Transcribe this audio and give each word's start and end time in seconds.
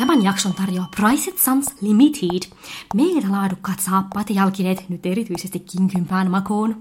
Tämän 0.00 0.24
jakson 0.24 0.54
tarjoaa 0.54 0.88
Price 0.96 1.32
Sons 1.36 1.66
Limited. 1.80 2.52
Meitä 2.94 3.32
laadukkaat 3.32 3.80
saappaat 3.80 4.30
ja 4.30 4.36
jalkineet 4.36 4.88
nyt 4.88 5.06
erityisesti 5.06 5.58
kinkympään 5.58 6.30
makoon. 6.30 6.76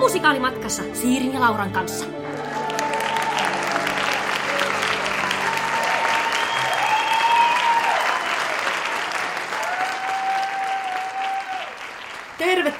Musikaalimatkassa 0.00 0.82
Siirin 0.92 1.32
ja 1.32 1.40
Lauran 1.40 1.70
kanssa. 1.70 2.23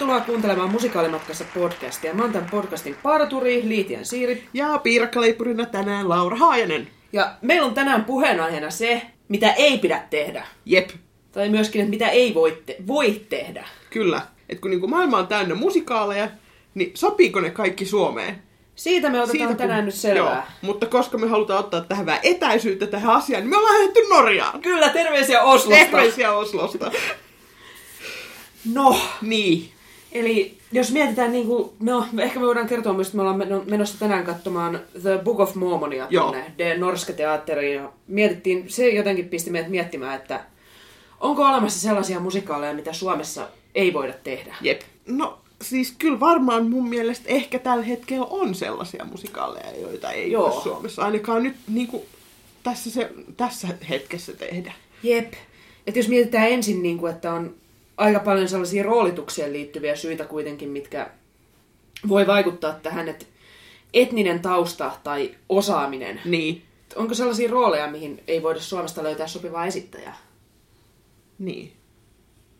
Tervetuloa 0.04 0.26
kuuntelemaan 0.26 0.70
Musikaalimatkassa 0.70 1.44
podcastia. 1.54 2.14
Mä 2.14 2.22
oon 2.22 2.32
tämän 2.32 2.48
podcastin 2.50 2.96
parturi, 3.02 3.62
Liitian 3.68 4.04
Siiri. 4.04 4.48
Ja 4.54 4.78
piirakkaleipurina 4.82 5.66
tänään 5.66 6.08
Laura 6.08 6.36
Haajanen. 6.36 6.88
Ja 7.12 7.34
meillä 7.42 7.66
on 7.66 7.74
tänään 7.74 8.04
puheenaiheena 8.04 8.70
se, 8.70 9.02
mitä 9.28 9.52
ei 9.52 9.78
pidä 9.78 10.02
tehdä. 10.10 10.46
Jep, 10.66 10.90
Tai 11.32 11.48
myöskin, 11.48 11.80
että 11.80 11.90
mitä 11.90 12.08
ei 12.08 12.34
voi, 12.34 12.62
te- 12.66 12.76
voi 12.86 13.20
tehdä. 13.28 13.64
kyllä. 13.90 14.20
Et 14.48 14.60
kun 14.60 14.70
niinku 14.70 14.86
maailma 14.88 15.18
on 15.18 15.26
täynnä 15.26 15.54
musikaaleja, 15.54 16.28
niin 16.74 16.90
sopiiko 16.94 17.40
ne 17.40 17.50
kaikki 17.50 17.86
Suomeen? 17.86 18.42
Siitä 18.74 19.10
me 19.10 19.20
otetaan 19.22 19.48
kun- 19.48 19.56
tänään 19.56 19.84
nyt 19.84 19.94
selvää. 19.94 20.34
Joo, 20.34 20.42
mutta 20.62 20.86
koska 20.86 21.18
me 21.18 21.26
halutaan 21.26 21.60
ottaa 21.60 21.80
tähän 21.80 22.06
vähän 22.06 22.20
etäisyyttä 22.22 22.86
tähän 22.86 23.14
asiaan, 23.14 23.42
niin 23.42 23.50
me 23.50 23.56
ollaan 23.56 23.74
lähdetty 23.74 24.00
Norjaan. 24.08 24.60
Kyllä, 24.62 24.88
terveisiä 24.88 25.42
Oslosta. 25.42 25.84
Terveisiä 25.84 26.32
Oslosta. 26.32 26.90
No, 28.72 28.96
niin. 29.22 29.70
Eli 30.14 30.58
jos 30.72 30.92
mietitään, 30.92 31.32
niin 31.32 31.46
kuin, 31.46 31.70
no 31.80 32.06
ehkä 32.18 32.40
me 32.40 32.46
voidaan 32.46 32.66
kertoa 32.66 32.92
myös, 32.92 33.06
että 33.06 33.16
me 33.16 33.22
ollaan 33.22 33.38
meno- 33.38 33.64
menossa 33.66 33.98
tänään 33.98 34.24
katsomaan 34.24 34.80
The 35.02 35.18
Book 35.24 35.40
of 35.40 35.54
Mormonia 35.54 36.06
tuonne 36.06 36.52
De 36.58 36.78
Norske 36.78 37.12
Teatteriin. 37.12 37.74
Ja 37.76 37.92
mietittiin, 38.06 38.64
se 38.68 38.88
jotenkin 38.88 39.28
pisti 39.28 39.50
meidät 39.50 39.70
miettimään, 39.70 40.16
että 40.16 40.44
onko 41.20 41.46
olemassa 41.46 41.80
sellaisia 41.80 42.20
musikaaleja, 42.20 42.74
mitä 42.74 42.92
Suomessa 42.92 43.48
ei 43.74 43.92
voida 43.92 44.12
tehdä. 44.12 44.54
Jep. 44.60 44.80
No 45.06 45.38
siis 45.62 45.94
kyllä 45.98 46.20
varmaan 46.20 46.66
mun 46.66 46.88
mielestä 46.88 47.24
ehkä 47.28 47.58
tällä 47.58 47.84
hetkellä 47.84 48.26
on 48.26 48.54
sellaisia 48.54 49.04
musikaaleja, 49.04 49.80
joita 49.80 50.10
ei 50.10 50.32
Joo. 50.32 50.48
Joo. 50.48 50.60
Suomessa 50.60 51.04
ainakaan 51.04 51.42
nyt 51.42 51.56
niinku 51.68 52.06
tässä, 52.62 52.90
se, 52.90 53.10
tässä 53.36 53.68
hetkessä 53.88 54.32
tehdä. 54.32 54.72
Jep. 55.02 55.32
Että 55.86 55.98
jos 55.98 56.08
mietitään 56.08 56.48
ensin, 56.48 56.82
niin 56.82 56.98
kuin, 56.98 57.12
että 57.12 57.32
on 57.32 57.54
aika 57.96 58.20
paljon 58.20 58.48
sellaisia 58.48 58.82
roolitukseen 58.82 59.52
liittyviä 59.52 59.96
syitä 59.96 60.24
kuitenkin, 60.24 60.68
mitkä 60.68 61.10
voi 62.08 62.26
vaikuttaa 62.26 62.72
tähän, 62.72 63.08
että 63.08 63.26
etninen 63.94 64.40
tausta 64.40 64.92
tai 65.04 65.34
osaaminen. 65.48 66.20
Niin. 66.24 66.62
Onko 66.96 67.14
sellaisia 67.14 67.50
rooleja, 67.50 67.90
mihin 67.90 68.22
ei 68.28 68.42
voida 68.42 68.60
Suomesta 68.60 69.02
löytää 69.02 69.26
sopivaa 69.26 69.66
esittäjää? 69.66 70.16
Niin. 71.38 71.72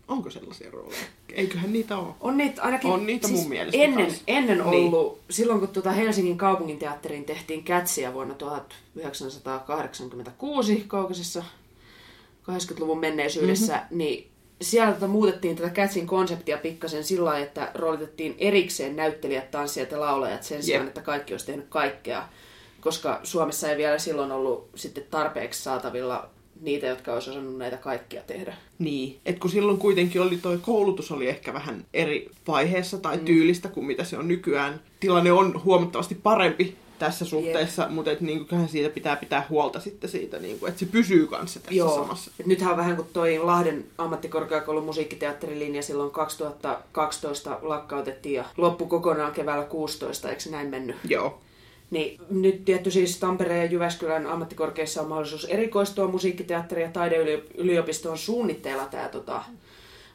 Onko 0.09 0.31
sellaisia 0.31 0.71
rooleja? 0.71 1.03
Eiköhän 1.33 1.73
niitä 1.73 1.99
ole. 1.99 2.15
On 2.21 2.37
niitä 2.37 2.63
ainakin... 2.63 2.91
siis 2.91 3.01
On 3.01 3.07
niitä 3.07 3.29
mun 3.29 3.49
mielestä 3.49 3.83
Ennen, 3.83 4.15
ennen 4.27 4.59
Niin. 4.59 4.67
ollut, 4.67 5.21
silloin 5.31 5.61
kun 5.61 5.69
tuota 5.69 5.93
Helsingin 5.93 6.39
kaupunginteatteriin 6.39 7.25
tehtiin 7.25 7.65
Kätsiä 7.65 8.13
vuonna 8.13 8.35
1986 8.35 10.85
kaukaisessa 10.87 11.45
80-luvun 12.43 13.01
menneisyydessä, 13.01 13.75
mm-hmm. 13.75 13.99
niin 13.99 14.31
siellä 14.65 14.93
tota 14.93 15.07
muutettiin 15.07 15.57
tätä 15.57 15.71
Kätsin 15.71 16.07
konseptia 16.07 16.59
pikkasen 16.59 17.05
sillä 17.05 17.25
lailla, 17.25 17.47
että 17.47 17.71
roolitettiin 17.75 18.35
erikseen 18.39 18.97
näyttelijät, 18.97 19.51
tanssijat 19.51 19.91
ja 19.91 20.01
laulajat 20.01 20.43
sen 20.43 20.63
sijaan, 20.63 20.87
että 20.87 21.01
kaikki 21.01 21.35
olisi 21.35 21.47
tehnyt 21.47 21.67
kaikkea. 21.69 22.29
Koska 22.81 23.21
Suomessa 23.23 23.71
ei 23.71 23.77
vielä 23.77 23.99
silloin 23.99 24.33
ollut 24.33 24.69
sitten 24.75 25.05
tarpeeksi 25.11 25.63
saatavilla 25.63 26.29
niitä, 26.61 26.87
jotka 26.87 27.13
olisi 27.13 27.31
osannut 27.31 27.59
näitä 27.59 27.77
kaikkia 27.77 28.23
tehdä. 28.23 28.55
Niin. 28.79 29.21
Et 29.27 29.39
kun 29.39 29.51
silloin 29.51 29.79
kuitenkin 29.79 30.23
oli 30.23 30.37
toi 30.37 30.59
koulutus 30.63 31.13
oli 31.13 31.29
ehkä 31.29 31.55
vähän 31.55 31.85
eri 31.95 32.31
vaiheessa 32.49 32.99
tai 32.99 33.19
tyylistä 33.19 33.69
kuin 33.69 33.87
mitä 33.87 34.05
se 34.05 34.19
on 34.19 34.29
nykyään. 34.29 34.81
Tilanne 35.01 35.33
on 35.33 35.65
huomattavasti 35.65 36.15
parempi 36.15 36.77
tässä 37.05 37.25
suhteessa, 37.25 37.89
mutta 37.89 38.11
et 38.11 38.21
niinku, 38.21 38.45
kyllähän 38.45 38.69
siitä 38.69 38.95
pitää 38.95 39.17
pitää 39.17 39.47
huolta 39.51 39.81
sitten 39.81 40.11
siitä, 40.11 40.39
niinku, 40.39 40.67
että 40.67 40.81
se 40.81 40.87
pysyy 40.87 41.27
kanssa 41.27 41.61
tässä 41.61 41.75
Joo. 41.75 41.95
samassa. 41.95 42.31
Et 42.41 42.47
nythän 42.47 42.71
on 42.71 42.77
vähän 42.77 42.97
kuin 42.97 43.09
toi 43.13 43.39
Lahden 43.39 43.85
ammattikorkeakoulun 43.99 44.85
musiikkiteatterilinja 44.85 45.83
silloin 45.83 46.11
2012 46.11 47.59
lakkautettiin 47.63 48.35
ja 48.35 48.45
loppu 48.57 48.87
kokonaan 48.87 49.33
keväällä 49.33 49.65
16, 49.65 50.29
eikö 50.29 50.41
se 50.41 50.51
näin 50.51 50.69
mennyt? 50.69 50.97
Joo. 51.09 51.39
Niin 51.91 52.21
nyt 52.31 52.65
tietty 52.65 52.91
siis 52.91 53.19
Tampereen 53.19 53.65
ja 53.65 53.73
Jyväskylän 53.73 54.27
ammattikorkeissa 54.27 55.03
on 55.03 55.09
mahdollisuus 55.09 55.45
erikoistua 55.45 56.09
musiikkiteatteri- 56.09 56.83
ja 56.83 56.91
taideyliopistoon 56.93 58.19
suunnitteilla 58.19 58.87
tämä 58.87 59.09
tota, 59.09 59.43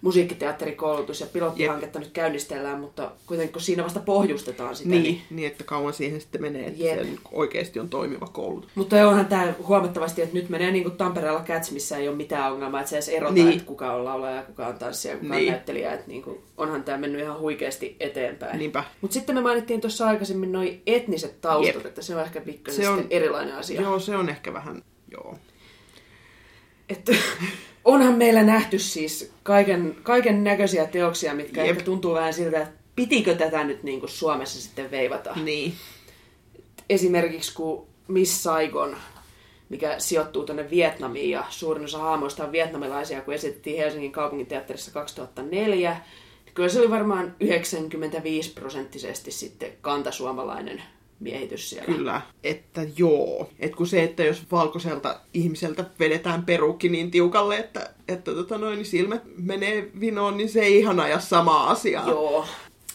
musiikkiteatterikoulutus 0.02 1.22
ja 1.22 1.28
pilottihanketta 1.34 2.00
nyt 2.00 2.12
käynnistellään, 2.12 2.80
mutta 2.80 3.12
kuitenkin 3.26 3.54
kun 3.54 3.62
siinä 3.62 3.84
vasta 3.84 4.00
pohjustetaan 4.00 4.76
sitä, 4.76 4.90
Niin, 4.90 5.22
niin, 5.30 5.48
että 5.48 5.64
kauan 5.64 5.94
siihen 5.94 6.22
sitten 6.22 6.42
menee, 6.42 6.68
että 6.68 6.84
Jep. 6.84 7.02
niinku 7.04 7.30
oikeasti 7.32 7.80
on 7.80 7.90
toimiva 7.90 8.28
koulutus. 8.28 8.70
Mutta 8.76 9.08
onhan 9.10 9.26
tämä 9.26 9.54
huomattavasti, 9.68 10.22
että 10.22 10.36
nyt 10.36 10.50
menee 10.50 10.72
niin 10.72 10.84
kuin 10.84 10.98
Tampereella 10.98 11.44
Cats, 11.48 11.72
missä 11.72 11.98
ei 11.98 12.08
ole 12.08 12.16
mitään 12.18 12.54
ongelmaa, 12.54 12.80
että 12.80 12.90
se 12.90 12.96
edes 12.96 13.10
erota, 13.10 13.34
Niin. 13.34 13.46
niin. 13.46 13.58
että 13.58 13.68
kuka 13.68 13.94
on 13.94 14.06
laulaja 14.06 14.36
ja 14.36 14.42
kuka 14.44 14.68
on 14.68 14.78
tanssija 14.78 15.14
ja 15.14 15.20
kuka 15.20 15.34
on 15.34 15.40
Niin. 15.40 15.52
näyttelijä. 15.52 15.94
Että 15.94 16.08
niin 16.08 16.22
kuin, 16.24 16.40
onhan 16.58 16.84
tämä 16.84 16.98
mennyt 16.98 17.22
ihan 17.22 17.40
huikeasti 17.40 17.96
eteenpäin. 18.00 18.60
Niinpä. 18.60 18.84
Mutta 19.02 19.14
sitten 19.14 19.36
me 19.36 19.42
mainittiin 19.42 19.82
tuossa 19.82 20.08
aikaisemmin 20.08 20.52
noin 20.52 20.82
etniset 20.88 21.42
taustat, 21.42 21.76
Jep. 21.76 21.86
että 21.86 22.02
se 22.02 22.16
on 22.16 22.22
ehkä 22.22 22.42
pikkasen 22.42 22.86
Se 22.86 22.90
on- 22.90 23.08
erilainen 23.10 23.56
asia. 23.56 23.82
Joo, 23.82 24.00
se 24.00 24.16
on 24.16 24.30
ehkä 24.30 24.54
vähän, 24.54 24.82
joo. 25.12 25.38
Että 26.90 27.12
onhan 27.90 28.14
meillä 28.14 28.44
nähty 28.44 28.80
siis 28.80 29.32
kaiken, 29.44 29.96
kaiken 30.04 30.44
näköisiä 30.44 30.86
teoksia, 30.86 31.34
mitkä 31.34 31.62
Jep. 31.62 31.70
ehkä 31.70 31.84
tuntuu 31.84 32.14
vähän 32.14 32.34
siltä, 32.34 32.62
että 32.62 32.74
pitikö 32.96 33.36
tätä 33.36 33.64
nyt 33.64 33.84
niin 33.84 34.00
kuin 34.00 34.10
Suomessa 34.10 34.62
sitten 34.62 34.92
veivata. 34.92 35.34
Niin. 35.44 35.74
esimerkiksi 36.90 37.54
kun 37.54 37.88
Miss 38.08 38.44
Saigon, 38.44 38.98
mikä 39.70 39.96
sijoittuu 40.00 40.46
tuonne 40.46 40.70
Vietnamiin 40.70 41.30
ja 41.30 41.44
suurin 41.50 41.84
osa 41.84 41.98
haamoista 41.98 42.44
on 42.44 42.52
vietnamilaisia, 42.52 43.22
kun 43.22 43.34
esitettiin 43.34 43.78
Helsingin 43.78 44.12
kaupunginteatterissa 44.12 44.92
2004, 44.92 45.92
niin 46.46 46.54
kyllä 46.54 46.70
se 46.70 46.80
oli 46.80 46.90
varmaan 46.90 47.36
95 47.40 48.54
prosenttisesti 48.54 49.32
sitten 49.32 49.72
kantasuomalainen 49.82 50.84
miehitys 51.20 51.70
siellä. 51.70 51.86
Kyllä, 51.86 52.22
että 52.44 52.82
joo. 52.98 53.50
Et 53.60 53.76
kun 53.76 53.88
se, 53.88 54.04
että 54.04 54.24
jos 54.24 54.52
valkoiselta 54.52 55.20
ihmiseltä 55.34 55.86
vedetään 56.00 56.46
perukki 56.46 56.90
niin 56.90 57.12
tiukalle, 57.12 57.58
että, 57.58 57.90
että 58.08 58.34
tota 58.34 58.58
noin, 58.58 58.76
niin 58.76 58.86
silmät 58.86 59.22
menee 59.38 59.90
vinoon, 60.00 60.38
niin 60.38 60.50
se 60.50 60.60
ei 60.60 60.80
ihan 60.80 61.00
aja 61.00 61.20
samaa 61.20 61.70
asiaa. 61.70 62.10
Joo. 62.10 62.46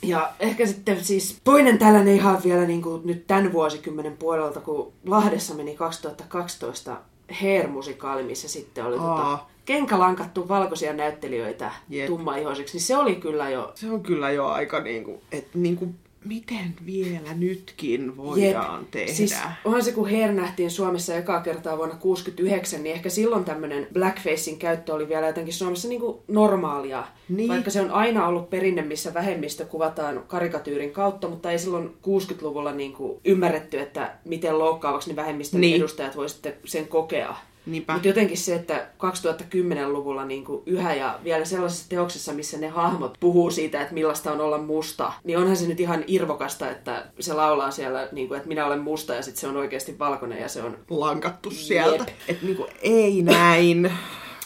Ja 0.02 0.32
ehkä 0.40 0.66
sitten 0.66 1.04
siis 1.04 1.36
toinen 1.44 1.78
tällainen 1.78 2.14
ihan 2.14 2.42
vielä 2.44 2.64
niin 2.64 2.82
kuin 2.82 3.02
nyt 3.04 3.26
tämän 3.26 3.52
vuosikymmenen 3.52 4.16
puolelta, 4.16 4.60
kun 4.60 4.92
Lahdessa 5.06 5.54
meni 5.54 5.76
2012 5.76 6.96
Hair-musikaali, 7.40 8.22
missä 8.22 8.48
sitten 8.48 8.84
oli 8.84 8.96
tota, 8.96 9.12
Aa. 9.12 9.50
kenkälankattu 9.64 10.48
valkoisia 10.48 10.92
näyttelijöitä 10.92 11.72
Jep. 11.88 12.06
tummaihoisiksi, 12.06 12.74
niin 12.74 12.82
se 12.82 12.96
oli 12.96 13.14
kyllä 13.16 13.50
jo 13.50 13.72
Se 13.74 13.90
on 13.90 14.02
kyllä 14.02 14.30
jo 14.30 14.46
aika 14.46 14.80
niinku, 14.80 15.22
että 15.32 15.50
niinku, 15.54 15.94
miten 16.24 16.74
vielä 16.86 17.34
nytkin 17.36 18.16
voidaan 18.16 18.86
tehdä. 18.90 19.12
Siis 19.12 19.36
onhan 19.64 19.84
se, 19.84 19.92
kun 19.92 20.10
Hair 20.10 20.32
nähtiin 20.32 20.70
Suomessa 20.70 21.14
ekaa 21.14 21.40
kertaa 21.40 21.76
vuonna 21.78 21.96
69, 21.96 22.82
niin 22.82 22.96
ehkä 22.96 23.08
silloin 23.08 23.44
tämmöinen 23.44 23.86
blackfacein 23.92 24.58
käyttö 24.58 24.94
oli 24.94 25.08
vielä 25.08 25.26
jotenkin 25.26 25.54
Suomessa 25.54 25.88
niin 25.88 26.00
kuin 26.00 26.18
normaalia. 26.28 27.04
Niin. 27.28 27.48
Vaikka 27.48 27.70
se 27.70 27.80
on 27.80 27.90
aina 27.90 28.26
ollut 28.26 28.50
perinne, 28.50 28.82
missä 28.82 29.14
vähemmistö 29.14 29.64
kuvataan 29.66 30.24
karikatyyrin 30.28 30.92
kautta, 30.92 31.28
mutta 31.28 31.50
ei 31.50 31.58
silloin 31.58 31.88
60-luvulla 31.88 32.72
niin 32.72 32.92
kuin 32.92 33.20
ymmärretty, 33.24 33.80
että 33.80 34.14
miten 34.24 34.58
loukkaavaksi 34.58 35.10
ne 35.10 35.16
vähemmistön 35.16 35.60
Niin. 35.60 35.76
edustajat 35.76 36.16
voisivat 36.16 36.34
sitten 36.42 36.54
sen 36.64 36.88
kokea. 36.88 37.36
Mutta 37.66 38.08
jotenkin 38.08 38.38
se, 38.38 38.54
että 38.54 38.88
2010-luvulla 38.98 40.24
niin 40.24 40.44
kuin 40.44 40.62
yhä 40.66 40.94
ja 40.94 41.18
vielä 41.24 41.44
sellaisessa 41.44 41.88
teoksessa, 41.88 42.32
missä 42.32 42.58
ne 42.58 42.68
hahmot 42.68 43.16
puhuu 43.20 43.50
siitä, 43.50 43.80
että 43.82 43.94
millaista 43.94 44.32
on 44.32 44.40
olla 44.40 44.58
musta, 44.58 45.12
niin 45.24 45.38
onhan 45.38 45.56
se 45.56 45.66
nyt 45.66 45.80
ihan 45.80 46.04
irvokasta, 46.06 46.70
että 46.70 47.06
se 47.20 47.32
laulaa 47.32 47.70
siellä, 47.70 48.08
niin 48.12 48.28
kuin, 48.28 48.36
että 48.36 48.48
minä 48.48 48.66
olen 48.66 48.80
musta 48.80 49.14
ja 49.14 49.22
sitten 49.22 49.40
se 49.40 49.48
on 49.48 49.56
oikeasti 49.56 49.98
valkoinen 49.98 50.40
ja 50.40 50.48
se 50.48 50.62
on... 50.62 50.78
Lankattu 50.90 51.50
sieltä. 51.50 52.04
Että 52.28 52.46
niinku, 52.46 52.66
ei 52.82 53.22
näin. 53.22 53.92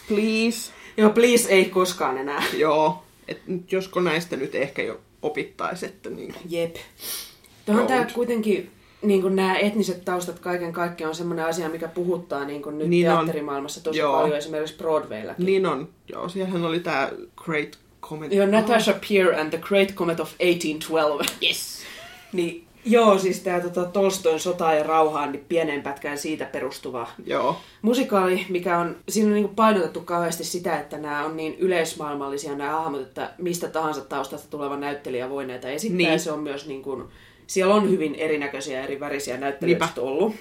Please. 0.09 0.73
Joo, 0.97 1.11
please 1.11 1.49
ei 1.49 1.65
koskaan 1.65 2.19
enää. 2.19 2.43
Joo. 2.57 3.03
Et 3.29 3.47
nyt 3.47 3.73
josko 3.73 4.01
näistä 4.01 4.37
nyt 4.37 4.55
ehkä 4.55 4.83
jo 4.83 5.01
opittaisi, 5.23 5.87
että 5.87 6.11
niinku, 6.11 6.39
Jep. 6.49 6.77
Tuohon 7.67 7.81
Joo, 7.81 7.89
tämä 7.89 8.07
kuitenkin, 8.15 8.71
niin 9.03 9.23
kuin 9.23 9.37
nämä 9.37 9.59
etniset 9.59 10.05
taustat 10.05 10.39
kaiken 10.39 10.73
kaikkiaan 10.73 11.09
on 11.09 11.15
semmoinen 11.15 11.45
asia, 11.45 11.69
mikä 11.69 11.89
puhuttaa 11.89 12.45
niin 12.45 12.63
kuin 12.63 12.79
nyt 12.79 12.89
Niin 12.89 13.11
on. 13.11 13.17
teatterimaailmassa 13.17 13.85
tosi 13.85 13.99
Joo. 13.99 14.13
paljon, 14.21 14.39
esimerkiksi 14.39 14.77
Broadwaylläkin. 14.77 15.47
Niin 15.47 15.67
on. 15.67 15.89
Joo, 16.13 16.29
siellähän 16.29 16.65
oli 16.65 16.81
tää 16.81 17.11
Great 17.37 17.79
Comedy. 18.03 18.35
Joo, 18.35 18.47
Natasha 18.47 18.95
Peer 19.09 19.35
and 19.41 19.51
the 19.51 19.59
Great 19.59 19.95
Comet 19.95 20.21
of 20.21 20.29
1812. 20.39 21.33
Yes. 21.47 21.79
Niin 22.33 22.65
Joo, 22.85 23.19
siis 23.19 23.41
tämä 23.41 23.61
tota, 23.61 23.85
Tolstoin 23.85 24.41
sota 24.41 24.73
ja 24.73 24.83
rauhaan, 24.83 25.33
niin 25.33 25.45
pieneen 25.49 25.83
pätkään 25.83 26.19
siitä 26.19 26.45
perustuva 26.45 27.07
Joo. 27.27 27.57
musikaali, 27.83 28.47
mikä 28.49 28.79
on, 28.79 28.97
siinä 29.09 29.29
on 29.29 29.35
niin 29.35 29.49
painotettu 29.49 30.01
kauheasti 30.01 30.45
sitä, 30.45 30.79
että 30.81 30.99
nämä 30.99 31.25
on 31.25 31.37
niin 31.37 31.55
yleismaailmallisia 31.59 32.55
nämä 32.55 32.71
hahmot, 32.71 33.01
että 33.01 33.31
mistä 33.39 33.69
tahansa 33.69 34.01
taustasta 34.01 34.51
tuleva 34.51 34.77
näyttelijä 34.77 35.31
voi 35.31 35.47
näitä 35.47 35.69
esittää. 35.69 35.97
Niin. 35.97 36.21
Se 36.21 36.33
on 36.33 36.39
myös 36.41 36.67
niin 36.67 36.83
kuin, 36.83 37.05
siellä 37.49 37.75
on 37.75 37.91
hyvin 37.91 38.15
erinäköisiä 38.15 38.85
eri 38.85 39.01
värisiä 39.01 39.37
näyttelijöitä 39.37 39.85
Niinpä. 39.85 40.01
ollut. 40.01 40.35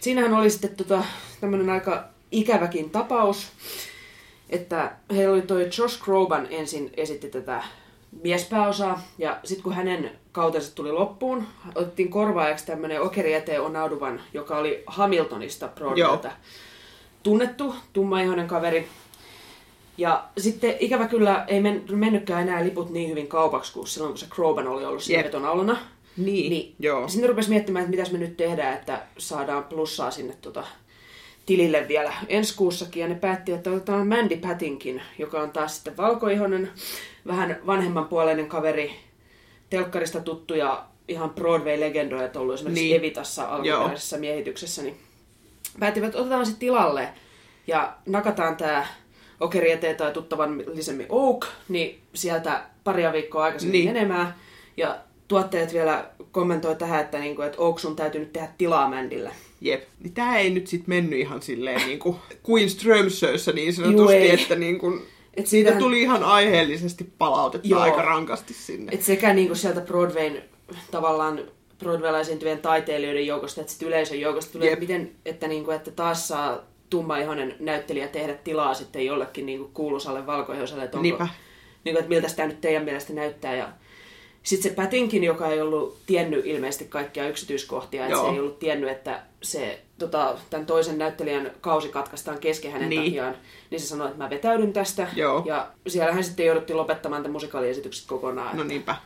Siinähän 0.00 0.34
oli 0.34 0.50
sitten 0.50 0.76
tota, 0.76 1.04
tämmöinen 1.40 1.70
aika 1.70 2.04
ikäväkin 2.32 2.90
tapaus, 2.90 3.46
että 4.50 4.92
heillä 5.10 5.32
oli 5.32 5.42
toi 5.42 5.62
Josh 5.78 6.04
Groban 6.04 6.46
ensin 6.50 6.90
esitti 6.96 7.28
tätä 7.28 7.62
miespääosaa, 8.22 9.02
ja 9.18 9.40
sitten 9.44 9.62
kun 9.62 9.72
hänen 9.72 10.10
kautensa 10.32 10.74
tuli 10.74 10.92
loppuun, 10.92 11.46
otettiin 11.74 12.10
korvaajaksi 12.10 12.66
tämmöinen 12.66 13.02
Okeri 13.02 13.34
eteen 13.34 13.62
Onauduvan, 13.62 14.20
joka 14.34 14.58
oli 14.58 14.82
Hamiltonista 14.86 15.68
Broadwaylta 15.68 16.30
tunnettu, 17.22 17.74
tummaihoinen 17.92 18.48
kaveri. 18.48 18.88
Ja 19.98 20.24
sitten 20.38 20.76
ikävä 20.80 21.08
kyllä 21.08 21.44
ei 21.48 21.60
men, 21.60 21.84
mennytkään 21.90 22.48
enää 22.48 22.64
liput 22.64 22.90
niin 22.90 23.10
hyvin 23.10 23.28
kaupaksi 23.28 23.72
kuin 23.72 23.86
silloin, 23.86 24.12
kun 24.12 24.18
se 24.18 24.26
Groban 24.30 24.68
oli 24.68 24.84
ollut 24.84 25.02
siinä 25.02 25.24
vetonaulana. 25.24 25.76
Niin, 26.16 26.50
Niin. 26.50 26.74
joo. 26.78 27.08
Sitten 27.08 27.28
rupesi 27.28 27.48
miettimään, 27.50 27.84
että 27.84 27.96
mitäs 27.96 28.12
me 28.12 28.18
nyt 28.18 28.36
tehdään, 28.36 28.74
että 28.74 29.02
saadaan 29.18 29.64
plussaa 29.64 30.10
sinne 30.10 30.34
tota, 30.40 30.64
tilille 31.46 31.88
vielä 31.88 32.12
ensi 32.28 32.56
kuussakin. 32.56 33.00
Ja 33.00 33.08
ne 33.08 33.14
päätti, 33.14 33.52
että 33.52 33.70
otetaan 33.70 34.06
Mandy 34.08 34.36
Patinkin, 34.36 35.02
joka 35.18 35.42
on 35.42 35.50
taas 35.50 35.74
sitten 35.74 35.96
valkoihonen, 35.96 36.70
vähän 37.26 37.58
vanhemman 37.66 38.08
puoleinen 38.08 38.46
kaveri, 38.46 38.92
telkkarista 39.70 40.20
tuttu 40.20 40.54
ja 40.54 40.84
ihan 41.08 41.30
Broadway-legendoja, 41.30 42.24
että 42.24 42.40
ollut 42.40 42.54
esimerkiksi 42.54 42.84
Niin. 42.84 42.96
Evitassa 42.96 43.44
alkuperäisessä 43.48 44.18
miehityksessä. 44.18 44.82
Niin 44.82 44.96
päättivät, 45.80 46.06
että 46.06 46.18
otetaan 46.18 46.46
se 46.46 46.56
tilalle 46.58 47.08
ja 47.66 47.92
nakataan 48.06 48.56
tämä 48.56 48.86
Okeri 49.40 49.70
eteen 49.70 49.96
tai 49.96 50.12
tuttavallisemmin 50.12 51.06
Oak, 51.08 51.46
niin 51.68 52.00
sieltä 52.14 52.62
paria 52.84 53.12
viikkoa 53.12 53.44
aikaisemmin 53.44 53.72
niin. 53.72 53.92
menemään. 53.94 54.34
Ja 54.76 54.98
tuottajat 55.32 55.72
vielä 55.72 56.04
kommentoi 56.32 56.76
tähän, 56.76 57.00
että, 57.00 57.18
niinku, 57.18 57.42
että 57.42 57.58
Oak 57.62 57.78
sun 57.78 57.96
täytyy 57.96 58.20
nyt 58.20 58.32
tehdä 58.32 58.48
tilaa 58.58 58.88
Mandille. 58.88 59.30
Jep. 59.60 59.82
Niin 60.02 60.12
tää 60.14 60.38
ei 60.38 60.50
nyt 60.50 60.66
sit 60.66 60.86
mennyt 60.86 61.18
ihan 61.18 61.42
silleen 61.42 61.86
niinku 61.86 62.16
kuin 62.42 62.70
Strömsössä 62.70 63.52
niin 63.52 63.66
Juu, 63.66 63.72
sanotusti, 63.74 64.16
ei. 64.16 64.30
että 64.42 64.54
niinku, 64.54 64.86
Et 64.90 64.98
siitä 65.36 65.48
siitähän- 65.50 65.78
tuli 65.78 66.02
ihan 66.02 66.24
aiheellisesti 66.24 67.12
palautetta 67.18 67.68
Joo. 67.68 67.80
aika 67.80 68.02
rankasti 68.02 68.54
sinne. 68.54 68.92
Et 68.94 69.02
sekä 69.02 69.34
niinku 69.34 69.54
sieltä 69.54 69.80
Broadwayn 69.80 70.42
tavallaan 70.90 71.40
Broadwaylla 71.78 72.20
esiintyvien 72.20 72.58
taiteilijoiden 72.58 73.26
joukosta, 73.26 73.60
että 73.60 73.72
sit 73.72 73.82
yleisön 73.82 74.20
joukosta 74.20 74.52
tulee, 74.52 74.68
Jep. 74.68 74.72
että 74.82 74.92
miten, 74.92 75.12
että, 75.26 75.48
niinku, 75.48 75.70
että 75.70 75.90
taas 75.90 76.28
saa 76.28 76.58
tummaihoinen 76.90 77.54
näyttelijä 77.60 78.08
tehdä 78.08 78.34
tilaa 78.34 78.74
sitten 78.74 79.06
jollekin 79.06 79.46
niinku 79.46 79.70
kuuluisalle 79.74 80.26
valkoihoiselle, 80.26 80.84
että, 80.84 80.96
onko, 80.96 81.02
Niinpä. 81.02 81.28
niinku, 81.84 81.98
että 81.98 82.08
miltä 82.08 82.28
tämä 82.36 82.48
nyt 82.48 82.60
teidän 82.60 82.84
mielestä 82.84 83.12
näyttää. 83.12 83.56
Ja 83.56 83.68
sitten 84.42 84.70
se 84.70 84.76
Pätinkin, 84.76 85.24
joka 85.24 85.48
ei 85.48 85.60
ollut 85.60 85.98
tiennyt 86.06 86.46
ilmeisesti 86.46 86.84
kaikkia 86.84 87.28
yksityiskohtia, 87.28 88.02
että 88.02 88.12
Joo. 88.16 88.26
se 88.26 88.32
ei 88.32 88.40
ollut 88.40 88.58
tiennyt, 88.58 88.90
että 88.90 89.22
se, 89.42 89.80
tota, 89.98 90.38
tämän 90.50 90.66
toisen 90.66 90.98
näyttelijän 90.98 91.50
kausi 91.60 91.88
katkaistaan 91.88 92.38
kesken 92.38 92.72
hänen 92.72 92.88
Niin. 92.88 93.00
niin. 93.00 93.10
takiaan, 93.10 93.36
niin 93.70 93.80
se 93.80 93.86
sanoi, 93.86 94.06
että 94.06 94.18
mä 94.18 94.30
vetäydyn 94.30 94.72
tästä. 94.72 95.08
Joo. 95.16 95.42
Ja 95.46 95.68
siellähän 95.86 96.24
sitten 96.24 96.46
jouduttiin 96.46 96.76
lopettamaan 96.76 97.22
tämän 97.22 97.32
musikaaliesitykset 97.32 98.06
kokonaan. 98.06 98.56
No 98.56 98.64
niinpä. 98.64 98.96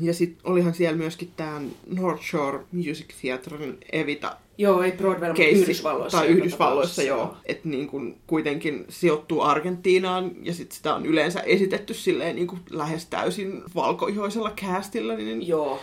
Ja 0.00 0.14
sitten 0.14 0.50
olihan 0.50 0.74
siellä 0.74 0.96
myöskin 0.96 1.32
tämä 1.36 1.60
North 1.86 2.22
Shore 2.30 2.58
Music 2.72 3.06
Theatrein 3.20 3.78
Evita 3.92 4.36
Joo, 4.58 4.82
ei 4.82 4.92
Broadway, 4.92 5.28
mutta 5.28 5.42
keissi. 5.42 5.62
Yhdysvalloissa. 5.62 6.18
Tai 6.18 6.26
Yhdysvalloissa, 6.26 7.02
joo. 7.02 7.36
Että 7.46 7.68
niin 7.68 7.88
kun 7.88 8.16
kuitenkin 8.26 8.84
sijoittuu 8.88 9.40
Argentiinaan 9.40 10.30
ja 10.42 10.54
sit 10.54 10.72
sitä 10.72 10.94
on 10.94 11.06
yleensä 11.06 11.40
esitetty 11.40 11.94
silleen 11.94 12.36
niin 12.36 12.46
kuin 12.46 12.60
lähes 12.70 13.06
täysin 13.06 13.62
valkoihoisella 13.74 14.50
castilla. 14.50 15.14
Niin... 15.14 15.48
Joo. 15.48 15.80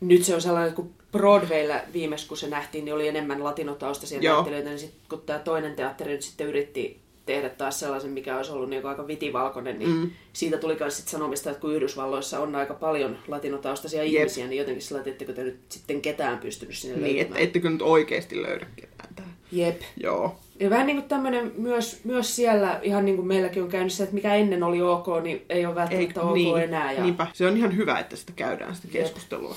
Nyt 0.00 0.24
se 0.24 0.34
on 0.34 0.42
sellainen, 0.42 0.68
että 0.68 0.76
kun 0.76 0.90
Broadwaylla 1.12 1.74
viimeis 1.92 2.24
kun 2.24 2.36
se 2.36 2.48
nähtiin, 2.48 2.84
niin 2.84 2.94
oli 2.94 3.08
enemmän 3.08 3.44
latinotaustaisia 3.44 4.20
näyttelijöitä, 4.20 4.68
niin 4.68 4.78
sitten 4.78 5.00
kun 5.08 5.22
tämä 5.26 5.38
toinen 5.38 5.76
teatteri 5.76 6.12
nyt 6.12 6.22
sitten 6.22 6.46
yritti 6.46 7.00
tehdä 7.26 7.48
taas 7.48 7.80
sellaisen, 7.80 8.10
mikä 8.10 8.36
olisi 8.36 8.52
ollut 8.52 8.70
niin 8.70 8.86
aika 8.86 9.06
vitivalkoinen, 9.06 9.78
niin 9.78 9.90
Mm. 9.90 10.10
siitä 10.32 10.56
tuli 10.58 10.76
myös 10.80 10.96
sit 10.96 11.08
sanomista, 11.08 11.50
että 11.50 11.60
kun 11.60 11.74
Yhdysvalloissa 11.74 12.40
on 12.40 12.54
aika 12.54 12.74
paljon 12.74 13.18
latinotaustaisia 13.28 14.04
Jep. 14.04 14.12
ihmisiä, 14.14 14.46
niin 14.46 14.58
jotenkin 14.58 14.82
sillä, 14.82 14.98
että 14.98 15.10
ettekö 15.10 15.32
te 15.32 15.42
nyt 15.44 15.58
sitten 15.68 16.02
ketään 16.02 16.38
pystynyt 16.38 16.76
sinne 16.76 16.96
Niin, 16.96 17.06
että 17.06 17.18
löytämään. 17.20 17.42
ettekö 17.42 17.70
nyt 17.70 17.82
oikeasti 17.82 18.42
löydä 18.42 18.66
ketään 18.76 19.14
tää. 19.16 19.26
Jep. 19.52 19.80
Joo. 20.02 20.36
Ja 20.60 20.70
vähän 20.70 20.86
niin 20.86 20.96
kuin 20.96 21.08
tämmöinen 21.08 21.52
myös, 21.56 22.00
myös 22.04 22.36
siellä, 22.36 22.80
ihan 22.82 23.04
niin 23.04 23.16
kuin 23.16 23.28
meilläkin 23.28 23.62
on 23.62 23.68
käynyt 23.68 23.92
se, 23.92 24.02
että 24.02 24.14
mikä 24.14 24.34
ennen 24.34 24.62
oli 24.62 24.82
ok, 24.82 25.06
niin 25.22 25.42
ei 25.48 25.66
ole 25.66 25.74
välttämättä 25.74 26.22
ok 26.22 26.34
niin, 26.34 26.56
enää. 26.58 26.92
Ja... 26.92 27.02
Niinpä. 27.02 27.26
Se 27.32 27.46
on 27.46 27.56
ihan 27.56 27.76
hyvä, 27.76 27.98
että 27.98 28.16
sitä 28.16 28.32
käydään 28.36 28.74
sitä 28.76 28.88
Jep. 28.92 29.02
keskustelua. 29.04 29.56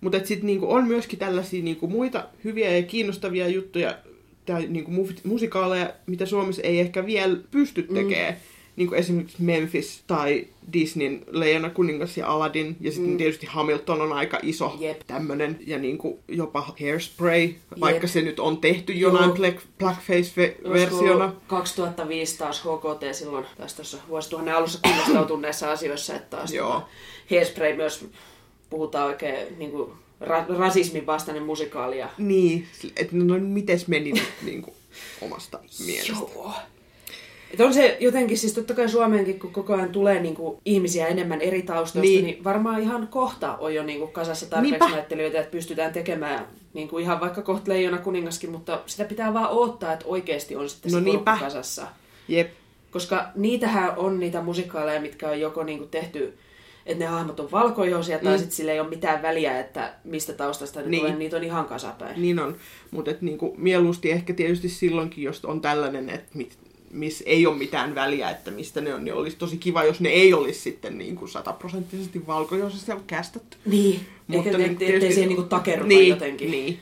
Mutta 0.00 0.18
sitten 0.24 0.46
niinku 0.46 0.72
on 0.72 0.86
myöskin 0.88 1.18
tällaisia 1.18 1.62
niinku 1.62 1.86
muita 1.86 2.24
hyviä 2.44 2.76
ja 2.76 2.82
kiinnostavia 2.82 3.48
juttuja, 3.48 3.94
tai 4.52 4.66
niinku 4.66 4.90
mu- 4.90 5.20
musikaaleja, 5.24 5.92
mitä 6.06 6.26
Suomessa 6.26 6.62
ei 6.62 6.80
ehkä 6.80 7.06
vielä 7.06 7.36
pysty 7.50 7.82
tekemään. 7.82 8.34
Mm. 8.34 8.40
Niin 8.76 8.88
kuin 8.88 8.98
esimerkiksi 8.98 9.42
Memphis 9.42 10.02
tai 10.06 10.46
Disneyn 10.72 11.24
Leijona 11.30 11.70
kuningas 11.70 12.16
ja 12.16 12.28
Aladdin. 12.28 12.76
Ja 12.80 12.92
sitten 12.92 13.10
mm. 13.10 13.16
tietysti 13.16 13.46
Hamilton 13.46 14.00
on 14.00 14.12
aika 14.12 14.38
iso 14.42 14.76
Jep. 14.80 15.00
tämmönen. 15.06 15.58
Ja 15.66 15.78
niin 15.78 15.98
kuin 15.98 16.18
jopa 16.28 16.74
Hairspray, 16.80 17.48
vaikka 17.80 18.04
Jep. 18.06 18.12
se 18.12 18.20
nyt 18.22 18.40
on 18.40 18.58
tehty 18.58 18.92
jonain 18.92 19.32
black, 19.32 19.58
blackface-versiona. 19.78 21.24
Olisiko 21.24 21.42
2005 21.46 22.38
taas 22.38 22.60
HKT 22.62 23.02
silloin, 23.12 23.44
taas 23.58 23.74
tuossa 23.74 23.98
vuosituhannen 24.08 24.54
alussa 24.54 24.78
kunnostautuneissa 24.82 25.72
asioissa, 25.72 26.14
että 26.14 26.36
taas 26.36 26.52
Joo. 26.52 26.82
Hairspray 27.30 27.76
myös 27.76 28.04
puhutaan 28.70 29.06
oikein 29.06 29.58
niin 29.58 29.70
kuin, 29.70 29.92
ra- 30.22 30.58
rasismin 30.58 31.06
vastainen 31.06 31.42
musikaali. 31.42 31.98
Ja... 31.98 32.08
Niin, 32.18 32.66
että 32.96 33.16
no 33.16 33.38
mites 33.38 33.88
meni 33.88 34.12
nyt 34.12 34.28
niin 34.46 34.62
kuin 34.62 34.74
omasta 35.22 35.58
mielestä. 35.86 36.12
Joo. 36.12 36.52
Et 37.54 37.60
on 37.60 37.74
se 37.74 37.96
jotenkin, 38.00 38.38
siis 38.38 38.52
totta 38.52 38.74
kai 38.74 38.88
Suomeenkin, 38.88 39.40
kun 39.40 39.52
koko 39.52 39.74
ajan 39.74 39.88
tulee 39.88 40.22
niinku 40.22 40.60
ihmisiä 40.64 41.06
enemmän 41.06 41.40
eri 41.40 41.62
taustoista, 41.62 42.00
Niin. 42.00 42.24
niin, 42.24 42.34
niin 42.34 42.44
varmaan 42.44 42.80
ihan 42.82 43.08
kohta 43.08 43.56
on 43.56 43.74
jo 43.74 43.82
niinku 43.82 44.06
kasassa 44.06 44.46
tarpeeksi 44.46 44.78
Niinpä. 44.80 44.96
näyttelijöitä, 44.96 45.38
että 45.40 45.50
pystytään 45.50 45.92
tekemään 45.92 46.46
niinku 46.74 46.98
ihan 46.98 47.20
vaikka 47.20 47.42
kohta 47.42 47.70
Leijona 47.72 47.98
kuningaskin, 47.98 48.50
mutta 48.50 48.80
sitä 48.86 49.04
pitää 49.04 49.34
vaan 49.34 49.50
odottaa, 49.50 49.92
että 49.92 50.04
oikeasti 50.08 50.56
on 50.56 50.68
sitten 50.68 50.92
No 50.92 51.12
se 51.12 51.18
kasassa. 51.40 51.86
Jep. 52.28 52.50
Koska 52.90 53.26
niitähän 53.34 53.92
on 53.96 54.20
niitä 54.20 54.42
musikaaleja, 54.42 55.00
mitkä 55.00 55.28
on 55.30 55.40
joko 55.40 55.62
niinku 55.64 55.86
tehty, 55.86 56.38
että 56.86 57.04
ne 57.04 57.10
hahmot 57.10 57.40
on 57.40 57.50
valkoihoisia, 57.50 58.18
tai 58.18 58.32
Mm. 58.32 58.38
sitten 58.38 58.56
sillä 58.56 58.72
ei 58.72 58.80
ole 58.80 58.88
mitään 58.88 59.22
väliä, 59.22 59.60
että 59.60 59.92
mistä 60.04 60.32
taustasta 60.32 60.80
ne 60.82 60.88
Niin. 60.88 61.00
tulee, 61.00 61.16
niitä 61.16 61.36
on 61.36 61.44
ihan 61.44 61.64
kasapäin. 61.64 62.22
Niin 62.22 62.38
on, 62.38 62.56
mutta 62.90 63.10
niinku, 63.20 63.54
mieluusti 63.58 64.10
ehkä 64.10 64.34
tietysti 64.34 64.68
silloinkin, 64.68 65.24
jos 65.24 65.44
on 65.44 65.60
tällainen, 65.60 66.10
että 66.10 66.28
mit, 66.38 66.58
missä 66.90 67.24
ei 67.26 67.46
ole 67.46 67.56
mitään 67.56 67.94
väliä, 67.94 68.30
että 68.30 68.50
mistä 68.50 68.80
ne 68.80 68.94
on, 68.94 69.04
niin 69.04 69.14
olisi 69.14 69.36
tosi 69.36 69.56
kiva, 69.56 69.84
jos 69.84 70.00
ne 70.00 70.08
ei 70.08 70.34
olisi 70.34 70.60
sitten 70.60 70.98
niinku 70.98 71.26
sataprosenttisesti 71.26 72.26
valkoihoisesti 72.26 72.92
kästetty. 73.06 73.56
Niin, 73.66 74.00
Mutta 74.26 74.48
eikä 74.48 74.58
niin 74.58 74.70
ettei 74.72 74.88
tietysti- 74.88 75.14
siihen 75.14 75.28
niinku 75.28 75.42
takerruta 75.42 75.88
niin, 75.88 76.08
jotenkin. 76.08 76.50
Niin. 76.50 76.78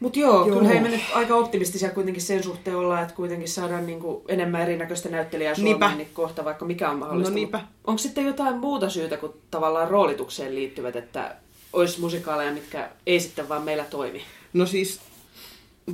Mutta 0.00 0.18
joo, 0.18 0.46
Joo. 0.46 0.58
kyllä 0.58 0.68
he 0.68 0.80
me 0.80 0.88
nyt 0.88 1.00
aika 1.14 1.34
optimistisia 1.34 1.90
kuitenkin 1.90 2.22
sen 2.22 2.42
suhteen 2.42 2.76
ollaan, 2.76 3.02
että 3.02 3.14
kuitenkin 3.14 3.48
saadaan 3.48 3.86
niinku 3.86 4.24
enemmän 4.28 4.62
erinäköistä 4.62 5.08
näyttelijää 5.08 5.54
Niinpä. 5.56 5.86
Suomeen 5.86 5.98
niin 5.98 6.14
kohta, 6.14 6.44
vaikka 6.44 6.64
mikä 6.64 6.90
on 6.90 6.98
mahdollista. 6.98 7.30
No 7.30 7.34
niinpä. 7.34 7.60
Onko 7.86 7.98
sitten 7.98 8.26
jotain 8.26 8.56
muuta 8.56 8.90
syytä 8.90 9.16
kuin 9.16 9.32
tavallaan 9.50 9.90
roolitukseen 9.90 10.54
liittyvät, 10.54 10.96
että 10.96 11.36
olisi 11.72 12.00
musikaaleja, 12.00 12.52
mitkä 12.52 12.90
ei 13.06 13.20
sitten 13.20 13.48
vaan 13.48 13.62
meillä 13.62 13.84
toimi? 13.84 14.22
No 14.52 14.66
siis, 14.66 15.00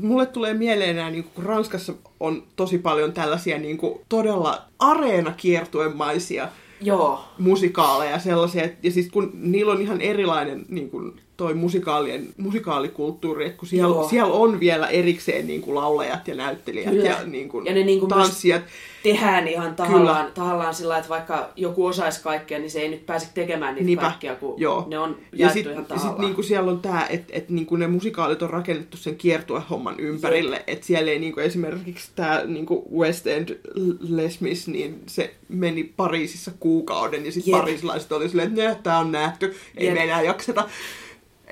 mulle 0.00 0.26
tulee 0.26 0.54
mieleen 0.54 0.97
nämä, 0.97 1.11
niin 1.11 1.25
kun 1.25 1.44
Ranskassa 1.44 1.94
on 2.21 2.42
tosi 2.56 2.78
paljon 2.78 3.12
tällaisia 3.12 3.59
niin 3.59 3.78
kuin, 3.78 4.00
todella 4.09 4.62
areenakiertuemaisia 4.78 6.49
Joo, 6.80 7.25
musikaaleja 7.38 8.18
sellaisia, 8.18 8.68
ja 8.82 8.90
siis 8.90 9.09
kun 9.11 9.30
niillä 9.35 9.73
on 9.73 9.82
ihan 9.82 10.00
erilainen 10.00 10.64
niin 10.68 10.90
kuin 10.90 11.21
toi 11.36 11.54
musikaalien, 11.54 12.28
musikaalikulttuuri, 12.36 13.46
että 13.46 13.58
kun 13.58 13.68
siellä, 13.68 13.94
Joo. 13.94 14.08
siellä 14.08 14.32
on 14.34 14.60
vielä 14.60 14.88
erikseen 14.88 15.46
niin 15.46 15.60
kuin 15.62 15.74
laulajat 15.74 16.28
ja 16.28 16.34
näyttelijät 16.34 16.90
Kyllä. 16.90 17.08
ja 17.08 17.16
niin 17.26 17.48
kuin 17.48 17.66
Ja 17.66 17.74
ne 17.74 17.84
niin 17.84 18.00
kuin 18.00 18.08
tanssijat. 18.10 18.62
tehdään 19.02 19.48
ihan 19.48 19.74
tahallaan, 19.74 20.32
tahallaan 20.34 20.74
sillä 20.74 20.96
että 20.98 21.08
vaikka 21.08 21.48
joku 21.56 21.86
osaisi 21.86 22.22
kaikkea, 22.22 22.58
niin 22.58 22.70
se 22.70 22.80
ei 22.80 22.88
nyt 22.88 23.06
pääse 23.06 23.26
tekemään 23.34 23.74
niitä 23.74 23.86
Niinpä. 23.86 24.02
kaikkia, 24.02 24.34
kun 24.34 24.54
Joo. 24.60 24.84
ne 24.88 24.98
on 24.98 25.16
Ja 25.32 25.48
sitten 25.50 25.72
ihan 25.72 25.84
sit 25.84 25.88
tahallaan. 25.88 26.20
niinku 26.20 26.42
siellä 26.42 26.70
on 26.70 26.80
tämä, 26.80 27.06
että 27.10 27.32
et 27.36 27.48
niinku 27.50 27.76
ne 27.76 27.86
musikaalit 27.86 28.42
on 28.42 28.50
rakennettu 28.50 28.96
sen 28.96 29.16
kiertuehomman 29.16 30.00
ympärille. 30.00 30.64
Että 30.66 30.86
siellä 30.86 31.10
ei 31.10 31.18
niinku 31.18 31.40
esimerkiksi 31.40 32.10
tämä 32.16 32.42
niinku 32.44 32.88
West 32.98 33.26
End 33.26 33.56
Les 34.00 34.40
Mis, 34.40 34.68
niin 34.68 35.02
se 35.06 35.34
meni 35.48 35.92
Pariisissa 35.96 36.50
kuukauden. 36.60 37.26
Ja 37.26 37.32
sitten 37.32 37.52
pariisilaiset 37.52 38.12
oli 38.12 38.28
silleen, 38.28 38.58
että 38.58 38.74
tämä 38.82 38.98
on 38.98 39.12
nähty, 39.12 39.54
ei 39.76 39.86
Jep. 39.86 39.94
me 39.94 40.02
enää 40.04 40.22
jakseta. 40.22 40.68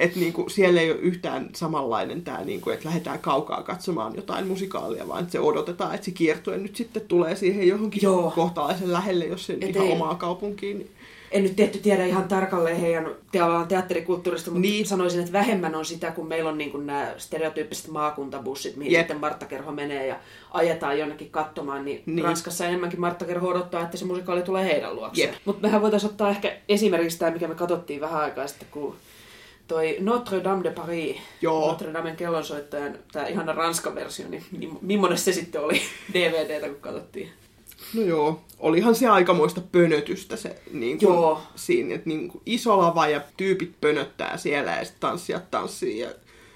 Että 0.00 0.20
niinku, 0.20 0.48
siellä 0.48 0.80
ei 0.80 0.90
ole 0.90 1.00
yhtään 1.00 1.48
samanlainen 1.56 2.22
tämä, 2.22 2.44
niinku, 2.44 2.70
että 2.70 2.88
lähdetään 2.88 3.18
kaukaa 3.18 3.62
katsomaan 3.62 4.12
jotain 4.16 4.46
musikaalia, 4.46 5.08
vaan 5.08 5.20
että 5.20 5.32
se 5.32 5.40
odotetaan, 5.40 5.94
että 5.94 6.04
se 6.04 6.10
kiertue 6.10 6.56
nyt 6.58 6.76
sitten 6.76 7.02
tulee 7.08 7.36
siihen 7.36 7.68
johonkin 7.68 8.02
Joo. 8.02 8.32
kohtalaisen 8.34 8.92
lähelle, 8.92 9.24
jos 9.24 9.46
se 9.46 9.54
ihan 9.60 9.86
ei- 9.86 9.92
omaa 9.92 10.14
kaupunkiin. 10.14 10.78
Niin 10.78 10.90
en 11.30 11.42
nyt 11.42 11.56
tietty 11.56 11.78
tiedä 11.78 12.06
ihan 12.06 12.24
tarkalleen 12.28 12.76
heidän 12.80 13.10
tavallaan 13.32 13.68
teatterikulttuurista, 13.68 14.50
mutta 14.50 14.60
Niin. 14.68 14.86
sanoisin, 14.86 15.20
että 15.20 15.32
vähemmän 15.32 15.74
on 15.74 15.84
sitä, 15.84 16.10
kun 16.10 16.26
meillä 16.28 16.50
on 16.50 16.58
niin 16.58 16.70
kuin 16.70 16.86
nämä 16.86 17.14
stereotyyppiset 17.18 17.88
maakuntabussit, 17.88 18.76
mihin 18.76 18.92
Jep. 18.92 19.00
Sitten 19.00 19.20
Marttakerho 19.20 19.72
menee 19.72 20.06
ja 20.06 20.16
ajetaan 20.50 20.98
jonnekin 20.98 21.30
katsomaan, 21.30 21.84
niin, 21.84 22.02
Niin. 22.06 22.24
Ranskassa 22.24 22.66
enemmänkin 22.66 23.00
Marttakerho 23.00 23.48
odottaa, 23.48 23.82
että 23.82 23.96
se 23.96 24.04
musikaali 24.04 24.42
tulee 24.42 24.64
heidän 24.64 24.96
luokseen. 24.96 25.34
Mutta 25.44 25.62
mehän 25.62 25.82
voitaisiin 25.82 26.10
ottaa 26.10 26.30
ehkä 26.30 26.56
esimerkiksi 26.68 27.18
tämä, 27.18 27.30
mikä 27.30 27.48
me 27.48 27.54
katsottiin 27.54 28.00
vähän 28.00 28.20
aikaa 28.20 28.46
sitten, 28.46 28.68
kun 28.70 28.94
toi 29.70 29.96
Notre 30.00 30.44
Dame 30.44 30.64
de 30.64 30.70
Paris, 30.70 31.16
Joo. 31.42 31.68
Notre 31.68 31.92
Damen 31.92 32.16
kellonsoittajan, 32.16 32.98
tämä 33.12 33.26
ihana 33.26 33.52
Ranskan 33.52 33.94
versio, 33.94 34.26
niin 34.28 34.78
millainen 34.80 35.18
se 35.18 35.32
sitten 35.32 35.60
oli 35.60 35.82
DVDtä, 36.14 36.68
kun 36.68 36.80
katsottiin? 36.80 37.30
No 37.94 38.02
joo, 38.02 38.40
olihan 38.58 38.94
se 38.94 39.08
aikamoista 39.08 39.60
pönötystä 39.72 40.36
se 40.36 40.62
niin 40.72 40.98
kuin, 40.98 41.14
Joo. 41.14 41.42
siinä, 41.54 41.94
että 41.94 42.08
niin 42.08 42.28
kuin 42.28 42.42
iso 42.46 42.78
lava 42.78 43.08
ja 43.08 43.20
tyypit 43.36 43.72
pönöttää 43.80 44.36
siellä 44.36 44.70
ja 44.70 44.84
sitten 44.84 45.00
tanssijat 45.00 45.50
tanssii 45.50 45.98
ja 45.98 46.08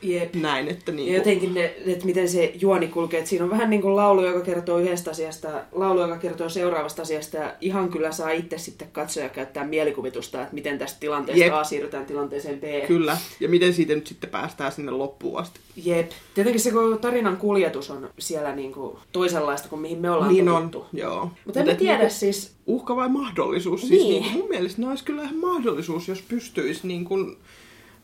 Jep. 0.05 0.35
näin, 0.35 0.69
että 0.69 0.93
niin 0.93 1.13
Ja 1.13 1.21
kuin, 1.23 1.33
jotenkin 1.33 1.55
ne, 1.55 1.75
että 1.87 2.05
miten 2.07 2.29
se 2.29 2.53
juoni 2.61 2.89
kulkee. 2.89 3.19
Että 3.19 3.31
siinä 3.31 3.45
on 3.45 3.51
vähän 3.51 3.71
niin 3.71 3.83
kuin 3.83 3.97
laulu, 3.97 4.27
joka 4.27 4.41
kertoo 4.41 4.79
yhdestä 4.79 5.11
asiasta, 5.11 5.49
laulu, 5.73 6.01
joka 6.01 6.17
kertoo 6.17 6.49
seuraavasta 6.49 7.03
asiasta. 7.03 7.37
Ja 7.37 7.55
ihan 7.61 7.89
kyllä 7.89 8.13
saa 8.13 8.31
itse 8.31 8.59
sitten 8.59 8.89
katsoa 8.93 9.23
ja 9.23 9.29
käyttää 9.29 9.65
mielikuvitusta, 9.67 10.43
että 10.43 10.55
miten 10.55 10.79
tästä 10.79 11.01
tilanteesta 11.01 11.45
Jep. 11.45 11.55
A 11.55 11.65
siirrytään 11.65 12.07
tilanteeseen 12.07 12.61
B. 12.61 12.65
kyllä, 12.87 13.17
ja 13.41 13.49
miten 13.49 13.75
siitä 13.75 13.95
nyt 13.95 14.07
sitten 14.07 14.31
päästään 14.31 14.73
sinne 14.73 14.91
loppuun 14.93 15.39
asti. 15.41 15.61
Jep. 15.85 16.11
Tietenkin 16.35 16.61
se 16.61 16.71
koko 16.71 16.97
tarinan 16.97 17.37
kuljetus 17.37 17.91
on 17.91 18.09
siellä 18.19 18.55
niin 18.57 18.73
kuin 18.73 18.97
toisenlaista 19.13 19.69
kuin 19.69 19.81
mihin 19.81 19.99
me 19.99 20.11
ollaan 20.11 20.33
niin 20.33 20.49
on, 20.49 20.71
totuttu. 20.71 20.97
joo. 20.97 21.31
Mutta 21.45 21.61
en 21.61 21.67
mä 21.67 21.73
et 21.73 21.79
tiedä 21.79 21.99
niinku, 21.99 22.15
siis, 22.15 22.55
Uhka 22.67 22.97
vai 22.97 23.09
mahdollisuus? 23.09 23.81
Siis 23.81 23.91
Niin. 23.93 24.09
niin. 24.11 24.23
Niin, 24.23 24.33
mun 24.33 24.49
mielestä 24.49 24.81
ne 24.83 24.89
olisi 24.89 25.05
kyllä 25.05 25.23
ihan 25.23 25.37
mahdollisuus, 25.37 26.09
jos 26.09 26.23
pystyisi 26.23 26.87
niin 26.87 27.05
kuin 27.05 27.37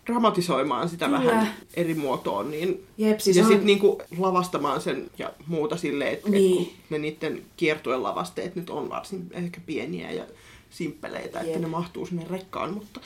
dramatisoimaan 0.06 0.88
sitä 0.88 1.06
Kyllä. 1.06 1.18
vähän 1.18 1.52
eri 1.74 1.94
muotoon. 1.94 2.50
Niin 2.50 2.86
jep, 2.98 3.18
siis 3.20 3.36
ja 3.36 3.42
on, 3.42 3.48
sitten 3.48 3.66
niinku 3.66 4.02
lavastamaan 4.18 4.80
sen 4.80 5.10
ja 5.18 5.32
muuta 5.46 5.76
silleen, 5.76 6.12
että 6.12 6.30
Niin. 6.30 6.56
niin. 6.56 6.72
ne 6.90 6.98
niiden 6.98 7.42
kiertuen 7.56 8.02
lavasteet 8.02 8.54
nyt 8.54 8.70
on 8.70 8.90
varsin 8.90 9.26
ehkä 9.32 9.60
pieniä 9.66 10.10
ja 10.10 10.24
simppeleitä, 10.70 11.40
että 11.40 11.52
Jep. 11.52 11.60
ne 11.60 11.66
mahtuu 11.68 12.06
sinne 12.06 12.26
rekkaan, 12.30 12.74
mutta 12.74 13.00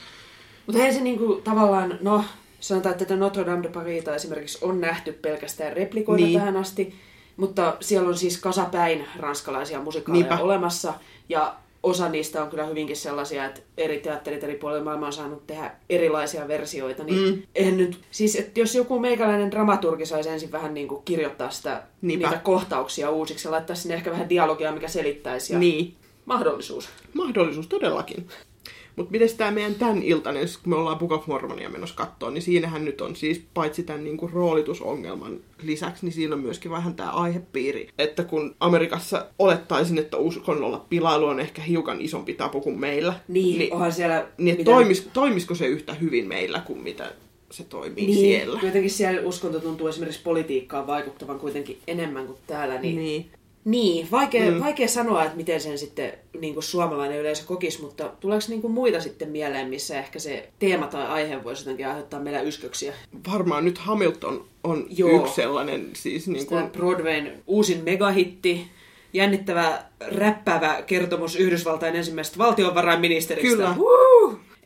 Mutta 0.65 0.79
eihän 0.81 0.95
se 0.95 1.01
niinku 1.01 1.41
tavallaan, 1.43 1.97
no 2.01 2.23
sanotaan, 2.59 2.91
että 2.93 3.05
tätä 3.05 3.15
Notre 3.19 3.45
Dame 3.45 3.63
de 3.63 3.69
Parisita 3.69 4.15
esimerkiksi 4.15 4.57
on 4.61 4.81
nähty 4.81 5.11
pelkästään 5.13 5.73
replikoina. 5.73 6.25
Niin. 6.25 6.39
tähän 6.39 6.57
asti, 6.57 6.95
mutta 7.37 7.77
siellä 7.79 8.09
on 8.09 8.17
siis 8.17 8.37
kasapäin 8.37 9.05
ranskalaisia 9.19 9.81
musikaaleja 9.81 10.27
Niinpä. 10.29 10.43
olemassa, 10.43 10.93
ja 11.29 11.55
osa 11.85 12.09
niistä 12.09 12.43
on 12.43 12.49
kyllä 12.49 12.65
hyvinkin 12.65 12.95
sellaisia, 12.95 13.45
että 13.45 13.61
eri 13.77 13.99
teatterit 13.99 14.43
eri 14.43 14.55
puolilla 14.55 14.83
maailmaa 14.83 15.07
on 15.07 15.13
saanut 15.13 15.47
tehdä 15.47 15.71
erilaisia 15.89 16.47
versioita, 16.47 17.03
niin 17.03 17.33
Mm. 17.35 17.41
eihän 17.55 17.77
nyt, 17.77 17.99
siis 18.11 18.35
että 18.35 18.59
jos 18.59 18.75
joku 18.75 18.99
meikäläinen 18.99 19.51
dramaturgi 19.51 20.05
saisi 20.05 20.29
ensin 20.29 20.51
vähän 20.51 20.73
niin 20.73 20.87
kuin 20.87 21.01
kirjoittaa 21.05 21.49
sitä, 21.49 21.83
Niinpä. 22.01 22.27
niitä 22.27 22.41
kohtauksia 22.43 23.09
uusiksi 23.09 23.47
ja 23.47 23.51
laittaa 23.51 23.75
sinne 23.75 23.95
ehkä 23.95 24.11
vähän 24.11 24.29
dialogia, 24.29 24.71
mikä 24.71 24.87
selittäisi, 24.87 25.53
ja 25.53 25.59
niin, 25.59 25.95
mahdollisuus. 26.25 26.89
mahdollisuus 27.13 27.67
todellakin. 27.67 28.27
Mutta 28.95 29.11
miten 29.11 29.29
tämä 29.37 29.51
meidän 29.51 29.75
tämän 29.75 30.03
iltainen, 30.03 30.47
kun 30.63 30.69
me 30.73 30.75
ollaan 30.75 30.97
Book 30.97 31.11
of 31.11 31.27
Mormonia 31.27 31.69
menossa 31.69 31.95
kattoon, 31.95 32.33
niin 32.33 32.41
siinähän 32.41 32.85
nyt 32.85 33.01
on 33.01 33.15
siis 33.15 33.41
paitsi 33.53 33.83
tämän 33.83 34.03
niinku 34.03 34.29
roolitusongelman 34.33 35.39
lisäksi, 35.61 36.05
niin 36.05 36.13
siinä 36.13 36.35
on 36.35 36.41
myöskin 36.41 36.71
vähän 36.71 36.95
tämä 36.95 37.11
aihepiiri. 37.11 37.89
Että 37.97 38.23
kun 38.23 38.55
Amerikassa 38.59 39.25
olettaisin, 39.39 39.97
että 39.97 40.17
uskonnolla 40.17 40.85
pilailu 40.89 41.25
on 41.25 41.39
ehkä 41.39 41.61
hiukan 41.61 42.01
isompi 42.01 42.33
tapu 42.33 42.61
kuin 42.61 42.79
meillä. 42.79 43.13
Niin, 43.27 43.59
niin 43.59 43.73
onhan 43.73 43.93
siellä... 43.93 44.27
Niin, 44.37 44.57
mitä- 44.57 44.71
toimis, 44.71 45.07
toimisiko 45.13 45.55
se 45.55 45.67
yhtä 45.67 45.93
hyvin 45.93 46.27
meillä 46.27 46.59
kuin 46.59 46.79
mitä 46.79 47.11
se 47.51 47.63
toimii 47.63 48.05
niin, 48.05 48.17
siellä? 48.17 48.59
Kuitenkin 48.59 48.91
siellä 48.91 49.21
uskonto 49.21 49.59
tuntuu 49.59 49.87
esimerkiksi 49.87 50.21
politiikkaan 50.23 50.87
vaikuttavan 50.87 51.39
kuitenkin 51.39 51.77
enemmän 51.87 52.27
kuin 52.27 52.37
täällä. 52.47 52.81
Niin, 52.81 52.95
niin. 52.95 53.25
Niin. 53.65 54.07
vaikea, 54.11 54.51
Mm. 54.51 54.59
vaikea 54.59 54.87
sanoa, 54.87 55.23
että 55.23 55.37
miten 55.37 55.61
sen 55.61 55.77
sitten 55.77 56.13
niin 56.39 56.53
kuin 56.53 56.63
suomalainen 56.63 57.19
yleisö 57.19 57.43
kokisi, 57.45 57.81
mutta 57.81 58.11
tuleeko 58.19 58.45
niin 58.47 58.61
kuin 58.61 58.73
muita 58.73 59.01
sitten 59.01 59.29
mieleen, 59.29 59.69
missä 59.69 59.99
ehkä 59.99 60.19
se 60.19 60.49
teema 60.59 60.87
tai 60.87 61.05
aihe 61.07 61.43
voisi 61.43 61.61
jotenkin 61.61 61.87
aiheuttaa 61.87 62.19
meillä 62.19 62.41
ysköksiä? 62.41 62.93
Varmaan 63.31 63.65
nyt 63.65 63.77
Hamilton 63.77 64.45
on 64.63 64.85
Joo. 64.89 65.21
Yksi 65.21 65.35
sellainen, 65.35 65.89
siis 65.93 66.27
niin 66.27 66.45
kuin, 66.45 66.69
Broadwayn 66.69 67.43
uusin 67.47 67.83
megahitti, 67.83 68.67
jännittävä, 69.13 69.83
räppäävä 70.07 70.81
kertomus 70.87 71.35
Yhdysvaltain 71.35 71.95
ensimmäisestä 71.95 72.37
valtionvarainministeristä. 72.37 73.49
Kyllä. 73.55 73.75
Woo! 73.77 74.14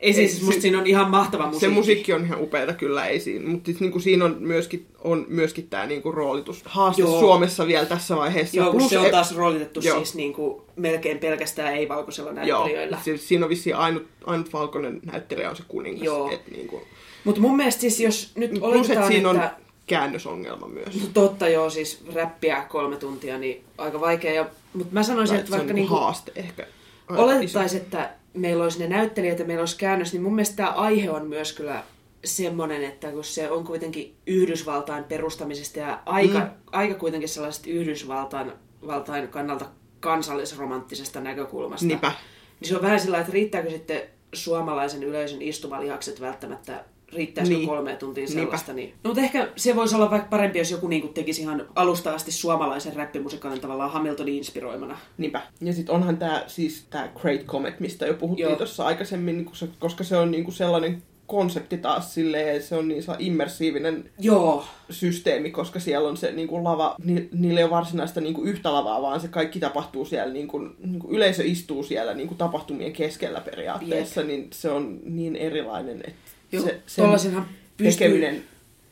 Ei 0.00 0.12
siis, 0.12 0.38
Se- 0.38 0.44
musta 0.44 0.60
siinä 0.60 0.78
on 0.78 0.86
ihan 0.86 1.10
mahtava 1.10 1.46
musiikki. 1.46 1.66
se 1.66 1.72
musiikki 1.72 2.12
on 2.12 2.24
ihan 2.24 2.42
upeata 2.42 2.72
kyllä, 2.72 3.06
ei 3.06 3.20
siinä. 3.20 3.48
Mutta 3.48 3.66
siis, 3.66 3.80
niin 3.80 3.92
kuin, 3.92 4.02
siinä 4.02 4.24
on 4.24 4.36
myöskin, 4.40 4.86
on 5.04 5.26
myöskin 5.28 5.68
tämä 5.68 5.86
niin 5.86 6.02
kuin, 6.02 6.14
roolitus 6.14 6.62
haaste 6.64 7.02
Joo. 7.02 7.20
Suomessa 7.20 7.66
vielä 7.66 7.86
tässä 7.86 8.16
vaiheessa. 8.16 8.56
Joo, 8.56 8.72
kun 8.72 8.88
se 8.88 8.98
on 8.98 9.10
taas 9.10 9.36
roolitettu 9.36 9.80
Joo. 9.82 9.96
siis 9.96 10.14
niin 10.14 10.32
kuin 10.32 10.62
melkein 10.76 11.18
pelkästään 11.18 11.74
ei-valkoisella 11.74 12.32
näyttelijöillä. 12.32 12.96
Joo, 12.96 13.04
siis 13.04 13.28
siinä 13.28 13.46
on 13.46 13.50
vissiin 13.50 13.76
ainut, 13.76 14.06
ainut 14.24 14.52
valkoinen 14.52 15.00
näyttelijä 15.12 15.50
on 15.50 15.56
se 15.56 15.62
kuningas. 15.68 16.04
Joo. 16.04 16.30
Et, 16.30 16.50
niin 16.50 16.66
kuin, 16.68 16.82
Mutta 17.24 17.40
mun 17.40 17.56
mielestä 17.56 17.80
siis, 17.80 18.00
jos 18.00 18.32
nyt 18.34 18.50
plus, 18.50 18.62
oletetaan, 18.62 18.98
että 18.98 19.08
siinä 19.08 19.30
on 19.30 19.36
että... 19.36 19.52
käännösongelma 19.86 20.68
myös. 20.68 20.94
No 20.94 21.06
totta 21.14 21.48
joo, 21.48 21.70
siis 21.70 22.02
räppiä 22.14 22.62
kolme 22.68 22.96
tuntia, 22.96 23.38
niin 23.38 23.64
aika 23.78 24.00
vaikea. 24.00 24.32
Ja... 24.32 24.46
Mutta 24.74 24.94
mä 24.94 25.02
sanoisin, 25.02 25.34
Tai 25.34 25.40
että 25.40 25.50
se 25.50 25.54
on 25.54 25.58
vaikka 25.58 25.74
niinku 25.74 25.92
niinku 25.94 26.04
haaste 26.04 26.32
ehkä. 26.36 26.66
oletettaisiin, 27.10 27.82
että 27.82 28.10
meillä 28.34 28.64
olisi 28.64 28.78
ne 28.78 28.88
näyttelijät 28.88 29.38
ja 29.38 29.44
meillä 29.44 29.62
olisi 29.62 29.78
käännös, 29.78 30.12
niin 30.12 30.22
mun 30.22 30.34
mielestä 30.34 30.56
tämä 30.56 30.70
aihe 30.70 31.10
on 31.10 31.26
myös 31.26 31.52
kyllä 31.52 31.82
semmoinen, 32.24 32.84
että 32.84 33.10
kun 33.10 33.24
se 33.24 33.50
on 33.50 33.64
kuitenkin 33.64 34.16
Yhdysvaltain 34.26 35.04
perustamisesta 35.04 35.78
ja 35.78 36.02
aika, 36.06 36.38
mm. 36.38 36.50
aika 36.72 36.94
kuitenkin 36.94 37.28
sellaisesta 37.28 37.70
Yhdysvaltain 37.70 38.52
valtain 38.86 39.28
kannalta 39.28 39.66
kansallisromanttisesta 40.00 41.20
näkökulmasta. 41.20 41.86
Niinpä. 41.86 42.12
Niin 42.60 42.68
se 42.68 42.76
on 42.76 42.82
vähän 42.82 43.00
sillä, 43.00 43.18
että 43.18 43.32
riittääkö 43.32 43.70
sitten 43.70 44.02
suomalaisen 44.32 45.02
yleisön 45.02 45.42
istumalihakset 45.42 46.20
välttämättä, 46.20 46.84
riittäisikö 47.12 47.56
niin. 47.56 47.66
Niin. 47.66 47.68
kolme 47.68 47.96
tuntia 47.96 48.24
Niinpä. 48.24 48.40
sellaista. 48.40 48.72
Niin. 48.72 48.94
No, 49.04 49.08
mutta 49.08 49.20
ehkä 49.20 49.48
se 49.56 49.76
voisi 49.76 49.94
olla 49.94 50.10
vaikka 50.10 50.28
parempi, 50.28 50.58
jos 50.58 50.70
joku 50.70 50.88
niin 50.88 51.14
tekisi 51.14 51.42
ihan 51.42 51.66
alusta 51.74 52.14
asti 52.14 52.32
suomalaisen 52.32 52.96
räppimusikaalin 52.96 53.60
tavallaan 53.60 53.90
Hamiltonin 53.90 54.34
inspiroimana. 54.34 54.98
Niinpä. 55.18 55.42
Ja 55.60 55.72
sitten 55.72 55.94
onhan 55.94 56.16
tämä 56.16 56.44
siis 56.46 56.86
tää 56.90 57.12
Great 57.20 57.44
Comet, 57.44 57.80
mistä 57.80 58.06
jo 58.06 58.14
puhuttiin 58.14 58.56
tuossa 58.56 58.86
aikaisemmin, 58.86 59.36
niin 59.36 59.50
se, 59.52 59.68
koska 59.78 60.04
se 60.04 60.16
on 60.16 60.30
niinku 60.30 60.50
sellainen 60.50 61.02
konsepti 61.30 61.78
taas 61.78 62.14
silleen, 62.14 62.62
se 62.62 62.76
on 62.76 62.88
niin 62.88 63.02
sellainen 63.02 63.26
immersiivinen 63.26 64.10
Joo, 64.18 64.64
systeemi, 64.90 65.50
koska 65.50 65.80
siellä 65.80 66.08
on 66.08 66.16
se 66.16 66.32
niin 66.32 66.48
kuin 66.48 66.64
lava, 66.64 66.94
ni, 67.04 67.28
niillä 67.32 67.60
ei 67.60 67.64
ole 67.64 67.70
varsinaista 67.70 68.20
niin 68.20 68.34
kuin 68.34 68.48
yhtä 68.48 68.72
lavaa, 68.72 69.02
vaan 69.02 69.20
se 69.20 69.28
kaikki 69.28 69.60
tapahtuu 69.60 70.04
siellä, 70.04 70.32
niin 70.32 70.48
kuin, 70.48 70.70
niin 70.84 70.98
kuin 70.98 71.14
yleisö 71.14 71.42
istuu 71.44 71.82
siellä 71.82 72.14
niin 72.14 72.28
kuin 72.28 72.38
tapahtumien 72.38 72.92
keskellä 72.92 73.40
periaatteessa, 73.40 74.22
niin 74.22 74.48
se 74.52 74.70
on 74.70 75.00
niin 75.04 75.36
erilainen, 75.36 76.00
että 76.06 76.29
Joo, 76.52 76.64
se, 76.64 76.80
sen 76.86 77.42
pystyy- 77.76 78.08
tekeminen 78.08 78.44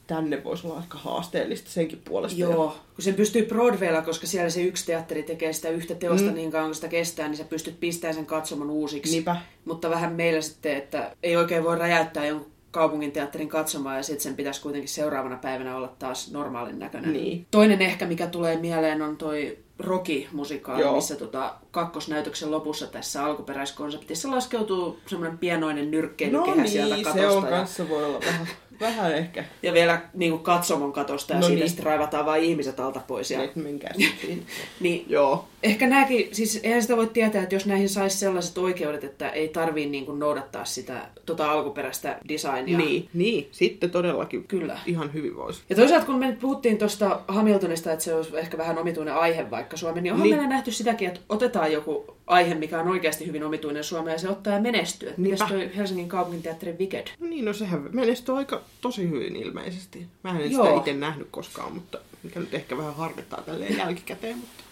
tänne 0.07 0.45
voisi 0.45 0.67
olla 0.67 0.77
aika 0.77 0.99
haasteellista 0.99 1.71
senkin 1.71 2.03
puolesta. 2.05 2.41
Joo, 2.41 2.77
kun 2.95 3.05
sen 3.05 3.15
pystyy 3.15 3.47
Broadwaylla, 3.47 4.03
koska 4.03 4.27
siellä 4.27 4.51
se 4.51 4.63
yksi 4.63 4.87
teatteri 4.87 5.23
tekee 5.23 5.53
sitä 5.53 5.69
yhtä 5.69 5.95
teosta 5.95 6.29
mm. 6.29 6.35
Niin 6.35 6.51
kauan 6.51 6.67
kuin 6.67 6.75
sitä 6.75 6.89
kestää, 6.89 7.29
niin 7.29 7.37
sä 7.37 7.45
pystyt 7.45 7.81
pistämään 7.81 8.15
sen 8.15 8.27
katsomon 8.27 8.71
uusiksi. 8.71 9.13
Niinpä. 9.13 9.37
Mutta 9.65 9.91
vähän 9.91 10.13
meillä 10.13 10.41
sitten, 10.41 10.77
että 10.77 11.17
ei 11.23 11.37
oikein 11.37 11.65
voi 11.65 11.79
räjäyttää 11.79 12.27
jonkun 12.27 12.53
kaupungin 12.71 13.13
teatterin 13.13 13.49
katsomaan 13.49 13.97
ja 13.97 14.03
sitten 14.03 14.23
sen 14.23 14.37
pitäisi 14.37 14.61
kuitenkin 14.61 14.89
seuraavana 14.89 15.37
päivänä 15.37 15.77
olla 15.77 15.95
taas 15.99 16.31
normaalin 16.31 16.79
näköinen. 16.79 17.13
Niin. 17.13 17.47
Toinen 17.51 17.83
ehkä, 17.83 18.07
mikä 18.07 18.27
tulee 18.27 18.57
mieleen, 18.57 19.03
on 19.03 19.17
toi 19.17 19.59
Rocky-musikaali, 19.79 20.81
Joo. 20.83 20.95
missä 20.97 21.17
tota, 21.17 21.55
kakkosnäytöksen 21.71 22.51
lopussa 22.51 22.87
tässä 22.87 23.25
alkuperäiskonseptissa 23.25 24.31
laskeutuu 24.31 24.99
semmoinen 25.07 25.39
pienoinen 25.39 25.85
No 25.85 25.91
nyrkkeilykehä 25.91 26.67
sieltä 26.67 26.95
niin, 26.95 27.05
katosta. 27.05 27.31
se 27.31 27.37
on 27.37 27.45
ja 27.45 27.51
kanssa 27.51 27.89
voi 27.89 28.05
olla 28.05 28.21
vähän 28.27 28.49
Vähän 28.81 29.15
ehkä. 29.15 29.45
Ja 29.63 29.73
vielä 29.73 30.01
niin 30.15 30.31
kuin 30.33 30.43
katsomon 30.43 30.93
katosta 30.93 31.33
ja 31.33 31.41
No 31.41 31.47
siitä 31.47 31.61
niin. 31.61 31.69
sitten 31.69 31.87
raivataan 31.87 32.27
vain 32.27 32.43
ihmiset 32.45 32.81
alta 32.81 33.01
pois. 33.07 33.31
Ja... 33.31 33.39
Menkää 33.55 33.93
siihen. 33.97 34.43
Niin, 34.81 35.05
Joo. 35.09 35.45
Ehkä 35.63 35.87
nämäkin, 35.87 36.29
siis 36.33 36.61
eihän 36.63 36.83
sitä 36.83 36.97
voi 36.97 37.07
tietää, 37.07 37.43
että 37.43 37.55
jos 37.55 37.67
näihin 37.67 37.89
saisi 37.89 38.19
sellaiset 38.19 38.59
oikeudet, 38.59 39.05
että 39.05 39.31
ei 39.31 39.49
tarvii 39.49 39.87
niin 39.89 40.07
kuin 40.07 40.19
noudattaa 40.19 40.65
sitä 40.65 41.01
tota 41.27 41.51
alkuperäistä 41.53 42.19
designia. 42.29 42.79
Niin, 42.79 43.09
niin, 43.15 43.49
sitten 43.53 43.91
todellakin 43.91 44.45
Kyllä. 44.45 44.79
ihan 44.87 45.13
hyvin 45.13 45.37
voisi. 45.37 45.63
Ja 45.71 45.77
toisaalta 45.77 46.07
kun 46.07 46.19
me 46.19 46.27
nyt 46.27 46.39
puhuttiin 46.39 46.79
tuosta 46.79 47.21
Hamiltonista, 47.29 47.93
että 47.93 48.05
se 48.05 48.15
olisi 48.15 48.37
ehkä 48.39 48.59
vähän 48.59 48.79
omituinen 48.79 49.15
aihe 49.15 49.51
vaikka 49.51 49.77
Suomeen, 49.77 50.03
niin 50.03 50.13
onhan 50.13 50.29
Niin. 50.29 50.37
meillä 50.37 50.55
nähty 50.55 50.73
sitäkin, 50.73 51.09
että 51.09 51.21
otetaan 51.29 51.73
joku 51.73 52.18
aihe, 52.29 52.55
mikä 52.55 52.81
on 52.81 52.89
oikeasti 52.89 53.27
hyvin 53.27 53.45
omituinen 53.45 53.85
Suomeen 53.85 54.15
ja 54.15 54.19
se 54.19 54.29
ottaa 54.29 54.53
ja 54.53 54.61
menestyy. 54.61 55.15
Mitäs 55.17 55.49
toi 55.49 55.71
Helsingin 55.77 56.09
kaupunginteatterin 56.09 56.79
Wicked? 56.79 57.07
No 57.21 57.27
niin, 57.27 57.45
no 57.45 57.53
sehän 57.53 57.89
menestyy 57.93 58.37
aika 58.37 58.63
tosi 58.81 59.11
hyvin 59.11 59.37
ilmeisesti. 59.37 60.07
Mä 60.25 60.39
en 60.39 60.53
Joo. 60.53 60.65
sitä 60.65 60.79
itse 60.79 60.93
nähnyt 60.93 61.29
koskaan, 61.31 61.73
mutta 61.73 61.99
mikä 62.23 62.41
nyt 62.41 62.55
ehkä 62.55 62.77
vähän 62.77 62.95
harmittaa 62.95 63.43
tälleen 63.43 63.77
jälkikäteen, 63.77 64.39
mutta 64.39 64.65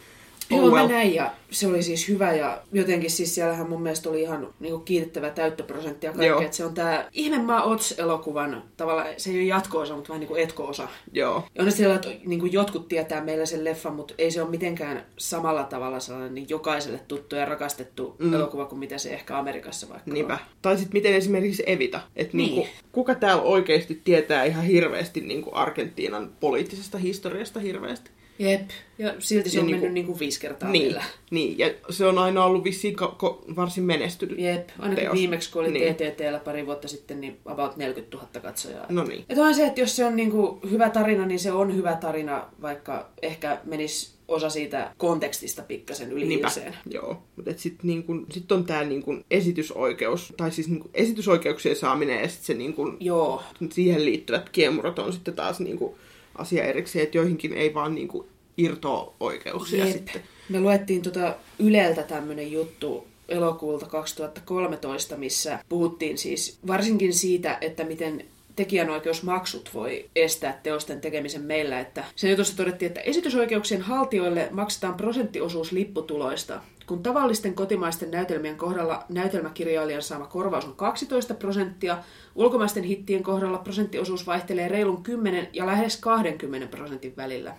Joo, 0.51 0.61
oh 0.61 0.71
mä 0.71 0.77
well. 0.77 0.89
näin 0.89 1.15
ja 1.15 1.33
se 1.51 1.67
oli 1.67 1.83
siis 1.83 2.09
hyvä 2.09 2.33
ja 2.33 2.63
jotenkin 2.73 3.11
siis 3.11 3.35
siellähän 3.35 3.69
mun 3.69 3.83
mielestä 3.83 4.11
oli 4.11 4.23
ihan 4.23 4.49
niinku 4.61 4.79
kiitettävä 4.79 5.31
täyttöprosentti 5.31 6.07
ja 6.07 6.13
kaikkea. 6.13 6.41
Että 6.41 6.57
se 6.57 6.65
on 6.65 6.75
tää 6.75 7.09
Ihmemaa 7.13 7.63
Ots-elokuvan, 7.63 8.63
tavallaan 8.77 9.09
se 9.17 9.31
ei 9.31 9.37
ole 9.37 9.45
jatko-osa, 9.45 9.95
mutta 9.95 10.09
vähän 10.09 10.21
niin 10.21 10.29
kuin 10.29 10.43
etko-osa. 10.43 10.89
Joo. 11.13 11.45
Ja 11.55 11.65
on 11.65 11.73
siellä, 11.73 11.95
että 11.95 12.09
niin 12.27 12.41
kuin 12.41 12.53
jotkut 12.53 12.89
tietää 12.89 13.25
meillä 13.25 13.47
sen 13.47 13.65
leffan, 13.65 13.95
mutta 13.95 14.15
ei 14.19 14.31
se 14.31 14.43
ole 14.43 14.51
mitenkään 14.51 15.07
samalla 15.19 15.65
tavalla 15.65 16.01
sellainen 16.01 16.35
niin 16.35 16.47
jokaiselle 16.49 17.01
tuttu 17.09 17.37
ja 17.37 17.45
rakastettu 17.45 18.17
mm. 18.19 18.35
elokuva 18.35 18.65
kuin 18.65 18.79
mitä 18.79 18.99
se 18.99 19.11
ehkä 19.11 19.39
Amerikassa 19.39 19.89
vaikka 19.89 20.11
Niinpä. 20.11 20.33
on. 20.33 20.39
Tai 20.63 20.77
sitten 20.77 20.93
miten 20.93 21.15
esimerkiksi 21.15 21.63
Evita. 21.67 22.01
Että 22.17 22.37
Niin. 22.37 22.55
niinku, 22.55 22.69
kuka 22.93 23.15
täällä 23.15 23.43
oikeasti 23.43 24.01
tietää 24.05 24.45
ihan 24.45 24.65
hirveästi 24.65 25.21
niinku 25.21 25.51
Argentiinan 25.55 26.31
poliittisesta 26.41 26.99
historiasta 26.99 27.61
hirveästi. 27.61 28.11
Jep. 28.39 28.61
Ja 28.99 29.15
silti 29.19 29.51
se 29.51 29.57
Ja 29.57 29.61
on 29.61 29.67
niinku- 29.67 29.81
mennyt 29.81 29.95
niin 29.95 30.07
kuin 30.07 30.19
viisi 30.19 30.41
kertaa 30.41 30.71
Niin, 30.71 30.83
vielä. 30.85 31.05
niin, 31.31 31.59
ja 31.59 31.71
se 31.91 32.07
on 32.07 32.19
aina 32.19 32.45
ollut 32.45 32.65
vissiin 32.65 32.97
ko- 33.01 33.15
ko- 33.25 33.57
varsin 33.57 33.85
menestynyt 33.85 34.39
Jep. 34.39 34.69
Ainakin 34.79 35.05
teos. 35.05 35.15
viimeksi, 35.15 35.51
kun 35.53 35.63
oli 35.63 35.71
Niin. 35.71 35.95
TTTllä 35.95 36.39
pari 36.39 36.67
vuotta 36.67 36.89
sitten, 36.89 37.21
niin 37.21 37.37
about 37.47 37.77
40 37.77 38.17
000 38.17 38.29
katsojaa. 38.43 38.87
No 38.89 39.05
niin. 39.05 39.25
Ja 39.29 39.37
toinen 39.37 39.55
se, 39.55 39.67
että 39.67 39.81
jos 39.81 39.97
se 39.97 40.05
on 40.05 40.17
niinku 40.17 40.61
hyvä 40.71 40.91
tarina, 40.91 41.27
niin 41.27 41.39
se 41.39 41.53
on 41.53 41.77
hyvä 41.77 41.97
tarina, 41.97 42.47
vaikka 42.63 43.09
ehkä 43.23 43.61
menisi 43.65 44.17
osa 44.29 44.51
siitä 44.51 44.93
kontekstista 44.97 45.63
pikkasen 45.63 46.13
yli 46.13 46.25
Niinpä. 46.27 46.49
hilseen. 46.49 46.75
Joo, 46.91 47.23
mutta 47.37 47.51
sitten 47.57 47.87
niinku, 47.87 48.13
sit 48.33 48.53
on 48.53 48.65
tämä 48.65 48.85
niinku 48.85 49.17
esitysoikeus, 49.31 50.33
tai 50.37 50.51
siis 50.53 50.69
niinku 50.69 50.91
esitysoikeuksien 50.95 51.77
saaminen 51.77 52.21
ja 52.23 52.29
sitten 52.29 52.47
se 52.47 52.55
niinku, 52.55 52.93
Joo. 53.01 53.43
siihen 53.73 54.05
liittyvät 54.05 54.49
kiemurat 54.49 54.99
on 54.99 55.13
sitten 55.13 55.35
taas 55.35 55.61
niinku 55.61 55.99
asia 56.39 56.65
erikseen, 56.65 57.03
että 57.03 57.19
joihinkin 57.19 57.53
ei 57.53 57.75
vaan 57.75 57.95
niinku 57.95 58.27
irtoa 58.57 59.15
oikeuksia 59.21 59.85
Jep. 59.85 59.97
sitten. 59.97 60.23
Me 60.49 60.61
luettiin 60.61 61.03
tota 61.03 61.37
Yleltä 61.59 62.03
tämmönen 62.03 62.53
juttu 62.53 63.07
elokuulta 63.29 63.87
2013, 63.87 65.17
missä 65.17 65.59
puhuttiin 65.69 66.19
siis 66.19 66.59
varsinkin 66.67 67.15
siitä, 67.15 67.59
että 67.61 67.85
miten 67.85 68.25
tekijänoikeusmaksut 68.57 69.71
voi 69.75 70.11
estää 70.17 70.61
teosten 70.63 71.01
tekemisen 71.01 71.43
meillä. 71.43 71.81
Että 71.81 72.05
sen 72.17 72.31
jutussa 72.31 72.57
todettiin, 72.57 72.87
että 72.87 73.01
esitysoikeuksien 73.01 73.83
haltijoille 73.83 74.49
maksetaan 74.51 74.95
prosenttiosuus 74.95 75.73
lipputuloista. 75.73 76.61
Kun 76.87 77.03
tavallisten 77.03 77.55
kotimaisten 77.55 78.11
näytelmien 78.11 78.57
kohdalla 78.57 79.05
näytelmäkirjailijan 79.09 80.03
saama 80.03 80.27
korvaus 80.27 80.65
on 80.65 80.77
12 80.77 81.35
prosenttia, 81.35 81.99
ulkomaisten 82.35 82.85
hittien 82.85 83.23
kohdalla 83.23 83.59
prosenttiosuus 83.59 84.27
vaihtelee 84.27 84.69
reilun 84.69 85.03
10 85.03 85.49
ja 85.53 85.67
lähes 85.67 85.97
20 85.97 86.77
prosentin 86.77 87.17
välillä. 87.17 87.55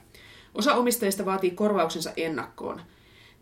Osa 0.53 0.75
omistajista 0.75 1.25
vaatii 1.25 1.51
korvauksensa 1.51 2.11
ennakkoon. 2.17 2.81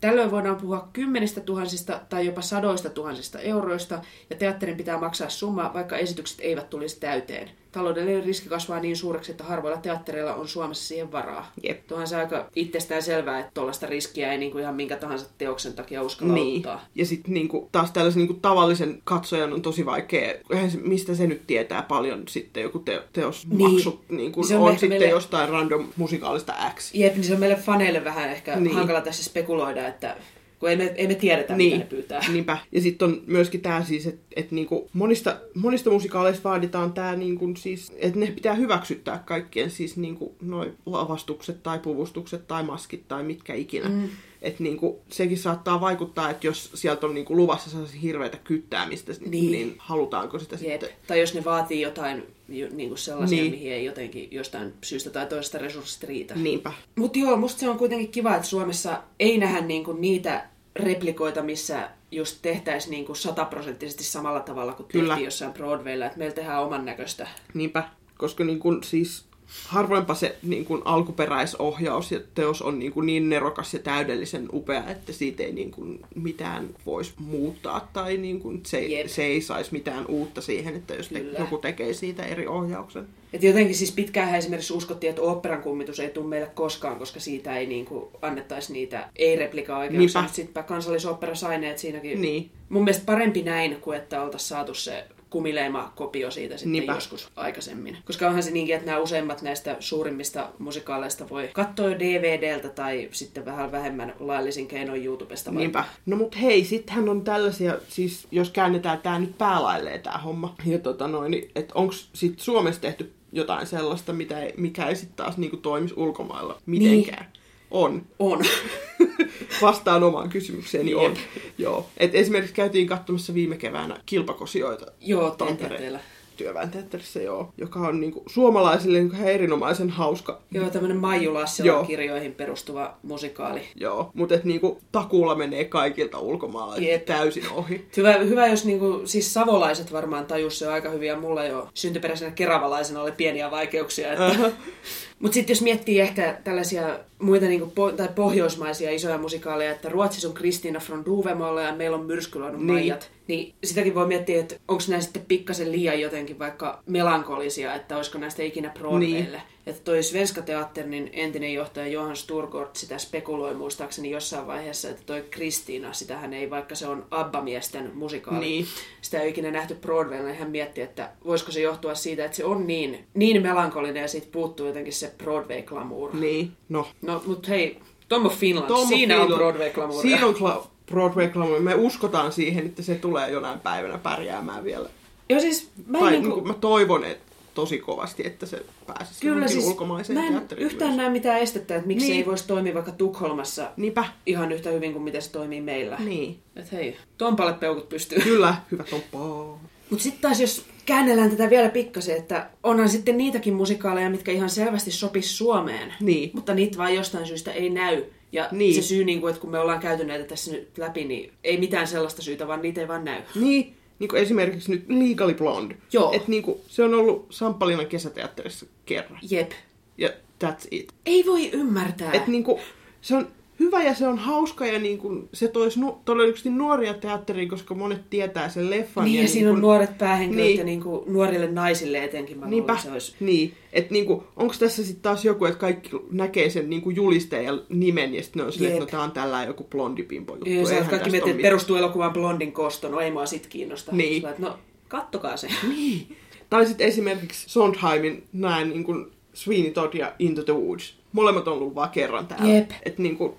Tällöin 0.01 0.31
voidaan 0.31 0.55
puhua 0.55 0.89
kymmenistä 0.93 1.41
tuhansista 1.41 2.01
tai 2.09 2.25
jopa 2.25 2.41
sadoista 2.41 2.89
tuhansista 2.89 3.39
euroista, 3.39 4.01
ja 4.29 4.35
teatterin 4.35 4.77
pitää 4.77 4.99
maksaa 4.99 5.29
summa, 5.29 5.71
vaikka 5.73 5.97
esitykset 5.97 6.37
eivät 6.41 6.69
tulisi 6.69 6.99
täyteen. 6.99 7.49
Taloudellinen 7.75 8.23
riski 8.23 8.49
kasvaa 8.49 8.79
niin 8.79 8.97
suureksi, 8.97 9.31
että 9.31 9.43
harvoilla 9.43 9.77
teattereilla 9.81 10.33
on 10.35 10.47
Suomessa 10.47 10.87
siihen 10.87 11.11
varaa. 11.11 11.51
Jep. 11.63 11.87
Tuohan 11.87 12.07
se 12.07 12.15
aika 12.15 12.49
itsestään 12.55 13.03
selvää, 13.03 13.39
että 13.39 13.51
tuollaista 13.53 13.85
riskiä 13.87 14.31
ei 14.31 14.37
niinku 14.37 14.57
ihan 14.57 14.75
minkä 14.75 14.95
tahansa 14.95 15.25
teoksen 15.37 15.73
takia 15.73 16.01
uskalla 16.01 16.33
Niin. 16.33 16.57
ottaa. 16.57 16.85
Ja 16.95 17.05
sitten 17.05 17.33
niinku, 17.33 17.69
taas 17.71 17.91
tällaisen 17.91 18.19
niinku, 18.19 18.33
tavallisen 18.33 19.01
katsojan 19.03 19.53
on 19.53 19.61
tosi 19.61 19.85
vaikea, 19.85 20.33
mistä 20.81 21.15
se 21.15 21.27
nyt 21.27 21.41
tietää 21.47 21.81
paljon 21.81 22.23
sitten 22.27 22.63
joku 22.63 22.79
te, 22.79 23.01
teos 23.13 23.47
Niin. 23.47 23.71
maksu, 23.71 24.03
niinku, 24.09 24.43
Se 24.43 24.55
on, 24.57 24.61
on 24.63 24.71
sitten 24.71 24.89
meille- 24.89 25.09
jostain 25.09 25.49
random 25.49 25.87
musikaalista 25.95 26.53
X. 26.75 26.93
Jep, 26.93 27.13
niin 27.15 27.23
se 27.23 27.33
on 27.33 27.39
meille 27.39 27.55
faneille 27.55 28.03
vähän 28.03 28.29
ehkä 28.29 28.55
Niin. 28.55 28.63
niin. 28.63 28.75
hankala 28.75 29.01
tässä 29.01 29.23
spekuloida, 29.23 29.87
että 29.87 30.15
kun 30.59 30.69
ei 30.69 30.75
me, 30.75 30.93
ei 30.95 31.07
me 31.07 31.15
tiedetä, 31.15 31.55
Niin, 31.55 31.71
mitä 31.73 31.83
ne 31.83 31.89
pyytää. 31.89 32.21
niinpä. 32.31 32.57
Ja 32.71 32.81
sitten 32.81 33.07
on 33.07 33.21
myöskin 33.27 33.61
tämä 33.61 33.83
siis, 33.83 34.07
että 34.07 34.21
et 34.35 34.51
niinku 34.51 34.89
monista, 34.93 35.39
monista 35.53 35.89
musikaaleista 35.89 36.49
vaaditaan 36.49 36.93
tämä, 36.93 37.15
niinku, 37.15 37.53
siis, 37.57 37.91
että 37.97 38.19
ne 38.19 38.27
pitää 38.27 38.53
hyväksyttää 38.53 39.23
kaikkien 39.25 39.69
siis 39.71 39.97
niinku, 39.97 40.35
noi 40.41 40.73
lavastukset 40.85 41.63
tai 41.63 41.79
puvustukset 41.79 42.47
tai 42.47 42.63
maskit 42.63 43.07
tai 43.07 43.23
mitkä 43.23 43.53
ikinä. 43.53 43.89
Mm. 43.89 44.09
Että 44.45 44.63
niinku, 44.63 45.01
sekin 45.09 45.37
saattaa 45.37 45.81
vaikuttaa, 45.81 46.29
että 46.29 46.47
jos 46.47 46.71
sieltä 46.73 47.07
on 47.07 47.13
niinku, 47.13 47.35
luvassa 47.35 47.69
sellaisia 47.69 47.99
hirveitä 47.99 48.37
kyttäämistä, 48.37 49.11
niin. 49.19 49.31
Niin. 49.31 49.51
niin 49.51 49.75
halutaanko 49.77 50.39
sitä 50.39 50.55
Jep. 50.61 50.81
sitten. 50.81 50.89
Tai 51.07 51.19
jos 51.19 51.33
ne 51.33 51.43
vaatii 51.43 51.81
jotain 51.81 52.23
jo- 52.49 52.67
niinku 52.71 52.95
sellaisia, 52.95 53.35
Niin. 53.41 53.51
niin. 53.51 53.59
mihin 53.61 53.73
ei 53.73 53.85
jotenkin 53.85 54.27
jostain 54.31 54.73
syystä 54.83 55.09
tai 55.09 55.25
toisesta 55.25 55.57
resurssista 55.57 56.07
riitä. 56.07 56.35
Niinpä. 56.35 56.71
Mutta 56.95 57.19
joo, 57.19 57.37
musta 57.37 57.59
se 57.59 57.69
on 57.69 57.77
kuitenkin 57.77 58.11
kiva, 58.11 58.35
että 58.35 58.47
Suomessa 58.47 59.01
ei 59.19 59.37
nähdä 59.37 59.61
niinku 59.61 59.93
niitä 59.93 60.45
replikoita, 60.75 61.43
missä 61.43 61.89
just 62.11 62.37
tehtäisiin 62.41 62.91
niinku 62.91 63.15
sataprosenttisesti 63.15 64.03
samalla 64.03 64.39
tavalla 64.39 64.73
kuin 64.73 64.87
Kyllä. 64.87 65.07
tehtiin 65.07 65.25
jossain 65.25 65.53
Broadwaylla, 65.53 66.05
että 66.05 66.17
meillä 66.17 66.35
tehdään 66.35 66.63
oman 66.63 66.85
näköistä. 66.85 67.27
Niinpä, 67.53 67.83
koska 68.17 68.43
niin 68.43 68.59
kun, 68.59 68.83
siis 68.83 69.25
harvoinpa 69.67 70.13
se 70.15 70.35
niin 70.43 70.65
kun, 70.65 70.81
alkuperäisohjaus 70.85 72.11
ja 72.11 72.19
teos 72.35 72.61
on 72.61 72.79
niin, 72.79 72.91
kun, 72.91 73.05
niin 73.05 73.29
nerokas 73.29 73.73
ja 73.73 73.79
täydellisen 73.79 74.49
upea, 74.53 74.89
että 74.89 75.13
siitä 75.13 75.43
ei 75.43 75.53
niin 75.53 75.71
kun, 75.71 75.99
mitään 76.15 76.69
voisi 76.85 77.13
muuttaa 77.17 77.89
tai 77.93 78.17
niin 78.17 78.39
kun, 78.39 78.61
se, 78.65 78.81
Jep. 78.81 79.07
se 79.07 79.23
ei 79.23 79.41
saisi 79.41 79.71
mitään 79.71 80.05
uutta 80.07 80.41
siihen, 80.41 80.75
että 80.75 80.93
jos 80.93 81.09
te, 81.09 81.25
joku 81.39 81.57
tekee 81.57 81.93
siitä 81.93 82.23
eri 82.23 82.47
ohjauksen. 82.47 83.07
Et 83.33 83.43
jotenkin 83.43 83.75
siis 83.75 83.91
pitkään 83.91 84.35
esimerkiksi 84.35 84.73
uskottiin, 84.73 85.09
että 85.09 85.21
oopperan 85.21 85.61
kummitus 85.61 85.99
ei 85.99 86.09
tule 86.09 86.27
meille 86.27 86.47
koskaan, 86.55 86.99
koska 86.99 87.19
siitä 87.19 87.57
ei 87.57 87.65
niinku 87.65 88.11
annettaisi 88.21 88.73
niitä 88.73 89.09
ei-replika-oikeuksia. 89.15 90.27
Sittenpä 90.27 90.63
kansallisopera 90.63 91.35
sai 91.35 91.59
ne, 91.59 91.69
että 91.69 91.81
siinäkin 91.81 92.21
Niin. 92.21 92.51
mun 92.69 92.83
mielestä 92.83 93.05
parempi 93.05 93.43
näin, 93.43 93.77
kuin 93.81 93.97
että 93.97 94.21
oltaisiin 94.21 94.49
saatu 94.49 94.73
se 94.73 95.03
kumileima 95.29 95.91
kopio 95.95 96.31
siitä 96.31 96.57
sitten 96.57 96.71
Niinpä. 96.71 96.93
joskus 96.93 97.29
aikaisemmin. 97.35 97.97
Koska 98.05 98.27
onhan 98.27 98.43
se 98.43 98.51
niinkin, 98.51 98.75
että 98.75 98.85
nämä 98.85 98.99
useimmat 98.99 99.41
näistä 99.41 99.75
suurimmista 99.79 100.49
musikaaleista 100.59 101.29
voi 101.29 101.49
katsoa 101.53 101.89
DVDltä 101.99 102.69
tai 102.69 103.09
sitten 103.11 103.45
vähän 103.45 103.71
vähemmän 103.71 104.13
laillisin 104.19 104.67
keinoin 104.67 105.05
YouTubesta. 105.05 105.49
vaikka. 105.51 105.59
Niinpä. 105.59 105.83
No 106.05 106.15
mut 106.17 106.41
hei, 106.41 106.65
sittenhän 106.65 107.09
on 107.09 107.21
tällaisia, 107.23 107.77
siis 107.87 108.27
jos 108.31 108.49
käännetään 108.49 109.01
tää 109.01 109.19
nyt 109.19 109.37
päälailleen 109.37 110.01
tää 110.01 110.17
homma, 110.17 110.55
ja 110.65 110.79
tota 110.79 111.07
noin, 111.07 111.31
niin, 111.31 111.51
että 111.55 111.73
onks 111.75 112.09
sit 112.13 112.39
Suomessa 112.39 112.81
tehty 112.81 113.13
jotain 113.31 113.67
sellaista, 113.67 114.13
mitä 114.13 114.39
ei, 114.39 114.53
mikä 114.57 114.87
ei 114.87 114.95
sit 114.95 115.15
taas 115.15 115.37
niinku 115.37 115.57
toimisi 115.57 115.93
ulkomailla 115.97 116.57
mitenkään? 116.65 117.25
Niin. 117.25 117.41
On. 117.71 118.05
On. 118.19 118.39
Vastaan 119.61 120.03
omaan 120.03 120.29
kysymykseeni 120.29 120.95
on. 120.95 121.11
Jep. 121.11 121.17
Joo. 121.57 121.85
Et 121.97 122.15
esimerkiksi 122.15 122.55
käytiin 122.55 122.87
katsomassa 122.87 123.33
viime 123.33 123.57
keväänä 123.57 123.97
kilpakosioita 124.05 124.85
Joo, 125.01 125.29
Tampereen 125.31 125.81
teillä. 125.81 125.99
työväenteatterissa, 126.37 127.21
joo, 127.21 127.53
joka 127.57 127.79
on 127.79 128.01
niinku 128.01 128.23
suomalaisille 128.27 128.97
niinku 128.99 129.15
ihan 129.15 129.27
erinomaisen 129.27 129.89
hauska. 129.89 130.41
Joo, 130.51 130.69
tämmönen 130.69 130.97
Maiju 130.97 131.33
Lassilan 131.33 131.87
kirjoihin 131.87 132.33
perustuva 132.33 132.97
musikaali. 133.03 133.61
Joo, 133.75 134.11
mutta 134.13 134.35
et 134.35 134.43
niinku 134.43 134.81
takuulla 134.91 135.35
menee 135.35 135.65
kaikilta 135.65 136.19
ulkomailla 136.19 136.77
Jep. 136.77 137.05
täysin 137.05 137.51
ohi. 137.51 137.85
Hyvä, 137.97 138.13
hyvä 138.13 138.47
jos 138.47 138.65
niinku, 138.65 139.01
siis 139.05 139.33
savolaiset 139.33 139.91
varmaan 139.91 140.25
tajus 140.25 140.59
se 140.59 140.67
aika 140.67 140.89
hyvin 140.89 141.07
ja 141.07 141.19
mulla 141.19 141.45
jo 141.45 141.69
syntyperäisenä 141.73 142.31
keravalaisena 142.31 143.01
oli 143.01 143.11
pieniä 143.11 143.51
vaikeuksia. 143.51 144.13
Että... 144.13 144.51
Mutta 145.19 145.33
sitten 145.35 145.53
jos 145.53 145.61
miettii 145.61 145.99
ehkä 145.99 146.37
tällaisia 146.43 146.99
muita 147.19 147.45
niin 147.45 147.59
kuin, 147.59 147.71
po- 147.71 147.95
tai 147.95 148.09
pohjoismaisia 148.15 148.91
isoja 148.91 149.17
musikaaleja, 149.17 149.71
että 149.71 149.89
Ruotsissa 149.89 150.27
on 150.27 150.33
Kristiina 150.33 150.79
från 150.79 151.05
Duvemolla 151.05 151.61
ja 151.61 151.75
meillä 151.75 151.97
on 151.97 152.05
Myrskyluodon 152.05 152.55
Niin. 152.57 152.67
niin. 152.67 152.73
Maijat. 152.75 153.11
Niin 153.27 153.53
sitäkin 153.63 153.95
voi 153.95 154.07
miettiä, 154.07 154.39
että 154.39 154.55
onko 154.67 154.83
nämä 154.87 155.01
sitten 155.01 155.25
pikkasen 155.27 155.71
liian 155.71 156.01
jotenkin 156.01 156.39
vaikka 156.39 156.83
melankolisia, 156.85 157.75
että 157.75 157.97
olisiko 157.97 158.17
näistä 158.17 158.43
ikinä 158.43 158.69
Broadwaylle. 158.79 159.37
Niin. 159.37 159.41
Niin. 159.65 159.75
Että 159.75 159.83
toi 159.85 160.03
Svenska 160.03 160.41
Teatterin 160.41 161.09
entinen 161.13 161.53
johtaja 161.53 161.87
Johan 161.87 162.15
Sturgård 162.15 162.69
sitä 162.73 162.97
spekuloi 162.97 163.53
muistaakseni 163.53 164.11
jossain 164.11 164.47
vaiheessa, 164.47 164.89
että 164.89 165.01
toi 165.05 165.23
Kristiina, 165.31 165.93
sitähän 165.93 166.33
ei, 166.33 166.49
vaikka 166.49 166.75
se 166.75 166.87
on 166.87 167.05
Abba-miesten 167.11 167.91
musikaali, 167.93 168.39
Niin. 168.39 168.65
sitä 169.01 169.21
ei 169.21 169.29
ikinä 169.29 169.51
nähty 169.51 169.75
Broadwaylla, 169.75 170.27
niin 170.27 170.37
hän 170.39 170.51
mietti, 170.51 170.81
että 170.81 171.09
voisiko 171.25 171.51
se 171.51 171.61
johtua 171.61 171.95
siitä, 171.95 172.25
että 172.25 172.37
se 172.37 172.45
on 172.45 172.67
niin, 172.67 173.05
niin 173.13 173.41
melankolinen 173.41 174.01
ja 174.01 174.07
siitä 174.07 174.27
puuttuu 174.31 174.67
jotenkin 174.67 174.93
se 174.93 175.11
Broadway-glamour. 175.23 176.15
Niin, 176.15 176.51
no. 176.69 176.87
No, 177.01 177.23
mutta 177.25 177.47
hei, 177.49 177.79
Tom 178.09 178.25
of 178.25 178.33
Finland, 178.37 178.67
Tom 178.67 178.87
siinä 178.87 179.15
Finland- 179.15 179.31
on 179.31 179.37
Broadway-glamouria. 179.39 180.01
Siinä 180.01 180.25
on 180.25 180.35
kla- 180.35 180.67
Broadway 180.91 181.27
glamour. 181.27 181.59
Me 181.59 181.75
uskotaan 181.75 182.31
siihen, 182.31 182.65
että 182.65 182.81
se 182.81 182.95
tulee 182.95 183.29
jonain 183.29 183.59
päivänä 183.59 183.97
pärjäämään 183.97 184.63
vielä. 184.63 184.89
Joo, 185.29 185.39
siis 185.39 185.69
mä 185.87 185.99
tai 185.99 186.11
niin 186.11 186.31
kuin, 186.31 186.47
mä 186.47 186.53
toivon 186.53 187.03
että 187.05 187.24
tosi 187.55 187.77
kovasti, 187.79 188.27
että 188.27 188.45
se 188.45 188.65
pääsisi 188.87 189.21
kyllä 189.21 189.47
siis, 189.47 189.65
ulkomaiseen 189.65 190.19
mä 190.19 190.27
en 190.27 190.41
yhtään 190.57 190.89
myös. 190.91 190.97
näe 190.97 191.09
mitään 191.09 191.39
estettä, 191.39 191.75
että 191.75 191.87
miksi 191.87 192.07
Niin. 192.07 192.17
ei 192.17 192.25
voisi 192.25 192.47
toimia 192.47 192.73
vaikka 192.73 192.91
Tukholmassa 192.91 193.71
Niinpä. 193.77 194.05
ihan 194.25 194.51
yhtä 194.51 194.69
hyvin 194.69 194.93
kuin 194.93 195.03
miten 195.03 195.21
se 195.21 195.31
toimii 195.31 195.61
meillä. 195.61 195.97
Niin. 195.99 196.39
Et 196.55 196.71
hei, 196.71 196.97
Tompalle 197.17 197.53
peukut 197.53 197.89
pystyy. 197.89 198.19
Kyllä, 198.19 198.55
hyvä 198.71 198.83
tompaa. 198.83 199.59
Mutta 199.89 200.03
sitten 200.03 200.21
taas 200.21 200.41
jos 200.41 200.65
käännellään 200.85 201.29
tätä 201.31 201.49
vielä 201.49 201.69
pikkasen, 201.69 202.17
että 202.17 202.49
onhan 202.63 202.89
sitten 202.89 203.17
niitäkin 203.17 203.53
musikaaleja, 203.53 204.09
mitkä 204.09 204.31
ihan 204.31 204.49
selvästi 204.49 204.91
sopis 204.91 205.37
Suomeen. 205.37 205.93
Niin. 205.99 206.31
Mutta 206.33 206.53
niitä 206.53 206.77
vaan 206.77 206.95
jostain 206.95 207.25
syystä 207.27 207.51
ei 207.51 207.69
näy. 207.69 208.03
Ja 208.31 208.47
Niin. 208.51 208.75
se 208.75 208.81
syy, 208.81 209.03
niin 209.03 209.21
kuin, 209.21 209.29
että 209.29 209.41
kun 209.41 209.51
me 209.51 209.59
ollaan 209.59 209.79
käyty 209.79 210.03
näitä 210.03 210.23
tässä 210.25 210.51
nyt 210.51 210.77
läpi, 210.77 211.03
niin 211.05 211.33
ei 211.43 211.57
mitään 211.57 211.87
sellaista 211.87 212.21
syytä, 212.21 212.47
vaan 212.47 212.61
niitä 212.61 212.81
ei 212.81 212.87
vaan 212.87 213.05
näy. 213.05 213.21
Niin, 213.35 213.75
niin 213.99 214.07
kuin 214.07 214.21
esimerkiksi 214.21 214.71
nyt 214.71 214.85
Legally 214.89 215.33
Blonde. 215.33 215.75
Joo. 215.93 216.13
Et 216.13 216.27
niin 216.27 216.43
kuin, 216.43 216.59
se 216.67 216.83
on 216.83 216.93
ollut 216.93 217.27
Samppalinan 217.29 217.87
kesäteatterissa 217.87 218.65
kerran. 218.85 219.19
Jep. 219.29 219.51
Ja 219.97 220.09
that's 220.43 220.67
it. 220.71 220.93
Ei 221.05 221.25
voi 221.25 221.49
ymmärtää. 221.51 222.11
Et 222.11 222.27
niin 222.27 222.43
kuin, 222.43 222.61
se 223.01 223.15
on 223.15 223.27
hyvä 223.59 223.83
ja 223.83 223.93
se 223.95 224.07
on 224.07 224.17
hauska 224.17 224.65
ja 224.65 224.79
niin 224.79 224.97
kuin, 224.97 225.29
se 225.33 225.47
toisi 225.47 225.79
nu- 225.79 225.97
todennäköisesti 226.05 226.49
nuoria 226.49 226.93
teatteriin, 226.93 227.49
koska 227.49 227.75
monet 227.75 228.09
tietää 228.09 228.49
sen 228.49 228.69
leffan. 228.69 229.05
niin, 229.05 229.15
ja, 229.15 229.21
niin 229.21 229.29
siinä 229.29 229.49
on 229.49 229.55
kuin- 229.55 229.61
nuoret 229.61 229.97
päähenkilöt 229.97 230.43
Niin. 230.43 230.49
niin. 230.49 230.59
ja 230.59 230.63
niin 230.65 230.81
kuin 230.83 231.13
nuorille 231.13 231.47
naisille 231.51 232.03
etenkin 232.03 232.39
mä 232.39 232.45
Niinpä, 232.47 232.73
luulen, 232.73 232.83
se 232.83 232.91
olisi. 232.91 233.15
niin. 233.19 233.53
Että 233.73 233.93
niinku, 233.93 234.23
onko 234.35 234.53
tässä 234.59 234.83
sitten 234.83 235.01
taas 235.01 235.25
joku, 235.25 235.45
että 235.45 235.59
kaikki 235.59 235.89
näkee 236.11 236.49
sen 236.49 236.69
niinku 236.69 236.89
julisteen 236.89 237.45
ja 237.45 237.57
nimen 237.69 238.15
ja 238.15 238.23
sitten 238.23 238.39
ne 238.39 238.45
on 238.45 238.51
silleen, 238.53 238.73
että 238.73 238.85
no 238.85 238.91
tää 238.91 239.01
on 239.01 239.11
tällä 239.11 239.43
joku 239.43 239.63
blondipimpo 239.63 240.33
juttu. 240.35 240.49
Ja 240.49 240.65
sä 240.65 240.75
kaikki 240.89 241.09
miettii, 241.09 241.31
että 241.31 241.41
perustuu 241.41 241.75
elokuvaan 241.75 242.13
Blondin 242.13 242.51
kosto, 242.51 242.89
no 242.89 242.99
ei 242.99 243.11
mua 243.11 243.25
sit 243.25 243.47
kiinnosta. 243.47 243.91
Niin. 243.91 244.25
Oot, 244.25 244.39
no 244.39 244.57
kattokaa 244.87 245.37
se. 245.37 245.47
Niin. 245.75 246.15
Tai 246.49 246.65
sitten 246.65 246.87
esimerkiksi 246.87 247.49
Sondheimin 247.49 248.23
näin 248.33 248.69
niin 248.69 248.83
kuin 248.83 249.05
Sweeney 249.33 249.71
Todd 249.71 249.93
ja 249.93 250.13
Into 250.19 250.43
the 250.43 250.53
Woods. 250.53 250.97
Molemmat 251.11 251.47
on 251.47 251.53
ollut 251.53 251.75
vaan 251.75 251.89
kerran 251.89 252.27
täällä. 252.27 252.53
Jep. 252.53 252.71
Et 252.85 252.97
niin 252.97 253.17
kuin, 253.17 253.33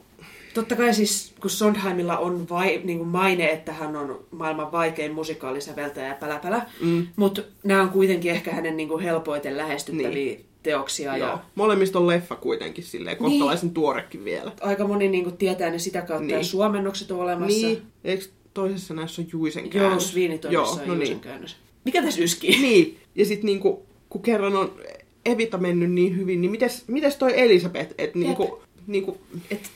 Totta 0.56 0.76
kai 0.76 0.94
siis, 0.94 1.32
kun 1.40 1.50
Sondheimilla 1.50 2.18
on 2.18 2.48
vai, 2.48 2.80
niin 2.84 2.98
kuin 2.98 3.08
maine, 3.08 3.50
että 3.50 3.72
hän 3.72 3.96
on 3.96 4.24
maailman 4.30 4.72
vaikein 4.72 5.12
musikaalisäveltäjä 5.12 6.08
ja 6.08 6.14
päläpälä, 6.14 6.66
Mm. 6.80 7.06
mutta 7.16 7.42
nämä 7.64 7.82
on 7.82 7.88
kuitenkin 7.88 8.30
ehkä 8.30 8.52
hänen 8.52 8.76
niin 8.76 8.88
kuin 8.88 9.02
helpoiten 9.02 9.56
lähestyttäviä 9.56 10.08
Niin. 10.08 10.26
niin. 10.36 10.44
teoksia. 10.62 11.16
joo. 11.16 11.28
Ja 11.28 11.38
Molemmista 11.54 11.98
on 11.98 12.06
leffa 12.06 12.36
kuitenkin 12.36 12.84
silleen, 12.84 13.16
Niin. 13.20 13.30
kohtalaisen 13.30 13.70
tuorekin 13.70 14.24
vielä. 14.24 14.52
aika 14.60 14.86
moni 14.86 15.08
niin 15.08 15.24
kuin 15.24 15.36
tietää 15.36 15.70
ne 15.70 15.78
sitä 15.78 15.98
kautta, 15.98 16.18
Niin. 16.20 16.26
niin. 16.26 16.38
ja 16.38 16.44
suomennokset 16.44 17.10
on 17.10 17.20
olemassa. 17.20 17.66
Niin. 17.66 17.82
Eikö 18.04 18.24
toisessa 18.54 18.94
näissä 18.94 19.22
on 19.22 19.28
Juisen 19.32 19.64
Joo, 19.64 19.70
käännös? 19.72 20.10
Sweeney 20.10 20.38
Toddissa 20.38 20.62
on 20.82 20.88
no 20.88 20.94
Juusen 20.94 20.98
niin. 20.98 21.20
käännös. 21.20 21.56
Mikä 21.84 22.02
tässä 22.02 22.22
yskii? 22.22 22.58
Niin. 22.62 22.98
Ja 23.14 23.24
sitten 23.24 23.46
niinku, 23.46 23.86
kun 24.08 24.22
kerran 24.22 24.56
on 24.56 24.72
Evita 25.24 25.58
mennyt 25.58 25.90
niin 25.90 26.16
hyvin, 26.16 26.40
niin 26.40 26.50
mites, 26.50 26.84
mites 26.88 27.16
toi 27.16 27.40
Elisabeth? 27.40 27.94
Et 27.98 28.14
niinku, 28.14 28.62
niinku, 28.86 29.18
Et 29.50 29.70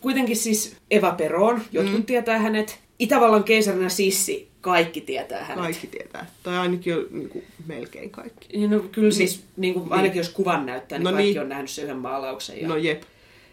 kuitenkin 0.00 0.36
siis 0.36 0.76
Eva 0.90 1.10
Peron, 1.12 1.62
jotkut 1.72 1.96
Mm. 1.96 2.04
tietää 2.04 2.38
hänet. 2.38 2.78
Itävallan 2.98 3.44
keisarina 3.44 3.88
Sissi, 3.88 4.48
kaikki 4.60 5.00
tietää 5.00 5.44
hänet. 5.44 5.64
kaikki 5.64 5.86
tietää. 5.86 6.26
Tai 6.42 6.58
ainakin 6.58 6.94
on 6.96 7.06
niinku, 7.10 7.42
melkein 7.66 8.10
kaikki. 8.10 8.48
Niin, 8.58 8.70
no, 8.70 8.80
kyllä 8.80 9.10
siis, 9.10 9.36
Niin. 9.36 9.44
niin 9.56 9.74
kuin, 9.74 9.92
ainakin 9.92 10.18
jos 10.18 10.28
kuvan 10.28 10.66
näyttää, 10.66 10.98
niin 10.98 11.04
No 11.04 11.12
kaikki 11.12 11.30
niin. 11.30 11.40
on 11.40 11.48
nähnyt 11.48 11.70
sen 11.70 11.84
yhden 11.84 11.96
maalauksen. 11.96 12.60
Ja... 12.62 12.68
No 12.68 12.76
jep. 12.76 13.02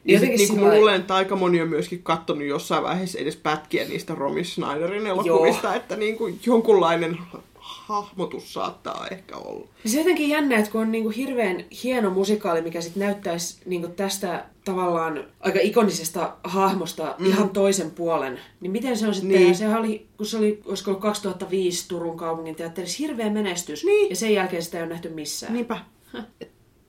Niin 0.04 0.14
Ja 0.14 0.20
sit, 0.20 0.30
jotenkin 0.30 0.38
niin 0.38 0.60
kuin 0.60 0.70
mä 0.70 0.76
luulen, 0.78 1.02
että 1.02 1.16
aika 1.16 1.36
moni 1.36 1.62
on 1.62 1.68
myöskin 1.70 2.04
kattonut 2.04 2.44
jossain 2.48 2.84
vaiheessa 2.84 3.20
edes 3.20 3.36
pätkiä 3.36 3.86
niistä 3.86 4.16
Romy 4.16 4.44
Schneiderin 4.44 5.08
elokuvista, 5.08 5.76
että 5.76 5.96
niin 5.96 6.18
kuin 6.18 6.40
jonkunlainen 6.46 7.18
hahmotus 7.88 8.54
saattaa 8.54 9.08
ehkä 9.12 9.38
olla. 9.38 9.68
Se 9.86 9.98
on 9.98 10.04
jotenkin 10.04 10.30
jännä, 10.30 10.58
että 10.58 10.72
kun 10.72 10.82
on 10.82 10.92
niinku 10.92 11.10
hirveän 11.10 11.66
hieno 11.84 12.10
musikaali, 12.10 12.62
mikä 12.62 12.82
sitten 12.82 13.00
näyttäisi 13.04 13.58
niinku 13.66 13.88
tästä 13.88 14.46
tavallaan 14.66 15.24
aika 15.40 15.60
ikonisesta 15.62 16.34
hahmosta 16.44 17.16
Mm. 17.20 17.26
ihan 17.26 17.50
toisen 17.50 17.92
puolen, 17.92 18.40
niin 18.62 18.72
miten 18.72 18.98
se 18.98 19.08
on 19.08 19.14
sitten, 19.14 19.32
Niin. 19.32 19.42
niin. 19.44 19.56
sehän 19.56 19.80
oli, 19.80 20.08
kun 20.18 20.26
se 20.26 20.38
oli, 20.38 20.62
olisiko 20.66 20.92
ollut 20.92 21.02
2005 21.02 21.88
Turun 21.88 22.18
kaupungin 22.18 22.56
teatterissa, 22.56 22.98
hirveä 23.00 23.30
menestys, 23.30 23.84
Niin. 23.86 24.10
ja 24.10 24.16
sen 24.16 24.34
jälkeen 24.34 24.64
sitä 24.64 24.78
ei 24.78 24.84
ole 24.84 24.90
nähty 24.90 25.10
missään. 25.10 25.54
Niinpä. 25.54 25.80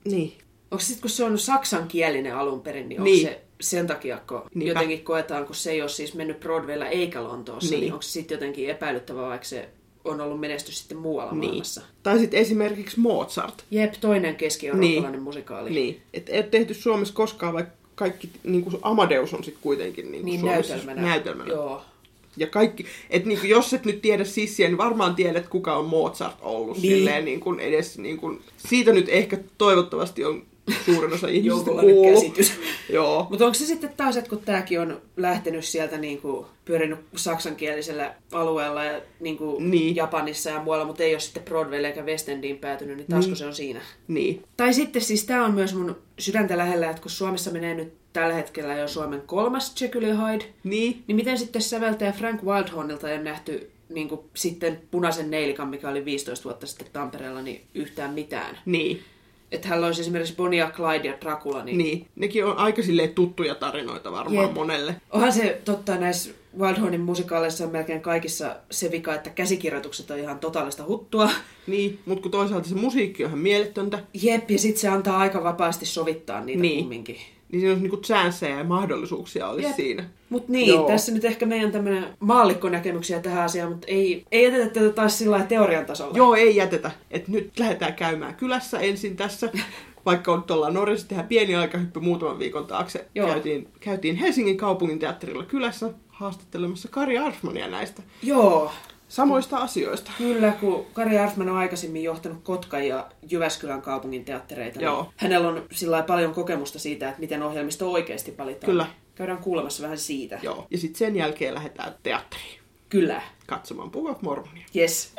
Niin. 0.05 0.33
Onko 0.71 0.81
sitten, 0.83 1.01
kun 1.01 1.09
se 1.09 1.23
on 1.23 1.39
saksankielinen 1.39 2.35
alun 2.35 2.61
perin, 2.61 2.89
niin, 2.89 3.03
Niin. 3.03 3.27
onko 3.27 3.31
se 3.31 3.41
sen 3.61 3.87
takia, 3.87 4.19
kun 4.27 4.41
Niinpä. 4.53 4.79
jotenkin 4.79 5.03
koetaan, 5.05 5.45
kun 5.45 5.55
se 5.55 5.71
ei 5.71 5.81
ole 5.81 5.89
siis 5.89 6.13
mennyt 6.13 6.39
Broadwaylla 6.39 6.87
eikä 6.87 7.23
Lontoossa, 7.23 7.69
Niin. 7.69 7.71
niin, 7.71 7.81
niin 7.81 7.93
onko 7.93 8.01
se 8.01 8.11
sitten 8.11 8.35
jotenkin 8.35 8.69
epäilyttävää, 8.69 9.27
vaikka 9.29 9.47
se 9.47 9.69
on 10.05 10.21
ollut 10.21 10.39
menestys 10.39 10.79
sitten 10.79 10.97
muualla 10.97 11.31
Niin. 11.31 11.41
maailmassa? 11.45 11.81
Tai 12.03 12.19
sitten 12.19 12.39
esimerkiksi 12.39 12.99
Mozart. 12.99 13.63
Jep, 13.71 13.93
toinen 14.01 14.35
keski-eurooppalainen 14.35 15.11
Niin. 15.11 15.21
musikaali. 15.23 15.69
Niin. 15.69 16.01
Että 16.13 16.31
ei 16.31 16.37
ole 16.39 16.47
tehty 16.51 16.73
Suomessa 16.73 17.13
koskaan, 17.13 17.53
vaikka 17.53 17.73
kaikki, 17.95 18.29
niin 18.43 18.63
kuin 18.63 18.77
Amadeus 18.81 19.33
on 19.33 19.43
sitten 19.43 19.61
kuitenkin 19.63 20.11
niin 20.11 20.25
Niin 20.25 20.39
Suomessa 20.39 20.73
näytelmänä. 20.75 21.01
näytelmänä. 21.07 21.49
Joo. 21.49 21.81
Ja 22.37 22.47
kaikki, 22.47 22.85
että 23.09 23.27
niin 23.29 23.39
kuin, 23.39 23.49
jos 23.49 23.73
et 23.73 23.85
nyt 23.85 24.01
tiedä 24.01 24.23
sissiä, 24.23 24.67
niin 24.67 24.77
varmaan 24.77 25.15
tiedät, 25.15 25.47
kuka 25.47 25.75
on 25.77 25.85
Mozart 25.85 26.35
ollut. 26.41 26.77
Niin. 26.77 26.95
Silleen 26.97 27.25
niin 27.25 27.39
kuin 27.39 27.59
edes, 27.59 27.97
niin 27.97 28.17
kuin, 28.17 28.41
siitä 28.57 28.93
nyt 28.93 29.09
ehkä 29.09 29.37
toivottavasti 29.57 30.25
on 30.25 30.43
suurin 30.85 31.13
osa 31.13 31.27
ihmisistä 31.27 31.71
kuullut. 31.71 32.13
käsitys. 32.13 32.53
Joo. 32.89 33.27
Mutta 33.29 33.45
onko 33.45 33.53
se 33.53 33.65
sitten 33.65 33.93
taas, 33.97 34.17
että 34.17 34.29
kun 34.29 34.41
tämäkin 34.45 34.79
on 34.79 35.01
lähtenyt 35.17 35.65
sieltä 35.65 35.97
niin 35.97 36.21
kuin 36.21 36.45
pyörinyt 36.65 36.99
saksankielisellä 37.15 38.13
alueella 38.31 38.83
ja 38.83 39.01
niin 39.19 39.37
kuin 39.37 39.71
Niin. 39.71 39.95
Japanissa 39.95 40.49
ja 40.49 40.61
muualla, 40.61 40.85
mutta 40.85 41.03
ei 41.03 41.13
ole 41.13 41.19
sitten 41.19 41.43
Broadwaylle 41.43 41.87
eikä 41.87 42.03
West 42.03 42.29
Endiin 42.29 42.57
päätynyt, 42.57 42.97
niin 42.97 43.07
taas 43.07 43.25
Niin. 43.25 43.35
se 43.35 43.45
on 43.45 43.55
siinä. 43.55 43.81
Niin. 44.07 44.43
Tai 44.57 44.73
sitten 44.73 45.01
siis 45.01 45.23
tämä 45.25 45.45
on 45.45 45.53
myös 45.53 45.73
mun 45.75 45.95
sydäntä 46.19 46.57
lähellä, 46.57 46.89
että 46.89 47.01
kun 47.01 47.11
Suomessa 47.11 47.51
menee 47.51 47.73
nyt 47.73 47.93
tällä 48.13 48.33
hetkellä 48.33 48.75
jo 48.75 48.87
Suomen 48.87 49.21
kolmas 49.25 49.81
Jekyll 49.81 50.05
Hyde, 50.05 50.45
Niin. 50.63 51.03
niin 51.07 51.15
miten 51.15 51.37
sitten 51.37 51.61
säveltäjä 51.61 52.11
Frank 52.11 52.43
Wildhornilta 52.43 53.09
ei 53.09 53.15
ole 53.15 53.23
nähty 53.23 53.69
niin 53.89 54.09
kuin 54.09 54.21
sitten 54.33 54.81
Punaisen 54.91 55.31
neilikan, 55.31 55.67
mikä 55.67 55.89
oli 55.89 56.05
15 56.05 56.43
vuotta 56.43 56.67
sitten 56.67 56.87
Tampereella, 56.93 57.41
niin 57.41 57.61
yhtään 57.75 58.13
mitään. 58.13 58.57
Niin. 58.65 59.03
Että 59.51 59.67
hän 59.67 59.83
olisi 59.83 60.01
esimerkiksi 60.01 60.35
Bonnie 60.35 60.59
ja 60.59 60.71
Clyde 60.75 61.07
ja 61.07 61.17
Dracula, 61.21 61.63
niin, 61.63 61.77
Niin. 61.77 62.07
Nekin 62.15 62.45
on 62.45 62.57
aika 62.57 62.81
silleen 62.81 63.13
tuttuja 63.13 63.55
tarinoita 63.55 64.11
varmaan 64.11 64.45
Jep. 64.45 64.53
monelle. 64.53 64.95
Onhan 65.11 65.33
se 65.33 65.61
totta 65.65 65.95
näissä 65.95 66.29
Wildhornin 66.59 67.01
musikaaleissa 67.01 67.65
on 67.65 67.71
melkein 67.71 68.01
kaikissa 68.01 68.55
se 68.71 68.91
vika, 68.91 69.15
että 69.15 69.29
käsikirjoitukset 69.29 70.11
on 70.11 70.19
ihan 70.19 70.39
totaalista 70.39 70.85
huttua. 70.87 71.29
Niin, 71.67 71.99
mutta 72.05 72.21
kun 72.21 72.31
toisaalta 72.31 72.69
se 72.69 72.75
musiikki 72.75 73.23
on 73.23 73.29
ihan 73.29 73.39
mieletöntä, 73.39 73.99
Jep, 74.13 74.51
ja 74.51 74.59
sitten 74.59 74.81
se 74.81 74.87
antaa 74.87 75.17
aika 75.17 75.43
vapaasti 75.43 75.85
sovittaa 75.85 76.41
niitä 76.41 76.61
niin. 76.61 76.79
kumminkin. 76.79 77.17
Niin 77.55 77.61
siinä 77.61 77.71
olisi 77.71 77.83
niinku 77.83 77.97
chanceja 77.97 78.57
ja 78.57 78.63
mahdollisuuksia 78.63 79.47
olisi 79.47 79.67
Jep. 79.67 79.75
siinä. 79.75 80.03
Mutta 80.29 80.51
niin, 80.51 80.67
Joo. 80.67 80.87
Tässä 80.87 81.11
nyt 81.11 81.25
ehkä 81.25 81.45
meidän 81.45 81.71
tämmöinen 81.71 82.05
maallikkonäkemyksiä 82.19 83.19
tähän 83.19 83.43
asiaan, 83.43 83.71
mutta 83.71 83.87
ei, 83.87 84.25
ei 84.31 84.43
jätetä 84.43 84.69
tätä 84.69 84.89
taas 84.89 85.17
sillä 85.17 85.43
teorian 85.43 85.85
tasolla. 85.85 86.17
Joo, 86.17 86.35
ei 86.35 86.55
jätetä. 86.55 86.91
Et 87.11 87.27
nyt 87.27 87.59
lähdetään 87.59 87.93
käymään 87.93 88.35
kylässä 88.35 88.79
ensin 88.79 89.15
tässä. 89.15 89.49
Vaikka 90.05 90.33
on 90.33 90.43
tuolla 90.43 90.69
Norjassa 90.69 91.07
tehdään 91.07 91.27
pieni 91.27 91.55
aikahyppy 91.55 91.99
muutaman 91.99 92.39
viikon 92.39 92.67
taakse. 92.67 93.05
Joo. 93.15 93.27
Käytiin, 93.27 93.67
käytiin 93.79 94.15
Helsingin 94.15 94.57
kaupungin 94.57 94.99
teatterilla 94.99 95.43
kylässä 95.43 95.89
haastattelemassa 96.07 96.87
Kari 96.87 97.17
Arfmania 97.17 97.67
näistä 97.67 98.01
Joo, 98.23 98.71
samoista 99.07 99.57
asioista. 99.57 100.11
kyllä, 100.17 100.51
kun 100.51 100.85
Kari 100.93 101.17
Arfman 101.17 101.49
on 101.49 101.57
aikaisemmin 101.57 102.03
johtanut 102.03 102.43
Kotkan 102.43 102.87
ja 102.87 103.07
Jyväskylän 103.31 103.81
kaupungin 103.81 104.25
teattereita, 104.25 104.81
Joo. 104.81 105.01
niin 105.01 105.13
hänellä 105.17 105.47
on 105.47 105.65
sillä 105.71 106.03
paljon 106.03 106.33
kokemusta 106.33 106.79
siitä, 106.79 107.09
että 107.09 107.19
miten 107.19 107.43
ohjelmisto 107.43 107.91
oikeasti 107.91 108.37
valitaan. 108.37 108.71
Kyllä. 108.71 108.87
Käydään 109.15 109.37
kuulemassa 109.37 109.83
vähän 109.83 109.97
siitä. 109.97 110.39
Joo. 110.41 110.67
Ja 110.71 110.77
sitten 110.77 110.97
sen 110.97 111.15
jälkeen 111.15 111.53
lähdetään 111.53 111.93
teatteriin 112.03 112.59
Kyllä. 112.89 113.21
katsomaan 113.47 113.91
Book 113.91 114.09
of 114.09 114.21
Mormonia. 114.21 114.65
Yes. 114.75 115.13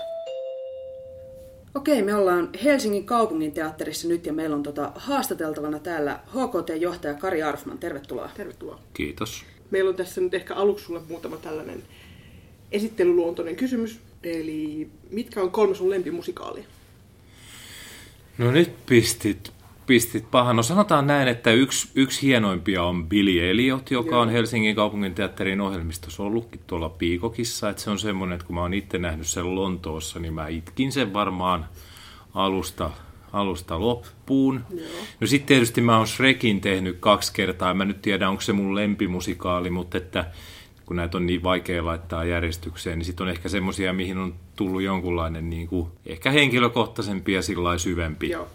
Okei, 1.74 2.02
me 2.02 2.14
ollaan 2.14 2.48
Helsingin 2.64 3.06
kaupungin 3.06 3.52
teatterissa 3.52 4.08
nyt 4.08 4.26
ja 4.26 4.32
meillä 4.32 4.56
on 4.56 4.62
tota 4.62 4.92
haastateltavana 4.94 5.78
täällä 5.78 6.20
HKT-johtaja 6.28 7.14
Kari 7.14 7.42
Arfman. 7.42 7.78
Tervetuloa. 7.78 8.30
Tervetuloa. 8.36 8.78
Kiitos. 8.94 9.44
Meillä 9.70 9.88
on 9.90 9.96
tässä 9.96 10.20
nyt 10.20 10.34
ehkä 10.34 10.54
aluksi 10.54 10.84
sulle 10.84 11.00
muutama 11.08 11.36
tällainen 11.36 11.82
esittelyluontoinen 12.72 13.56
kysymys. 13.56 14.00
Eli 14.22 14.88
mitkä 15.10 15.42
on 15.42 15.50
kolme 15.50 15.74
sun 15.74 15.90
lempimusikaalia? 15.90 16.64
No 18.38 18.50
nyt 18.50 18.86
pistit, 18.86 19.52
pistit 19.86 20.30
pahan. 20.30 20.56
No 20.56 20.62
sanotaan 20.62 21.06
näin, 21.06 21.28
että 21.28 21.52
yksi, 21.52 21.88
yksi 21.94 22.22
hienoimpia 22.22 22.82
on 22.82 23.08
Billy 23.08 23.50
Elliot, 23.50 23.90
joka 23.90 24.10
Joo. 24.10 24.20
on 24.20 24.30
Helsingin 24.30 24.76
kaupungin 24.76 25.14
teatterin 25.14 25.60
ohjelmistossa 25.60 26.22
ollutkin 26.22 26.60
tuolla 26.66 26.88
Piikokissa. 26.88 27.70
Että 27.70 27.82
se 27.82 27.90
on 27.90 27.98
semmoinen, 27.98 28.34
että 28.36 28.46
kun 28.46 28.54
mä 28.54 28.60
oon 28.60 28.74
itse 28.74 28.98
nähnyt 28.98 29.26
sen 29.26 29.54
Lontoossa, 29.54 30.18
niin 30.18 30.34
mä 30.34 30.48
itkin 30.48 30.92
sen 30.92 31.12
varmaan 31.12 31.66
alusta, 32.34 32.90
alusta 33.32 33.80
loppuun. 33.80 34.64
Joo. 34.70 34.88
No 35.20 35.26
sitten 35.26 35.46
tietysti 35.46 35.80
mä 35.80 35.96
oon 35.96 36.06
Shrekin 36.06 36.60
tehnyt 36.60 36.96
kaksi 37.00 37.32
kertaa. 37.32 37.74
Mä 37.74 37.84
nyt 37.84 38.02
tiedä, 38.02 38.28
onko 38.28 38.40
se 38.40 38.52
mun 38.52 38.74
lempimusikaali, 38.74 39.70
mutta 39.70 39.98
että 39.98 40.30
kun 40.86 40.96
näitä 40.96 41.16
on 41.16 41.26
niin 41.26 41.42
vaikea 41.42 41.84
laittaa 41.84 42.24
järjestykseen, 42.24 42.98
niin 42.98 43.06
sitten 43.06 43.24
on 43.24 43.30
ehkä 43.30 43.48
semmoisia, 43.48 43.92
mihin 43.92 44.18
on 44.18 44.34
tullut 44.56 44.82
jonkunlainen 44.82 45.50
niin 45.50 45.68
kuin, 45.68 45.88
ehkä 46.06 46.30
henkilökohtaisempi 46.30 47.32
ja 47.32 47.42
sillä 47.42 47.78
syvempi, 47.78 48.30
Joo. 48.30 48.48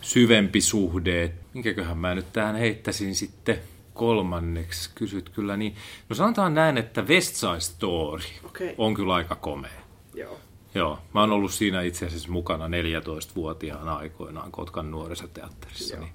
syvempi 0.00 0.60
suhde. 0.60 1.32
Minkäköhän 1.54 1.98
mä 1.98 2.14
nyt 2.14 2.32
tähän 2.32 2.56
heittäisin 2.56 3.14
sitten 3.14 3.58
kolmanneksi, 3.94 4.90
kysyt 4.94 5.28
kyllä 5.28 5.56
niin. 5.56 5.74
No 6.08 6.16
sanotaan 6.16 6.54
näin, 6.54 6.78
että 6.78 7.02
West 7.02 7.34
Side 7.34 7.60
Story 7.60 8.22
okay. 8.44 8.74
on 8.78 8.94
kyllä 8.94 9.14
aika 9.14 9.34
komea. 9.34 9.80
Joo. 10.14 10.38
Joo, 10.74 10.98
mä 11.14 11.20
oon 11.20 11.32
ollut 11.32 11.52
siinä 11.52 11.82
itse 11.82 12.06
asiassa 12.06 12.30
mukana 12.30 12.68
14-vuotiaana 12.68 13.94
aikoinaan 13.94 14.52
Kotkan 14.52 14.90
nuorisoteatterissa. 14.90 15.96
Niin. 15.96 16.12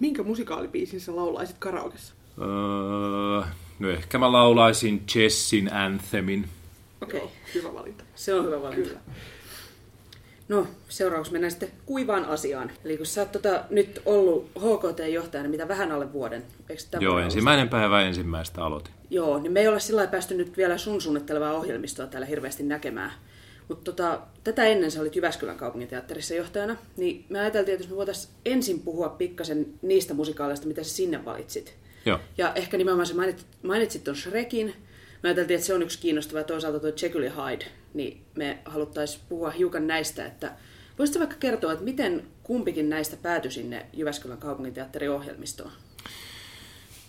Minkä 0.00 0.22
musikaalibiisin 0.22 1.00
sä 1.00 1.16
laulaisit 1.16 1.58
karaokessa? 1.58 2.14
Öö, 2.38 3.42
no 3.78 3.90
ehkä 3.90 4.18
mä 4.18 4.32
laulaisin 4.32 5.02
Jessin 5.14 5.72
Anthemin. 5.72 6.48
Okei, 7.00 7.20
okay. 7.20 7.30
hyvä 7.54 7.74
valinta. 7.74 8.04
Se 8.14 8.34
on 8.34 8.44
hyvä 8.44 8.62
valinta. 8.62 8.88
Kyllä. 8.88 9.00
No, 10.48 10.66
seuraavaksi 10.88 11.32
mennään 11.32 11.50
sitten 11.50 11.70
kuivaan 11.86 12.24
asiaan. 12.24 12.70
Eli 12.84 12.96
kun 12.96 13.06
sä 13.06 13.20
oot 13.20 13.32
tota, 13.32 13.64
nyt 13.70 14.02
ollut 14.06 14.50
HKT-johtajana 14.58 15.48
mitä 15.48 15.68
vähän 15.68 15.92
alle 15.92 16.12
vuoden, 16.12 16.42
eikö 16.68 16.82
Joo, 17.00 17.18
ensimmäinen 17.18 17.68
päivä 17.68 18.02
ensimmäistä 18.02 18.64
aloitin. 18.64 18.94
Joo, 19.10 19.38
niin 19.38 19.52
me 19.52 19.60
ei 19.60 19.68
olla 19.68 19.78
sillä 19.78 20.06
päästy 20.06 20.34
nyt 20.34 20.56
vielä 20.56 20.78
sun 20.78 21.00
suunnittelevaa 21.00 21.52
ohjelmistoa 21.52 22.06
täällä 22.06 22.26
hirveästi 22.26 22.62
näkemään. 22.62 23.12
Mutta 23.68 23.92
tota, 23.92 24.20
tätä 24.44 24.64
ennen 24.64 24.90
sä 24.90 25.00
olit 25.00 25.16
Jyväskylän 25.16 25.56
kaupunginteatterissa 25.56 26.34
johtajana, 26.34 26.76
niin 26.96 27.24
me 27.28 27.40
ajateltiin, 27.40 27.72
että 27.72 27.84
jos 27.84 27.90
me 27.90 27.96
voitaisiin 27.96 28.34
ensin 28.44 28.80
puhua 28.80 29.08
pikkasen 29.08 29.66
niistä 29.82 30.14
musikaaleista, 30.14 30.66
mitä 30.66 30.82
sä 30.82 30.90
sinne 30.90 31.24
valitsit. 31.24 31.74
Joo. 32.06 32.18
Ja 32.38 32.52
ehkä 32.54 32.76
nimenomaan 32.76 33.06
sä 33.06 33.14
mainitsit, 33.14 33.48
mainitsit 33.62 34.04
ton 34.04 34.16
Shrekin. 34.16 34.74
Me 35.22 35.28
ajateltiin, 35.28 35.54
että 35.54 35.66
se 35.66 35.74
on 35.74 35.82
yksi 35.82 35.98
kiinnostava 35.98 36.42
toisaalta 36.42 36.80
tuo 36.80 36.90
Jekyll 37.02 37.30
Hyde, 37.30 37.64
niin 37.94 38.24
me 38.34 38.58
haluttaisiin 38.64 39.24
puhua 39.28 39.50
hiukan 39.50 39.86
näistä, 39.86 40.26
että 40.26 40.52
voisitko 40.98 41.18
vaikka 41.18 41.36
kertoa, 41.40 41.72
että 41.72 41.84
miten 41.84 42.26
kumpikin 42.42 42.88
näistä 42.88 43.16
päätyi 43.16 43.50
sinne 43.50 43.86
Jyväskylän 43.92 44.38
kaupunginteatterin 44.38 45.10
ohjelmistoon? 45.10 45.72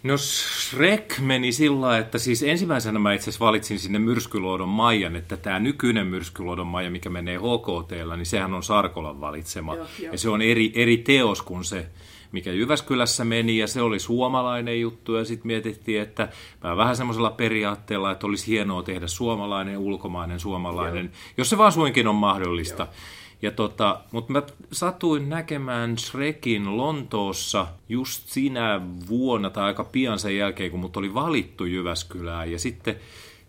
No 0.04 0.18
Shrek 0.18 1.20
meni 1.20 1.52
sillä 1.52 1.98
että 1.98 2.18
siis 2.18 2.44
ensimmäisenä 2.44 3.00
mä 3.00 3.14
itse 3.14 3.24
asiassa 3.24 3.46
valitsin 3.46 3.80
sinne 3.80 4.00
Myrskyluodon 4.00 4.70
Maijan, 4.70 5.16
että 5.16 5.38
tämä 5.38 5.60
nykyinen 5.60 6.08
Myrskyluodon 6.08 6.68
Maija, 6.68 6.92
mikä 6.92 7.10
menee 7.10 7.38
HKT, 7.38 7.92
niin 8.18 8.26
sehän 8.26 8.54
on 8.54 8.64
Sarkolan 8.64 9.22
valitsema. 9.22 9.76
Joo, 9.76 9.88
jo. 10.00 10.12
Ja 10.12 10.18
se 10.18 10.30
on 10.30 10.42
eri, 10.42 10.72
eri 10.76 10.98
teos 10.98 11.42
kuin 11.42 11.64
se 11.64 11.86
mikä 12.34 12.52
Jyväskylässä 12.52 13.26
meni, 13.26 13.58
ja 13.58 13.68
se 13.68 13.82
oli 13.82 14.00
suomalainen 14.00 14.82
juttu, 14.82 15.16
ja 15.16 15.26
sitten 15.26 15.48
mietittiin, 15.48 16.02
että 16.02 16.30
vähän 16.64 16.96
semmoisella 16.96 17.32
periaatteella, 17.32 18.12
että 18.12 18.28
olisi 18.28 18.48
hienoa 18.48 18.84
tehdä 18.84 19.08
suomalainen, 19.08 19.78
ulkomainen, 19.78 20.40
suomalainen, 20.40 21.06
Joo. 21.06 21.14
jos 21.38 21.50
se 21.50 21.58
vaan 21.58 21.72
suinkin 21.72 22.08
on 22.08 22.16
mahdollista. 22.16 22.84
Joo. 22.84 22.94
Ja 23.42 23.52
tota, 23.52 24.00
mutta 24.12 24.34
mä 24.34 24.44
satuin 24.72 25.30
näkemään 25.30 25.98
Shrekin 25.98 26.78
Lontoossa 26.78 27.68
just 27.90 28.28
siinä 28.28 28.82
vuonna 29.10 29.50
tai 29.50 29.64
aika 29.64 29.84
pian 29.84 30.20
sen 30.20 30.38
jälkeen, 30.38 30.72
kun 30.72 30.80
mut 30.80 30.98
oli 30.98 31.14
valittu 31.14 31.66
Jyväskylään. 31.66 32.52
Ja 32.52 32.60
sitten 32.60 32.96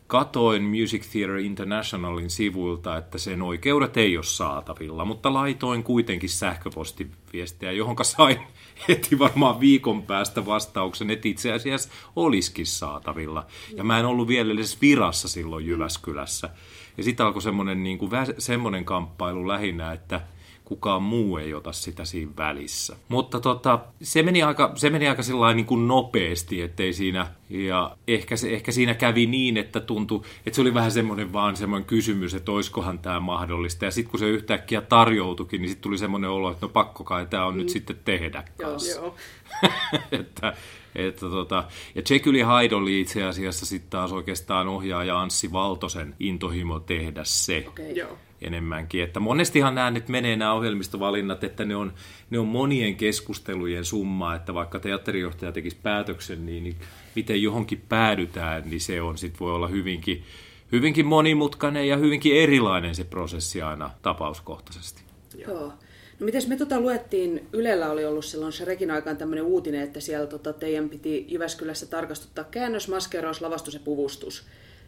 katoin 0.07 0.62
Music 0.62 1.07
Theatre 1.12 1.43
Internationalin 1.43 2.31
sivuilta, 2.31 2.97
että 2.97 3.19
sen 3.19 3.43
oikeudet 3.43 3.97
ei 3.97 4.17
ole 4.17 4.25
saatavilla, 4.25 5.05
mutta 5.05 5.35
laitoin 5.35 5.83
kuitenkin 5.85 6.31
sähköpostiviestiä, 6.31 7.73
johon 7.73 7.97
sain 8.03 8.38
heti 8.88 9.19
varmaan 9.19 9.61
viikon 9.61 10.03
päästä 10.03 10.47
vastauksen, 10.47 11.11
että 11.11 11.29
itse 11.29 11.53
asiassa 11.53 11.90
olisikin 12.17 12.67
saatavilla. 12.67 13.47
Ja 13.77 13.85
mä 13.85 13.99
en 13.99 14.07
ollut 14.07 14.29
vielä 14.29 14.53
edes 14.53 14.81
virassa 14.81 15.29
silloin 15.29 15.67
Jyväskylässä. 15.67 16.51
Ja 16.97 17.03
sitten 17.03 17.27
alkoi 17.27 17.43
semmoinen, 17.43 17.83
niin 17.83 17.99
kuin, 17.99 18.11
semmoinen 18.38 18.85
kamppailu 18.85 19.49
lähinnä, 19.49 19.93
että 19.93 20.21
kukaan 20.64 21.03
muu 21.03 21.38
ei 21.38 21.55
ota 21.55 21.72
sitä 21.72 22.05
siinä 22.05 22.33
välissä. 22.37 22.96
Mutta 23.09 23.40
tota, 23.40 23.79
se 24.03 24.22
meni 24.22 24.42
aika, 24.42 24.72
se 24.74 24.90
meni 24.90 25.09
aika 25.09 25.22
niin 25.55 25.66
kuin 25.66 25.88
nopeasti, 25.88 26.62
ettei 26.62 26.92
siinä, 26.92 27.27
ja 27.50 27.96
ehkä, 28.09 28.37
se, 28.37 28.55
ehkä 28.55 28.72
siinä 28.72 28.94
kävi 28.94 29.27
niin, 29.27 29.57
että 29.57 29.81
tuntui, 29.81 30.22
että 30.46 30.55
se 30.55 30.61
oli 30.61 30.74
vähän 30.74 30.92
semmoinen 30.92 31.33
vaan 31.33 31.57
semmoinen 31.57 31.87
kysymys, 31.87 32.35
että 32.35 32.53
olisikohan 32.53 32.98
tämä 32.98 33.20
mahdollista. 33.20 33.85
Ja 33.85 33.90
sitten 33.90 34.11
kun 34.11 34.20
se 34.20 34.29
yhtäkkiä 34.29 34.81
tarjoutukin, 34.81 35.61
niin 35.61 35.68
sitten 35.68 35.83
tuli 35.83 35.98
semmoinen 35.98 36.31
olo, 36.31 36.50
että 36.50 36.66
no 36.66 36.70
pakko 36.70 37.05
kai 37.05 37.27
tämä 37.27 37.46
on 37.46 37.55
mm. 37.55 37.59
nyt 37.59 37.68
sitten 37.68 37.98
tehdä 38.05 38.44
kanssa. 38.61 39.00
Joo, 39.00 39.14
että, 40.12 40.53
että 40.94 41.20
tota, 41.20 41.64
ja 41.94 42.03
Jekyll 42.11 42.37
Hyde 42.37 42.74
oli 42.74 43.00
itse 43.00 43.24
asiassa 43.24 43.66
sitten 43.66 43.90
taas 43.90 44.12
oikeastaan 44.12 44.68
ohjaaja 44.68 45.20
Anssi 45.20 45.53
Valtosen 45.53 46.14
intohimo 46.20 46.81
tehdä 46.81 47.20
se. 47.24 47.64
Okay. 47.68 47.90
Joo 47.90 48.18
enemmänkin. 48.46 49.02
Että 49.02 49.20
monestihan 49.20 49.74
nämä 49.74 49.90
nyt 49.90 50.09
menee 50.09 50.37
nämä 50.37 50.52
ohjelmistovalinnat, 50.52 51.44
että 51.44 51.64
ne 51.64 51.76
on, 51.76 51.92
ne 52.30 52.38
on 52.38 52.46
monien 52.46 52.96
keskustelujen 52.96 53.85
summa, 53.85 54.35
että 54.35 54.54
vaikka 54.54 54.78
teatterijohtaja 54.78 55.52
tekisi 55.52 55.76
päätöksen, 55.83 56.46
niin, 56.46 56.64
niin 56.64 56.76
miten 57.14 57.42
johonkin 57.42 57.83
päädytään, 57.88 58.62
niin 58.70 58.80
se 58.80 59.02
on 59.02 59.18
sit 59.18 59.40
voi 59.40 59.54
olla 59.54 59.68
hyvinkin, 59.68 60.24
hyvinkin 60.72 61.07
monimutkainen 61.07 61.88
ja 61.88 61.96
hyvinkin 61.96 62.37
erilainen 62.37 62.94
se 62.94 63.04
prosessi 63.04 63.62
aina 63.62 63.90
tapauskohtaisesti. 64.02 65.02
Joo. 65.38 65.72
No 66.20 66.24
mites 66.24 66.48
me 66.48 66.57
tota 66.57 66.80
luettiin, 66.80 67.46
Ylellä 67.52 67.90
oli 67.90 68.04
ollut 68.04 68.24
silloin 68.24 68.52
Shrekin 68.52 68.90
aikaan 68.90 69.16
tämmöinen 69.16 69.44
uutinen, 69.44 69.83
että 69.83 70.00
siellä 70.00 70.26
tota, 70.26 70.52
teidän 70.52 70.88
piti 70.88 71.26
Jyväskylässä 71.28 71.87
tarkastuttaa 71.87 72.44
käännös, 72.44 72.88
maskeeraus, 72.88 73.40
lavastus 73.40 73.74
ja 73.74 73.80
puvustus 73.85 74.46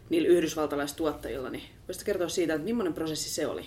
niillä 0.09 0.27
yhdysvaltalaistuottajilla, 0.27 1.49
niin 1.49 1.63
voisitko 1.87 2.05
kertoa 2.05 2.29
siitä, 2.29 2.53
että 2.53 2.65
millainen 2.65 2.93
prosessi 2.93 3.29
se 3.29 3.47
oli? 3.47 3.65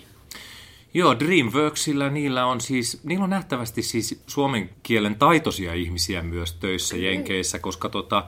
Joo, 0.93 1.19
Dreamworksilla 1.19 2.09
niillä 2.09 2.45
on 2.45 2.61
siis, 2.61 3.03
niillä 3.03 3.23
on 3.23 3.29
nähtävästi 3.29 3.81
siis 3.81 4.21
suomen 4.27 4.69
kielen 4.83 5.15
taitoisia 5.15 5.73
ihmisiä 5.73 6.21
myös 6.21 6.53
töissä 6.53 6.95
okay. 6.95 7.05
Jenkeissä, 7.05 7.59
koska 7.59 7.89
tota, 7.89 8.23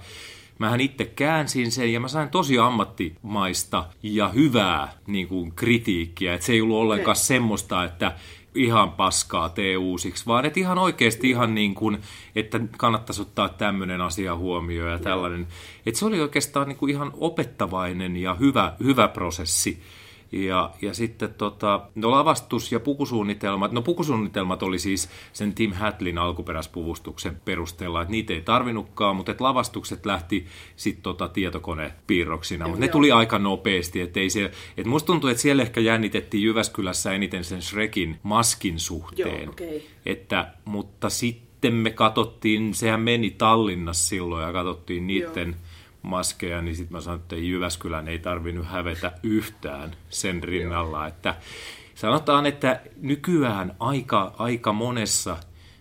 mähän 0.60 0.82
itse 0.82 1.06
käänsin 1.06 1.72
sen 1.72 1.94
ja 1.94 2.00
mä 2.00 2.08
sain 2.08 2.30
tosi 2.30 2.58
ammattimaista 2.58 3.86
ja 4.04 4.30
hyvää 4.30 4.94
niin 5.08 5.28
kuin, 5.28 5.52
kritiikkiä. 5.56 6.34
Että 6.34 6.46
se 6.46 6.54
ei 6.54 6.62
ollut 6.62 6.78
ollenkaan 6.78 7.16
okay. 7.16 7.24
semmoista, 7.24 7.84
että 7.84 8.12
ihan 8.56 8.92
paskaa 8.92 9.50
tee 9.50 9.78
uusiksi, 9.78 10.26
vaan 10.26 10.46
että 10.46 10.60
ihan 10.60 10.78
oikeasti 10.78 11.30
ihan 11.30 11.56
niin 11.56 11.76
kuin, 11.76 12.02
että 12.36 12.60
kannattaisi 12.78 13.22
ottaa 13.22 13.50
tämmöinen 13.50 14.02
asia 14.02 14.36
huomioon 14.36 14.92
ja 14.92 15.00
tällainen. 15.00 15.48
Että 15.86 16.00
se 16.00 16.06
oli 16.06 16.22
oikeastaan 16.22 16.68
niin 16.68 16.78
kuin 16.78 16.90
ihan 16.90 17.12
opettavainen 17.14 18.18
ja 18.18 18.36
hyvä, 18.36 18.74
hyvä 18.84 19.08
prosessi. 19.08 19.82
Ja, 20.34 20.72
ja 20.82 20.94
sitten 20.94 21.34
tota, 21.34 21.82
no 21.96 22.12
lavastus 22.12 22.72
ja 22.72 22.80
pukusuunnitelmat, 22.80 23.72
no 23.72 23.82
pukusuunnitelmat 23.82 24.64
oli 24.64 24.80
siis 24.80 25.10
sen 25.34 25.54
Tim 25.54 25.74
Hatlin 25.74 26.18
alkuperäispuvustuksen 26.18 27.42
perusteella, 27.46 28.02
että 28.02 28.12
niitä 28.12 28.34
ei 28.34 28.42
tarvinnutkaan, 28.42 29.16
mutta 29.16 29.36
lavastukset 29.40 30.06
lähti 30.06 30.46
sitten 30.76 31.04
tota 31.04 31.28
tietokonepiirroksina, 31.28 32.68
mutta 32.68 32.80
ne 32.80 32.88
tuli 32.88 33.12
aika 33.12 33.40
nopeasti, 33.40 34.02
että 34.02 34.20
ei 34.20 34.30
se, 34.30 34.52
että 34.78 34.90
musta 34.90 35.08
tuntuu, 35.08 35.30
että 35.30 35.42
siellä 35.42 35.64
ehkä 35.64 35.82
jännitettiin 35.82 36.44
Jyväskylässä 36.44 37.14
eniten 37.14 37.44
sen 37.44 37.62
Shrekin 37.62 38.20
maskin 38.24 38.80
suhteen, 38.80 39.44
Joo, 39.44 39.52
okay. 39.52 39.82
että, 40.06 40.54
mutta 40.66 41.10
sitten 41.10 41.74
me 41.74 41.92
katsottiin, 41.92 42.74
sehän 42.74 43.02
meni 43.02 43.30
Tallinnassa 43.30 44.10
silloin 44.10 44.46
ja 44.46 44.54
katsottiin 44.54 45.08
niiden 45.08 45.48
Joo 45.48 45.73
maskeja, 46.04 46.62
niin 46.62 46.76
sitten 46.76 46.98
mä 46.98 47.02
sanoin, 47.02 47.22
että 47.22 47.36
Jyväskylän 47.36 48.08
ei 48.08 48.20
tarvinnut 48.20 48.66
hävetä 48.66 49.12
yhtään 49.24 49.92
sen 50.10 50.44
rinnalla. 50.44 51.08
Että 51.08 51.36
sanotaan, 51.96 52.46
että 52.46 52.82
nykyään 53.02 53.76
aika, 53.80 54.34
aika 54.38 54.74
monessa 54.74 55.38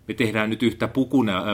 me 0.08 0.14
tehdään 0.14 0.50
nyt 0.50 0.62
yhtä 0.62 0.88
pukuna, 0.88 1.38
äh, 1.38 1.44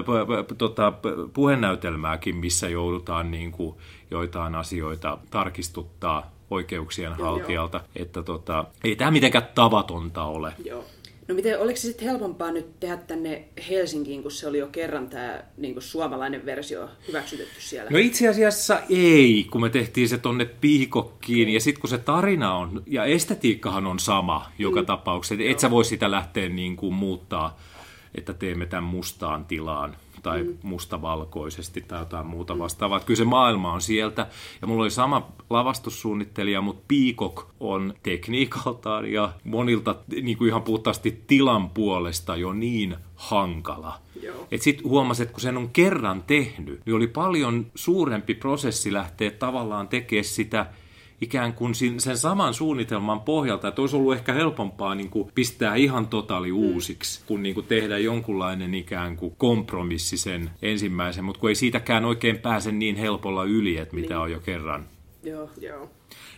tota, 0.59 0.93
puhenäytelmääkin, 1.33 2.37
missä 2.37 2.69
joudutaan 2.69 3.31
niin 3.31 3.53
kuin 3.53 3.77
joitain 4.11 4.55
asioita 4.55 5.19
tarkistuttaa 5.31 6.31
oikeuksien 6.51 7.13
haltijalta. 7.13 7.77
Joo. 7.77 7.87
Että 7.97 8.23
tota, 8.23 8.65
ei 8.85 8.97
tämä 8.97 9.11
mitenkään 9.11 9.49
tavatonta 9.55 10.25
ole. 10.25 10.53
Joo. 10.65 10.85
No 11.29 11.35
miten, 11.35 11.61
oliko 11.61 11.77
se 11.77 11.83
sitten 11.83 12.09
helpompaa 12.09 12.51
nyt 12.51 12.81
tehdä 12.81 12.97
tänne 12.97 13.45
Helsinkiin, 13.69 14.23
kun 14.23 14.31
se 14.31 14.47
oli 14.47 14.59
jo 14.59 14.67
kerran 14.67 15.09
tämä 15.09 15.43
niin 15.57 15.83
suomalainen 15.83 16.47
versio 16.47 16.89
hyväksytetty 17.09 17.61
siellä? 17.61 17.91
No 17.91 17.99
itse 17.99 18.29
asiassa 18.29 18.81
ei, 18.91 19.47
kun 19.51 19.61
me 19.61 19.71
tehtiin 19.71 20.09
se 20.09 20.19
tonne 20.19 20.45
piikokkiin. 20.45 21.49
Ja 21.49 21.61
sitten 21.61 21.81
kun 21.81 21.91
se 21.91 21.99
tarina 21.99 22.55
on, 22.55 22.83
ja 22.87 23.05
estetiikkahan 23.05 23.87
on 23.87 23.99
sama 23.99 24.53
joka 24.59 24.81
mm. 24.81 24.87
tapauksessa. 24.87 25.45
Et 25.45 25.61
sä 25.61 25.71
voi 25.71 25.85
sitä 25.85 26.11
lähteä 26.11 26.49
niin 26.49 26.77
kuin 26.77 26.95
muuttaa, 26.95 27.61
että 28.15 28.35
teemme 28.35 28.67
tämän 28.67 28.85
mustaan 28.85 29.45
tilaan 29.45 29.97
tai 30.23 30.43
mm. 30.43 30.59
mustavalkoisesti 30.63 31.81
tai 31.81 31.99
jotain 31.99 32.27
muuta 32.27 32.55
mm. 32.55 32.59
vastaavaa. 32.59 33.01
Kyllä 33.01 33.19
se 33.19 33.25
maailma 33.25 33.73
on 33.73 33.81
sieltä. 33.81 34.27
Ja 34.61 34.67
mulla 34.67 34.83
oli 34.83 34.91
sama 34.91 35.29
lavastussuunnittelija, 35.51 36.61
mutta 36.61 36.85
Peacock 36.89 37.49
on 37.61 37.95
tekniikaltaan 38.03 39.13
ja 39.13 39.33
monilta 39.45 39.95
niin 40.23 40.39
kuin 40.39 40.49
ihan 40.49 40.63
puhtaasti 40.63 41.25
tilan 41.27 41.71
puolesta 41.71 42.37
jo 42.37 42.53
niin 42.53 42.97
hankala. 43.15 43.99
Että 44.51 44.65
sitten 44.65 44.91
huomasi, 44.91 45.23
että 45.23 45.33
kun 45.33 45.41
sen 45.41 45.57
on 45.57 45.71
kerran 45.71 46.23
tehnyt, 46.27 46.81
niin 46.87 46.97
oli 46.97 47.07
paljon 47.07 47.67
suurempi 47.75 48.35
prosessi 48.35 48.93
lähteä 48.93 49.31
tavallaan 49.31 49.89
tekemään 49.89 50.25
sitä 50.25 50.67
ikään 51.21 51.53
kuin 51.53 51.75
sen 51.99 52.19
saman 52.19 52.55
suunnitelman 52.55 53.21
pohjalta, 53.21 53.69
että 53.69 53.81
olisi 53.81 53.97
ollut 53.97 54.15
ehkä 54.15 54.33
helpompaa 54.33 54.95
niin 54.95 55.11
kuin 55.11 55.31
pistää 55.35 55.75
ihan 55.75 56.07
totaali 56.07 56.53
mm. 56.53 56.57
uusiksi, 56.57 57.21
kun 57.27 57.43
niin 57.43 57.55
kuin 57.55 57.67
tehdä 57.67 57.99
jonkunlainen 57.99 58.75
ikään 58.75 59.17
kuin 59.17 59.35
kompromissi 59.39 60.17
sen 60.17 60.51
ensimmäisen, 60.63 61.25
mutta 61.25 61.41
kun 61.41 61.49
ei 61.49 61.55
siitäkään 61.55 62.05
oikein 62.05 62.39
pääse 62.39 62.73
niin 62.73 62.97
helpolla 62.97 63.45
yli, 63.45 63.77
että 63.77 63.95
mitä 63.95 64.15
niin. 64.15 64.23
on 64.23 64.31
jo 64.31 64.41
kerran. 64.41 64.87
Joo, 65.29 65.51
joo. 65.61 65.91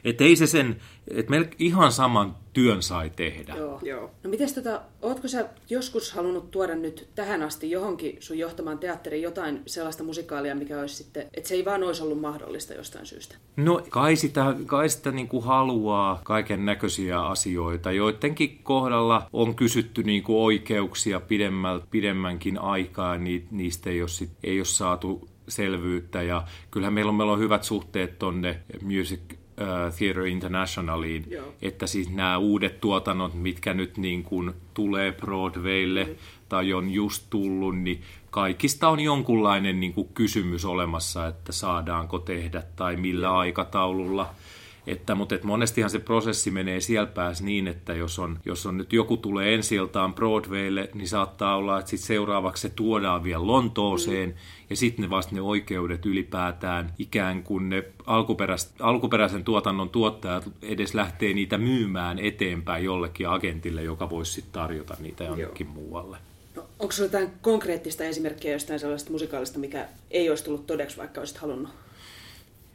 Että 0.05 0.25
ei 0.25 0.37
se 0.37 0.47
sen, 0.47 0.77
että 1.11 1.31
meillä 1.31 1.49
ihan 1.59 1.93
saman 1.93 2.37
työn 2.53 2.83
sai 2.83 3.11
tehdä. 3.17 3.55
Joo, 3.57 3.81
joo. 3.83 4.11
No 4.25 4.31
mites 4.31 4.53
tota, 4.53 4.81
ootko 5.03 5.29
sä 5.29 5.49
joskus 5.71 6.13
halunnut 6.13 6.51
tuoda 6.51 6.75
nyt 6.75 7.09
tähän 7.15 7.43
asti 7.43 7.71
johonkin 7.71 8.17
sun 8.21 8.39
johtamaan 8.39 8.79
teatteriin 8.79 9.23
jotain 9.23 9.63
sellaista 9.67 10.05
musikaalia, 10.05 10.55
mikä 10.55 10.81
olisi 10.81 10.95
sitten, 10.95 11.27
että 11.35 11.49
se 11.49 11.55
ei 11.55 11.65
vaan 11.65 11.83
olisi 11.83 12.03
ollut 12.03 12.21
mahdollista 12.21 12.75
jostain 12.75 13.07
syystä? 13.07 13.37
No 13.57 13.83
kai 13.91 14.17
sitä, 14.17 14.55
kai 14.67 14.89
sitä 14.89 15.11
niin 15.11 15.29
kuin 15.29 15.45
haluaa 15.45 16.21
kaiken 16.25 16.65
näköisiä 16.65 17.21
asioita. 17.21 17.93
Joidenkin 17.93 18.61
kohdalla 18.63 19.27
on 19.33 19.55
kysytty 19.55 20.03
niin 20.03 20.23
kuin 20.23 20.39
oikeuksia 20.39 21.21
pidemmän, 21.21 21.81
pidemmänkin 21.91 22.59
aikaa, 22.59 23.19
niin 23.19 23.49
niistä 23.51 23.91
ei 23.91 24.03
ole, 24.03 24.09
sit, 24.09 24.31
ei 24.45 24.59
ole 24.59 24.65
saatu 24.65 25.29
selvyyttä 25.51 26.23
ja 26.23 26.43
kyllähän 26.71 26.95
meillä 26.95 27.09
on, 27.09 27.15
meillä 27.15 27.33
on 27.33 27.39
hyvät 27.39 27.65
suhteet 27.65 28.19
tonne 28.19 28.61
Music 28.83 29.21
uh, 29.31 29.95
Theatre 29.99 30.29
Internationaliin, 30.29 31.25
Joo. 31.31 31.55
että 31.63 31.87
siis 31.87 32.11
nämä 32.11 32.39
uudet 32.39 32.81
tuotannot, 32.81 33.35
mitkä 33.35 33.75
nyt 33.75 33.97
niin 33.97 34.23
kuin 34.23 34.53
tulee 34.75 35.13
Broadwaylle 35.13 36.05
mm. 36.05 36.15
tai 36.49 36.73
on 36.73 36.91
just 36.91 37.27
tullut, 37.31 37.79
niin 37.79 38.03
kaikista 38.31 38.89
on 38.89 39.01
jonkunlainen 39.01 39.81
niin 39.81 39.93
kuin 39.93 40.09
kysymys 40.15 40.65
olemassa, 40.65 41.27
että 41.27 41.53
saadaanko 41.53 42.19
tehdä 42.19 42.63
tai 42.77 42.97
millä 42.97 43.39
aikataululla– 43.39 44.31
että, 44.87 45.15
mutta 45.15 45.35
että 45.35 45.47
monestihan 45.47 45.91
se 45.91 45.99
prosessi 45.99 46.51
menee 46.51 46.81
siellä 46.81 47.07
päässä 47.07 47.45
niin, 47.45 47.67
että 47.67 47.95
jos 47.95 48.19
on, 48.19 48.39
jos 48.45 48.67
on 48.67 48.77
nyt 48.77 48.93
joku 48.93 49.17
tulee 49.17 49.55
ensi 49.55 49.77
Broadwaylle, 50.15 50.91
niin 50.95 51.09
saattaa 51.09 51.57
olla, 51.57 51.79
että 51.79 51.91
sit 51.91 52.01
seuraavaksi 52.01 52.63
se 52.63 52.69
tuodaan 52.69 53.25
vielä 53.25 53.47
Lontooseen, 53.47 54.29
mm. 54.29 54.35
ja 54.71 54.77
sitten 54.77 55.03
ne 55.03 55.11
vasta 55.11 55.35
ne 55.35 55.41
oikeudet 55.41 56.07
ylipäätään 56.07 56.95
ikään 56.99 57.43
kuin 57.43 57.69
ne 57.69 57.85
alkuperäis, 58.07 58.73
alkuperäisen 58.81 59.45
tuotannon 59.45 59.91
tuottajat 59.91 60.51
edes 60.63 60.95
lähtee 60.95 61.35
niitä 61.35 61.59
myymään 61.59 62.19
eteenpäin 62.19 62.85
jollekin 62.85 63.29
agentille, 63.29 63.83
joka 63.83 64.11
voisi 64.11 64.33
sitten 64.33 64.53
tarjota 64.53 64.97
niitä 65.01 65.25
jonnekin 65.25 65.67
Joo. 65.67 65.75
muualle. 65.75 66.17
No, 66.57 66.65
onko 66.79 66.93
sinulla 66.93 67.13
jotain 67.15 67.33
konkreettista 67.43 68.05
esimerkkiä 68.05 68.53
jostain 68.53 68.81
sellaista 68.81 69.11
musikaalista, 69.11 69.59
mikä 69.59 69.89
ei 70.11 70.31
olisi 70.31 70.45
tullut 70.45 70.67
todeksi, 70.67 70.97
vaikka 70.97 71.21
olisit 71.21 71.39
halunnut? 71.39 71.71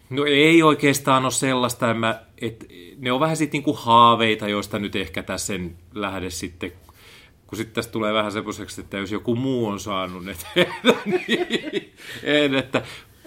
No 0.09 0.25
ei 0.25 0.63
oikeastaan 0.63 1.23
ole 1.23 1.31
sellaista, 1.31 1.93
mä, 1.93 2.21
et, 2.41 2.65
ne 2.97 3.11
on 3.11 3.19
vähän 3.19 3.37
sitten 3.37 3.57
niinku 3.57 3.73
haaveita, 3.73 4.47
joista 4.47 4.79
nyt 4.79 4.95
ehkä 4.95 5.23
tässä 5.23 5.53
en 5.53 5.75
lähde 5.93 6.29
sitten, 6.29 6.71
kun 7.47 7.57
sitten 7.57 7.75
tästä 7.75 7.91
tulee 7.91 8.13
vähän 8.13 8.31
semmoiseksi, 8.31 8.81
että 8.81 8.97
jos 8.97 9.11
joku 9.11 9.35
muu 9.35 9.67
on 9.67 9.79
saanut 9.79 10.25
ne 10.25 10.35
niin 11.05 11.93
en, 12.23 12.55
että, 12.55 12.81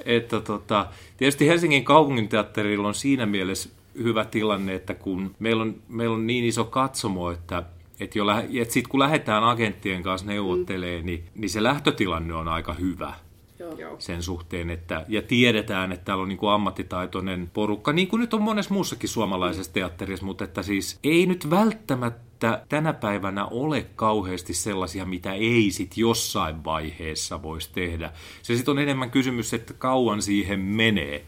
että 0.05 0.41
tota, 0.41 0.87
tietysti 1.17 1.47
Helsingin 1.47 1.85
kaupunginteatterilla 1.85 2.89
on 2.89 2.95
siinä 2.95 3.27
mielessä 3.27 3.69
hyvä 4.03 4.25
tilanne, 4.25 4.75
että 4.75 4.95
kun 4.95 5.35
meillä 5.39 5.63
on, 5.63 5.75
meillä 5.89 6.15
on 6.15 6.27
niin 6.27 6.45
iso 6.45 6.65
katsomo, 6.65 7.31
että 7.31 7.63
että, 8.01 8.19
jo 8.19 8.25
että 8.63 8.75
sitten 8.75 8.91
kun 8.91 9.01
lähdetään 9.01 9.45
agenttien 9.45 10.03
kanssa 10.03 10.27
neuvottelemaan, 10.27 11.01
mm. 11.01 11.07
niin, 11.07 11.25
niin 11.35 11.51
se 11.51 11.63
lähtötilanne 11.63 12.35
on 12.35 12.49
aika 12.49 12.75
hyvä. 12.75 13.15
Joo. 13.59 13.97
sen 13.99 14.23
suhteen, 14.23 14.71
että, 14.71 15.05
ja 15.09 15.23
tiedetään, 15.23 15.93
että 15.93 16.05
täällä 16.05 16.23
on 16.23 16.29
niin 16.29 16.39
kuin 16.39 16.51
ammattitaitoinen 16.51 17.51
porukka, 17.53 17.93
niin 17.93 18.09
kuin 18.09 18.21
nyt 18.21 18.35
on 18.35 18.43
monessa 18.43 18.75
muussakin 18.75 19.09
suomalaisessa 19.09 19.73
teatterissa, 19.73 20.27
mutta 20.27 20.45
että 20.45 20.63
siis 20.63 20.99
ei 21.05 21.27
nyt 21.27 21.51
välttämättä 21.51 22.28
että 22.39 22.63
tänä 22.69 22.93
päivänä 22.93 23.47
ole 23.47 23.87
kauheasti 23.97 24.55
sellaisia, 24.55 25.05
mitä 25.05 25.33
ei 25.33 25.71
sit 25.71 25.97
jossain 25.97 26.65
vaiheessa 26.65 27.43
voisi 27.43 27.71
tehdä. 27.73 28.13
Se 28.43 28.55
sitten 28.55 28.73
on 28.73 28.79
enemmän 28.79 29.11
kysymys, 29.11 29.55
että 29.55 29.75
kauan 29.75 30.23
siihen 30.23 30.61
menee. 30.61 31.25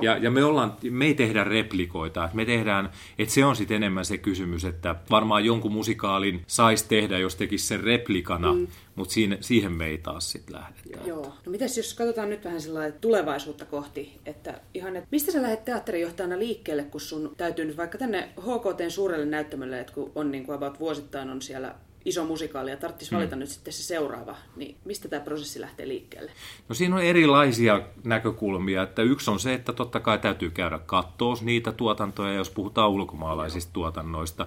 Ja, 0.00 0.16
ja 0.16 0.30
me, 0.30 0.44
ollaan, 0.44 0.76
me 0.90 1.04
ei 1.06 1.14
tehdä 1.14 1.44
replikoita, 1.44 2.28
me 2.32 2.44
tehdään, 2.44 2.90
että 3.18 3.34
se 3.34 3.44
on 3.44 3.56
sitten 3.56 3.76
enemmän 3.76 4.04
se 4.04 4.18
kysymys, 4.18 4.64
että 4.64 4.94
varmaan 5.10 5.44
jonkun 5.44 5.72
musikaalin 5.72 6.42
saisi 6.46 6.88
tehdä, 6.88 7.18
jos 7.18 7.36
tekisi 7.36 7.66
sen 7.66 7.80
replikana, 7.80 8.52
mm. 8.52 8.66
mutta 8.94 9.14
siihen, 9.14 9.38
siihen 9.40 9.72
me 9.72 9.86
ei 9.86 9.98
taas 9.98 10.32
sitten 10.32 10.54
lähdetä. 10.54 11.08
Joo. 11.08 11.22
No 11.46 11.50
mitäs 11.52 11.76
jos 11.76 11.94
katsotaan 11.94 12.30
nyt 12.30 12.44
vähän 12.44 12.60
sellainen 12.60 13.00
tulevaisuutta 13.00 13.64
kohti, 13.64 14.20
että 14.26 14.60
ihan, 14.74 14.96
että 14.96 15.08
mistä 15.10 15.32
sä 15.32 15.42
lähdet 15.42 15.64
teatterijohtajana 15.64 16.38
liikkeelle, 16.38 16.82
kun 16.82 17.00
sun 17.00 17.34
täytyy 17.36 17.64
nyt 17.64 17.76
vaikka 17.76 17.98
tänne 17.98 18.28
HKT 18.40 18.80
suurelle 18.88 19.26
näyttämölle, 19.26 19.80
että 19.80 19.92
kun 19.92 20.12
on 20.14 20.30
niin 20.30 20.46
kuin 20.46 20.53
about 20.54 20.80
vuosittain 20.80 21.30
on 21.30 21.42
siellä 21.42 21.74
iso 22.04 22.24
musikaali 22.24 22.70
ja 22.70 22.76
tarvitsisi 22.76 23.12
mm. 23.12 23.16
valita 23.16 23.36
nyt 23.36 23.48
sitten 23.48 23.72
se 23.72 23.82
seuraava, 23.82 24.36
niin 24.56 24.76
mistä 24.84 25.08
tämä 25.08 25.24
prosessi 25.24 25.60
lähtee 25.60 25.88
liikkeelle? 25.88 26.30
No 26.68 26.74
siinä 26.74 26.96
on 26.96 27.02
erilaisia 27.02 27.80
näkökulmia, 28.04 28.82
että 28.82 29.02
yksi 29.02 29.30
on 29.30 29.40
se, 29.40 29.54
että 29.54 29.72
totta 29.72 30.00
kai 30.00 30.18
täytyy 30.18 30.50
käydä 30.50 30.78
kattoos 30.78 31.42
niitä 31.42 31.72
tuotantoja, 31.72 32.34
jos 32.34 32.50
puhutaan 32.50 32.90
ulkomaalaisista 32.90 33.68
Joo. 33.68 33.72
tuotannoista. 33.72 34.46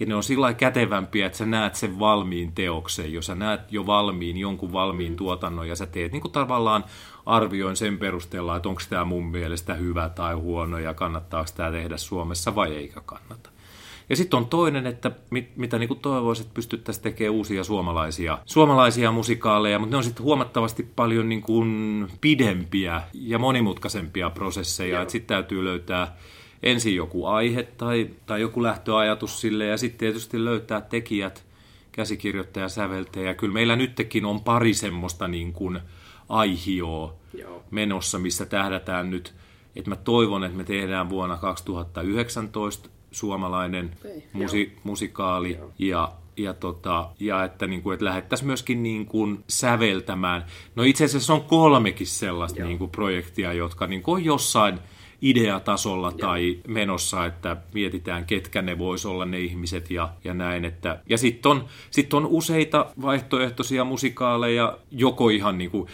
Ja 0.00 0.06
ne 0.06 0.14
on 0.14 0.22
sillä 0.22 0.54
kätevämpiä, 0.54 1.26
että 1.26 1.38
sä 1.38 1.46
näet 1.46 1.74
sen 1.74 1.98
valmiin 1.98 2.52
teoksen, 2.52 3.12
jos 3.12 3.26
sä 3.26 3.34
näet 3.34 3.60
jo 3.70 3.86
valmiin 3.86 4.36
jonkun 4.36 4.72
valmiin 4.72 5.12
mm. 5.12 5.16
tuotannon 5.16 5.68
ja 5.68 5.76
sä 5.76 5.86
teet 5.86 6.12
niin 6.12 6.22
kuin 6.22 6.32
tavallaan 6.32 6.84
arvioin 7.26 7.76
sen 7.76 7.98
perusteella, 7.98 8.56
että 8.56 8.68
onko 8.68 8.82
tämä 8.88 9.04
mun 9.04 9.26
mielestä 9.26 9.74
hyvä 9.74 10.08
tai 10.08 10.34
huono 10.34 10.78
ja 10.78 10.94
kannattaako 10.94 11.50
tämä 11.56 11.70
tehdä 11.70 11.96
Suomessa 11.96 12.54
vai 12.54 12.74
eikä 12.74 13.00
kannata. 13.00 13.55
Ja 14.08 14.16
sitten 14.16 14.36
on 14.36 14.46
toinen, 14.46 14.86
että 14.86 15.10
mit, 15.30 15.56
mitä 15.56 15.78
niin 15.78 15.98
toivoisin, 16.02 16.44
että 16.44 16.54
pystyttäisiin 16.54 17.02
tekemään 17.02 17.34
uusia 17.34 17.64
suomalaisia, 17.64 18.38
suomalaisia 18.44 19.12
musikaaleja, 19.12 19.78
mutta 19.78 19.90
ne 19.90 19.96
on 19.96 20.04
sitten 20.04 20.24
huomattavasti 20.24 20.82
paljon 20.96 21.28
niin 21.28 21.42
kuin 21.42 22.08
pidempiä 22.20 23.02
ja 23.14 23.38
monimutkaisempia 23.38 24.30
prosesseja. 24.30 25.08
Sitten 25.08 25.36
täytyy 25.36 25.64
löytää 25.64 26.16
ensin 26.62 26.94
joku 26.94 27.26
aihe 27.26 27.62
tai, 27.62 28.10
tai 28.26 28.40
joku 28.40 28.62
lähtöajatus 28.62 29.40
sille 29.40 29.66
ja 29.66 29.76
sitten 29.76 29.98
tietysti 29.98 30.44
löytää 30.44 30.80
tekijät, 30.80 31.44
käsikirjoittaja, 31.92 32.68
säveltäjä. 32.68 33.34
Kyllä 33.34 33.54
meillä 33.54 33.76
nytkin 33.76 34.24
on 34.24 34.40
pari 34.40 34.74
semmoista 34.74 35.28
niin 35.28 35.52
kuin 35.52 35.80
aihioa 36.28 37.14
menossa, 37.70 38.18
missä 38.18 38.46
tähdätään 38.46 39.10
nyt, 39.10 39.34
että 39.76 39.90
mä 39.90 39.96
toivon, 39.96 40.44
että 40.44 40.56
me 40.56 40.64
tehdään 40.64 41.10
vuonna 41.10 41.36
2019 41.36 42.88
suomalainen 43.10 43.90
okay, 44.00 44.22
musi, 44.32 44.76
musikaali 44.84 45.52
joo. 45.52 45.72
ja 45.78 46.12
ja, 46.36 46.54
tota, 46.54 47.08
ja 47.20 47.44
että, 47.44 47.66
niin 47.66 47.82
kuin, 47.82 47.94
että 47.94 48.04
lähettäisiin 48.04 48.46
myöskin 48.46 48.82
niin 48.82 49.06
kuin 49.06 49.44
säveltämään. 49.48 50.44
No 50.74 50.82
itse 50.82 51.04
asiassa 51.04 51.34
on 51.34 51.44
kolmekin 51.44 52.06
sellaista 52.06 52.64
niin 52.64 52.78
kuin 52.78 52.90
projektia, 52.90 53.52
jotka 53.52 53.86
niin 53.86 54.02
kuin 54.02 54.14
on 54.14 54.24
jossain 54.24 54.78
ideatasolla 55.22 56.08
Joo. 56.08 56.18
tai 56.18 56.58
menossa, 56.68 57.26
että 57.26 57.56
mietitään, 57.74 58.24
ketkä 58.24 58.62
ne 58.62 58.78
vois 58.78 59.06
olla 59.06 59.24
ne 59.24 59.40
ihmiset 59.40 59.90
ja, 59.90 60.08
ja 60.24 60.34
näin. 60.34 60.64
Että, 60.64 61.00
ja 61.08 61.18
sitten 61.18 61.50
on, 61.50 61.64
sit 61.90 62.14
on 62.14 62.26
useita 62.26 62.86
vaihtoehtoisia 63.02 63.84
musikaaleja, 63.84 64.78
joko 64.90 65.28
ihan 65.28 65.58
niin 65.58 65.70
kuin, 65.70 65.88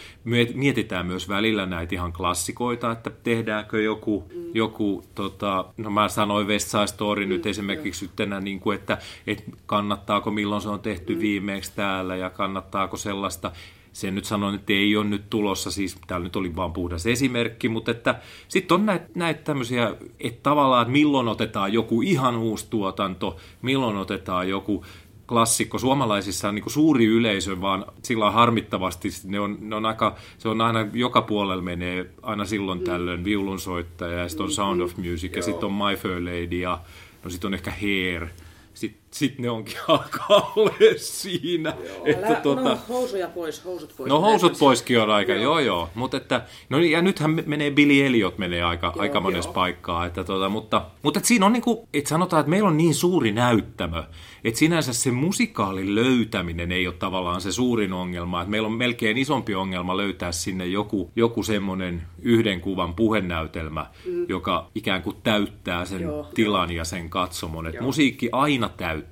mietitään 0.53 1.05
myös 1.05 1.29
välillä 1.29 1.65
näitä 1.65 1.95
ihan 1.95 2.13
klassikoita, 2.13 2.91
että 2.91 3.09
tehdäänkö 3.09 3.81
joku, 3.81 4.23
mm. 4.35 4.41
joku 4.53 5.03
tota, 5.15 5.65
no 5.77 5.89
mä 5.89 6.09
sanoin 6.09 6.47
West 6.47 6.67
Side 6.67 6.87
Story 6.87 7.25
mm, 7.25 7.29
nyt 7.29 7.45
esimerkiksi 7.45 8.05
yhtenä, 8.05 8.39
niin 8.39 8.59
kuin, 8.59 8.75
että, 8.75 8.97
että 9.27 9.43
kannattaako 9.65 10.31
milloin 10.31 10.61
se 10.61 10.69
on 10.69 10.79
tehty 10.79 11.15
mm. 11.15 11.21
viimeksi 11.21 11.71
täällä 11.75 12.15
ja 12.15 12.29
kannattaako 12.29 12.97
sellaista, 12.97 13.51
sen 13.93 14.15
nyt 14.15 14.25
sanon, 14.25 14.55
että 14.55 14.73
ei 14.73 14.97
ole 14.97 15.05
nyt 15.05 15.29
tulossa, 15.29 15.71
siis 15.71 15.97
täällä 16.07 16.23
nyt 16.23 16.35
oli 16.35 16.55
vaan 16.55 16.73
puhdas 16.73 17.05
esimerkki, 17.05 17.69
mutta 17.69 17.91
että 17.91 18.19
sitten 18.47 18.75
on 18.75 18.85
näitä 18.85 19.05
näit 19.15 19.43
tämmöisiä, 19.43 19.95
että 20.19 20.39
tavallaan, 20.43 20.81
että 20.81 20.91
milloin 20.91 21.27
otetaan 21.27 21.73
joku 21.73 22.01
ihan 22.01 22.35
uusi 22.35 22.67
tuotanto, 22.69 23.37
milloin 23.61 23.97
otetaan 23.97 24.49
joku 24.49 24.85
klassikko. 25.27 25.79
Suomalaisissa 25.79 26.49
on 26.49 26.55
niin 26.55 26.63
kuin 26.63 26.73
suuri 26.73 27.05
yleisö, 27.05 27.61
vaan 27.61 27.85
sillä 28.03 28.31
harmittavasti 28.31 29.09
ne 29.23 29.39
on, 29.39 29.57
ne 29.61 29.75
on 29.75 29.85
aika, 29.85 30.15
se 30.37 30.49
on 30.49 30.61
aina 30.61 30.87
joka 30.93 31.21
puolella 31.21 31.63
menee 31.63 32.09
aina 32.21 32.45
silloin 32.45 32.79
mm. 32.79 32.85
tällöin 32.85 33.23
viulunsoittaja 33.23 34.19
ja 34.19 34.29
sitten 34.29 34.43
on 34.43 34.51
Sound 34.51 34.81
of 34.81 34.97
Music 34.97 35.35
ja 35.35 35.43
sitten 35.43 35.65
on 35.65 35.73
My 35.73 35.95
Fair 35.95 36.25
Lady 36.25 36.59
ja 36.59 36.79
no 37.23 37.29
sitten 37.29 37.47
on 37.47 37.53
ehkä 37.53 37.73
Hair 37.81 38.27
sitten 38.73 39.02
sit 39.13 39.39
ne 39.39 39.49
onkin 39.49 39.77
alkaa 39.87 40.53
olla 40.55 40.73
siinä. 40.97 41.73
Joo, 41.87 42.05
että 42.05 42.27
älä, 42.27 42.35
tuota, 42.35 42.61
no, 42.61 42.77
housuja 42.89 43.27
pois, 43.27 43.65
housut 43.65 43.93
pois. 43.97 44.09
No 44.09 44.21
housut 44.21 44.59
poiskin 44.59 44.99
on 44.99 45.09
aika, 45.09 45.31
joo 45.31 45.41
joo. 45.41 45.59
joo. 45.59 45.89
Mutta 45.95 46.17
että, 46.17 46.45
no 46.69 46.79
ja 46.79 47.01
nythän 47.01 47.43
menee 47.45 47.71
Billy 47.71 48.05
Elliot 48.05 48.37
menee 48.37 48.63
aika, 48.63 48.91
joo, 48.95 49.01
aika 49.01 49.19
monessa 49.19 49.51
paikkaa. 49.51 50.05
Että 50.05 50.23
tuota, 50.23 50.49
mutta 50.49 50.85
mutta 51.01 51.19
että 51.19 51.27
siinä 51.27 51.45
on 51.45 51.53
niin 51.53 51.63
kuin, 51.63 51.79
että 51.93 52.09
sanotaan, 52.09 52.39
että 52.39 52.49
meillä 52.49 52.69
on 52.69 52.77
niin 52.77 52.95
suuri 52.95 53.31
näyttämö, 53.31 54.03
että 54.43 54.59
sinänsä 54.59 54.93
se 54.93 55.11
musikaalin 55.11 55.95
löytäminen 55.95 56.71
ei 56.71 56.87
ole 56.87 56.95
tavallaan 56.99 57.41
se 57.41 57.51
suurin 57.51 57.93
ongelma. 57.93 58.41
Että 58.41 58.51
meillä 58.51 58.65
on 58.65 58.73
melkein 58.73 59.17
isompi 59.17 59.55
ongelma 59.55 59.97
löytää 59.97 60.31
sinne 60.31 60.65
joku, 60.65 61.11
joku 61.15 61.43
semmoinen 61.43 62.01
yhden 62.21 62.61
kuvan 62.61 62.93
puhenäytelmä, 62.93 63.85
mm. 64.05 64.25
joka 64.29 64.69
ikään 64.75 65.01
kuin 65.01 65.15
täyttää 65.23 65.85
sen 65.85 66.01
joo, 66.01 66.27
tilan 66.33 66.69
joo. 66.69 66.77
ja 66.77 66.85
sen 66.85 67.09
katsomon. 67.09 67.67
Että 67.67 67.81
musiikki 67.81 68.29
aina 68.31 68.69
täyttää. 68.69 69.02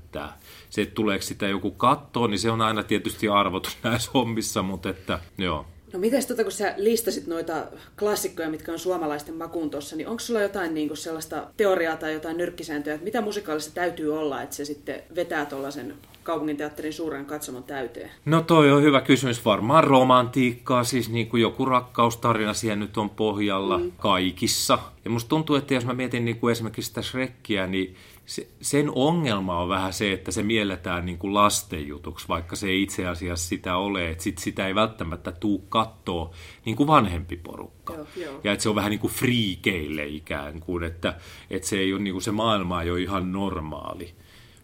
Se, 0.69 0.81
että 0.81 0.95
tuleeko 0.95 1.23
sitä 1.23 1.47
joku 1.47 1.71
kattoon, 1.71 2.29
niin 2.31 2.39
se 2.39 2.51
on 2.51 2.61
aina 2.61 2.83
tietysti 2.83 3.27
arvotus 3.27 3.77
näissä 3.83 4.11
hommissa, 4.13 4.63
mutta 4.63 4.89
että 4.89 5.19
joo. 5.37 5.65
No 5.93 5.99
mites 5.99 6.25
tota, 6.25 6.43
kun 6.43 6.51
sä 6.51 6.73
listasit 6.77 7.27
noita 7.27 7.53
klassikkoja, 7.99 8.49
mitkä 8.49 8.71
on 8.71 8.79
suomalaisten 8.79 9.35
makuun 9.35 9.69
tuossa, 9.69 9.95
niin 9.95 10.07
onko 10.07 10.19
sulla 10.19 10.41
jotain 10.41 10.73
niin 10.73 10.97
sellaista 10.97 11.47
teoriaa 11.57 11.97
tai 11.97 12.13
jotain 12.13 12.37
nyrkkisääntöä, 12.37 12.93
että 12.93 13.03
mitä 13.03 13.21
musikaalissa 13.21 13.73
täytyy 13.73 14.19
olla, 14.19 14.41
että 14.41 14.55
se 14.55 14.65
sitten 14.65 15.03
vetää 15.15 15.45
tuollaisen 15.45 15.93
kaupunginteatterin 16.23 16.93
suuren 16.93 17.25
katsomon 17.25 17.63
täyteen? 17.63 18.11
No 18.25 18.41
toi 18.41 18.71
on 18.71 18.83
hyvä 18.83 19.01
kysymys. 19.01 19.45
Varmaan 19.45 19.83
romantiikkaa, 19.83 20.83
siis 20.83 21.09
niin 21.09 21.27
kuin 21.27 21.41
joku 21.41 21.65
rakkaustarina 21.65 22.53
siellä 22.53 22.75
nyt 22.75 22.97
on 22.97 23.09
pohjalla 23.09 23.77
mm. 23.77 23.91
kaikissa. 23.97 24.79
Ja 25.05 25.11
musta 25.11 25.29
tuntuu, 25.29 25.55
että 25.55 25.73
jos 25.73 25.85
mä 25.85 25.93
mietin 25.93 26.25
niin 26.25 26.39
kuin 26.39 26.51
esimerkiksi 26.51 26.87
sitä 26.87 27.01
Shrekkiä, 27.01 27.67
niin 27.67 27.95
se, 28.25 28.47
sen 28.61 28.91
ongelma 28.95 29.59
on 29.59 29.69
vähän 29.69 29.93
se, 29.93 30.13
että 30.13 30.31
se 30.31 30.43
mielletään 30.43 31.05
niin 31.05 31.17
kuin 31.17 31.33
lastenjutuksi, 31.33 32.27
vaikka 32.27 32.55
se 32.55 32.67
ei 32.67 32.81
itse 32.81 33.07
asiassa 33.07 33.49
sitä 33.49 33.77
ole. 33.77 34.09
Että 34.09 34.23
sit 34.23 34.37
sitä 34.37 34.67
ei 34.67 34.75
välttämättä 34.75 35.31
tuu 35.31 35.59
kattoa 35.59 36.31
niin 36.65 36.75
kuin 36.75 36.87
vanhempi 36.87 37.37
porukka. 37.37 37.93
Joo, 37.93 38.07
joo. 38.15 38.41
Ja 38.43 38.51
että 38.51 38.63
se 38.63 38.69
on 38.69 38.75
vähän 38.75 38.91
niin 38.91 38.99
kuin 38.99 39.13
friikeille 39.13 40.05
ikään 40.05 40.59
kuin, 40.59 40.83
että, 40.83 41.13
että 41.49 41.67
se, 41.67 41.79
ei 41.79 41.93
ole, 41.93 42.01
niin 42.01 42.13
kuin 42.13 42.23
se 42.23 42.31
maailma 42.31 42.81
ei 42.81 42.91
ole 42.91 43.01
ihan 43.01 43.31
normaali. 43.31 44.13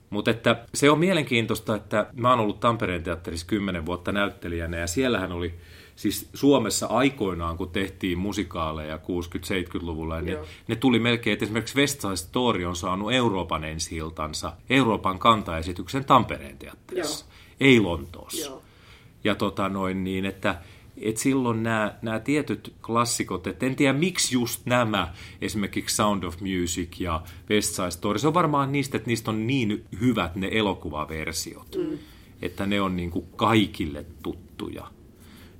Mutta 0.09 0.31
että 0.31 0.65
se 0.73 0.89
on 0.89 0.99
mielenkiintoista, 0.99 1.75
että 1.75 2.07
mä 2.13 2.29
oon 2.29 2.39
ollut 2.39 2.59
Tampereen 2.59 3.03
teatterissa 3.03 3.47
kymmenen 3.47 3.85
vuotta 3.85 4.11
näyttelijänä 4.11 4.77
ja 4.77 4.87
siellähän 4.87 5.31
oli 5.31 5.53
siis 5.97 6.29
Suomessa 6.33 6.87
aikoinaan, 6.87 7.57
kun 7.57 7.69
tehtiin 7.69 8.17
musikaaleja 8.17 8.97
60-70-luvulla, 8.97 10.21
niin 10.21 10.33
Joo. 10.33 10.45
ne 10.67 10.75
tuli 10.75 10.99
melkein, 10.99 11.33
että 11.33 11.45
esimerkiksi 11.45 11.77
West 11.77 12.01
Side 12.01 12.15
Story 12.15 12.65
on 12.65 12.75
saanut 12.75 13.13
Euroopan 13.13 13.63
ensi 13.63 13.97
Euroopan 14.69 15.19
kantaesityksen 15.19 16.05
Tampereen 16.05 16.57
teatterissa, 16.57 17.25
Joo. 17.25 17.33
ei 17.59 17.79
Lontoossa. 17.79 18.49
Joo. 18.49 18.63
Ja 19.23 19.35
tota 19.35 19.69
noin 19.69 20.03
niin, 20.03 20.25
että 20.25 20.61
et 21.01 21.17
silloin 21.17 21.63
nämä, 21.63 21.95
nämä 22.01 22.19
tietyt 22.19 22.73
klassikot, 22.81 23.47
että 23.47 23.65
en 23.65 23.75
tiedä 23.75 23.93
miksi 23.93 24.35
just 24.35 24.65
nämä, 24.65 25.13
esimerkiksi 25.41 25.95
Sound 25.95 26.23
of 26.23 26.35
Music 26.41 26.99
ja 26.99 27.21
West 27.49 27.75
Side 27.75 27.91
Story, 27.91 28.19
se 28.19 28.27
on 28.27 28.33
varmaan 28.33 28.71
niistä, 28.71 28.97
että 28.97 29.07
niistä 29.07 29.31
on 29.31 29.47
niin 29.47 29.85
hyvät 30.01 30.35
ne 30.35 30.49
elokuvaversiot, 30.51 31.75
mm. 31.75 31.97
että 32.41 32.65
ne 32.65 32.81
on 32.81 32.95
niin 32.95 33.11
kuin 33.11 33.25
kaikille 33.35 34.05
tuttuja. 34.23 34.96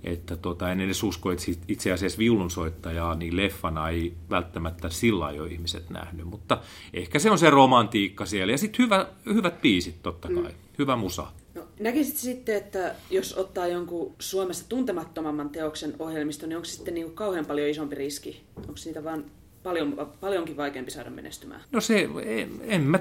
Että 0.03 0.37
tota, 0.37 0.71
en 0.71 0.81
edes 0.81 1.03
usko, 1.03 1.31
että 1.31 1.43
itse 1.67 1.91
asiassa 1.91 2.17
viulunsoittajaa 2.17 3.15
niin 3.15 3.37
leffana 3.37 3.89
ei 3.89 4.13
välttämättä 4.29 4.89
sillä 4.89 5.25
ole 5.25 5.47
ihmiset 5.47 5.89
nähnyt, 5.89 6.25
mutta 6.25 6.61
ehkä 6.93 7.19
se 7.19 7.31
on 7.31 7.39
se 7.39 7.49
romantiikka 7.49 8.25
siellä. 8.25 8.53
Ja 8.53 8.57
sitten 8.57 8.85
hyvä, 8.85 9.07
hyvät 9.25 9.61
biisit 9.61 9.95
totta 10.03 10.27
kai, 10.27 10.51
mm. 10.51 10.57
hyvä 10.79 10.95
musa. 10.95 11.27
No, 11.55 11.67
näkisit 11.79 12.17
sitten, 12.17 12.55
että 12.55 12.95
jos 13.09 13.33
ottaa 13.33 13.67
jonkun 13.67 14.15
Suomessa 14.19 14.69
tuntemattomamman 14.69 15.49
teoksen 15.49 15.95
ohjelmisto, 15.99 16.47
niin 16.47 16.55
onko 16.57 16.65
se 16.65 16.71
sitten 16.71 16.93
niin 16.93 17.05
kuin 17.05 17.15
kauhean 17.15 17.45
paljon 17.45 17.69
isompi 17.69 17.95
riski? 17.95 18.43
Onko 18.55 18.77
siitä 18.77 19.03
vaan 19.03 19.25
paljon, 19.67 20.07
paljonkin 20.21 20.57
vaikeampi 20.57 20.91
saada 20.91 21.09
menestymään? 21.09 21.61
No 21.71 21.81
se, 21.81 22.09
en, 22.25 22.49
en 22.61 22.81
mä, 22.81 22.99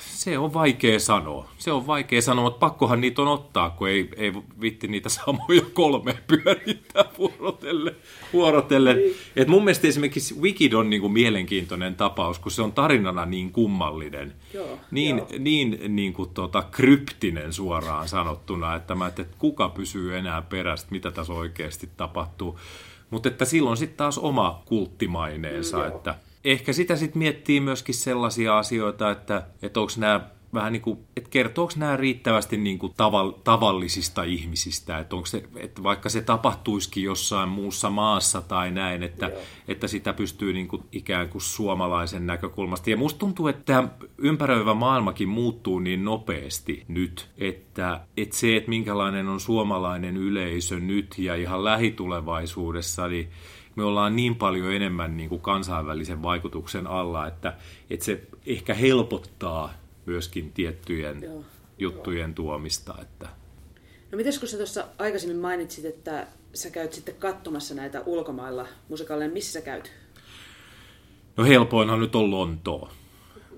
se 0.00 0.38
on 0.38 0.54
vaikea 0.54 0.98
sanoa. 0.98 1.48
Se 1.58 1.72
on 1.72 1.86
vaikea 1.86 2.22
sanoa, 2.22 2.44
mutta 2.44 2.58
pakkohan 2.58 3.00
niitä 3.00 3.22
on 3.22 3.28
ottaa, 3.28 3.70
kun 3.70 3.88
ei, 3.88 4.08
ei 4.16 4.32
vitti 4.60 4.88
niitä 4.88 5.08
samoja 5.08 5.62
kolme 5.72 6.18
pyörittää 6.26 7.04
vuorotelle. 7.18 7.94
vuorotelle. 8.32 8.94
Niin. 8.94 9.14
Et 9.36 9.48
mun 9.48 9.64
mielestä 9.64 9.88
esimerkiksi 9.88 10.40
Wikid 10.40 10.72
on 10.72 10.90
niin 10.90 11.00
kuin 11.00 11.12
mielenkiintoinen 11.12 11.94
tapaus, 11.94 12.38
kun 12.38 12.52
se 12.52 12.62
on 12.62 12.72
tarinana 12.72 13.26
niin 13.26 13.52
kummallinen. 13.52 14.34
Joo, 14.54 14.78
niin 14.90 15.18
joo. 15.18 15.28
niin, 15.38 15.78
niin 15.88 16.12
kuin 16.12 16.30
tota, 16.30 16.62
kryptinen 16.70 17.52
suoraan 17.52 18.08
sanottuna, 18.08 18.74
että 18.74 18.94
mä 18.94 19.06
että 19.06 19.26
kuka 19.38 19.68
pysyy 19.68 20.16
enää 20.16 20.42
perästä, 20.42 20.88
mitä 20.90 21.10
tässä 21.10 21.32
oikeasti 21.32 21.88
tapahtuu. 21.96 22.58
Mutta 23.10 23.28
että 23.28 23.44
silloin 23.44 23.76
sitten 23.76 23.96
taas 23.96 24.18
oma 24.18 24.62
kulttimaineensa, 24.64 25.78
mm, 25.78 25.86
että 25.86 26.14
ehkä 26.44 26.72
sitä 26.72 26.96
sitten 26.96 27.18
miettii 27.18 27.60
myöskin 27.60 27.94
sellaisia 27.94 28.58
asioita, 28.58 29.10
että, 29.10 29.46
että 29.62 29.80
onko 29.80 29.92
nämä 29.96 30.20
vähän 30.54 30.72
niin 30.72 30.82
kuin, 30.82 30.98
että 31.16 31.30
kertooko 31.30 31.72
nämä 31.76 31.96
riittävästi 31.96 32.56
niin 32.56 32.78
kuin 32.78 32.92
taval, 32.96 33.30
tavallisista 33.30 34.22
ihmisistä, 34.22 34.98
että, 34.98 35.16
onko 35.16 35.26
se, 35.26 35.42
että 35.56 35.82
vaikka 35.82 36.08
se 36.08 36.20
tapahtuisikin 36.20 37.04
jossain 37.04 37.48
muussa 37.48 37.90
maassa 37.90 38.42
tai 38.42 38.70
näin, 38.70 39.02
että, 39.02 39.30
että 39.68 39.88
sitä 39.88 40.12
pystyy 40.12 40.52
niin 40.52 40.68
kuin 40.68 40.82
ikään 40.92 41.28
kuin 41.28 41.42
suomalaisen 41.42 42.26
näkökulmasta. 42.26 42.90
Ja 42.90 42.96
musta 42.96 43.18
tuntuu, 43.18 43.48
että 43.48 43.62
tämä 43.64 43.88
ympäröivä 44.18 44.74
maailmakin 44.74 45.28
muuttuu 45.28 45.78
niin 45.78 46.04
nopeasti 46.04 46.84
nyt, 46.88 47.28
että, 47.38 48.00
että 48.16 48.36
se, 48.36 48.56
että 48.56 48.70
minkälainen 48.70 49.28
on 49.28 49.40
suomalainen 49.40 50.16
yleisö 50.16 50.80
nyt 50.80 51.18
ja 51.18 51.34
ihan 51.34 51.64
lähitulevaisuudessa, 51.64 53.08
niin 53.08 53.28
me 53.76 53.84
ollaan 53.84 54.16
niin 54.16 54.36
paljon 54.36 54.72
enemmän 54.72 55.16
niin 55.16 55.28
kuin 55.28 55.40
kansainvälisen 55.40 56.22
vaikutuksen 56.22 56.86
alla, 56.86 57.26
että, 57.26 57.56
että 57.90 58.04
se 58.04 58.22
ehkä 58.46 58.74
helpottaa 58.74 59.79
myöskin 60.10 60.52
tiettyjen 60.52 61.22
Joo. 61.22 61.44
juttujen 61.78 62.34
tuomista. 62.34 62.94
Että... 63.02 63.28
No 64.12 64.16
mites 64.16 64.38
kun 64.38 64.48
sä 64.48 64.56
tuossa 64.56 64.86
aikaisemmin 64.98 65.38
mainitsit, 65.38 65.84
että 65.84 66.26
sä 66.54 66.70
käyt 66.70 66.92
sitten 66.92 67.14
katsomassa 67.14 67.74
näitä 67.74 68.02
ulkomailla 68.06 68.66
musikaaleja, 68.88 69.30
missä 69.30 69.52
sä 69.52 69.60
käyt? 69.60 69.92
No 71.36 71.44
helpoinhan 71.44 72.00
nyt 72.00 72.14
on 72.14 72.30
Lontoo. 72.30 72.90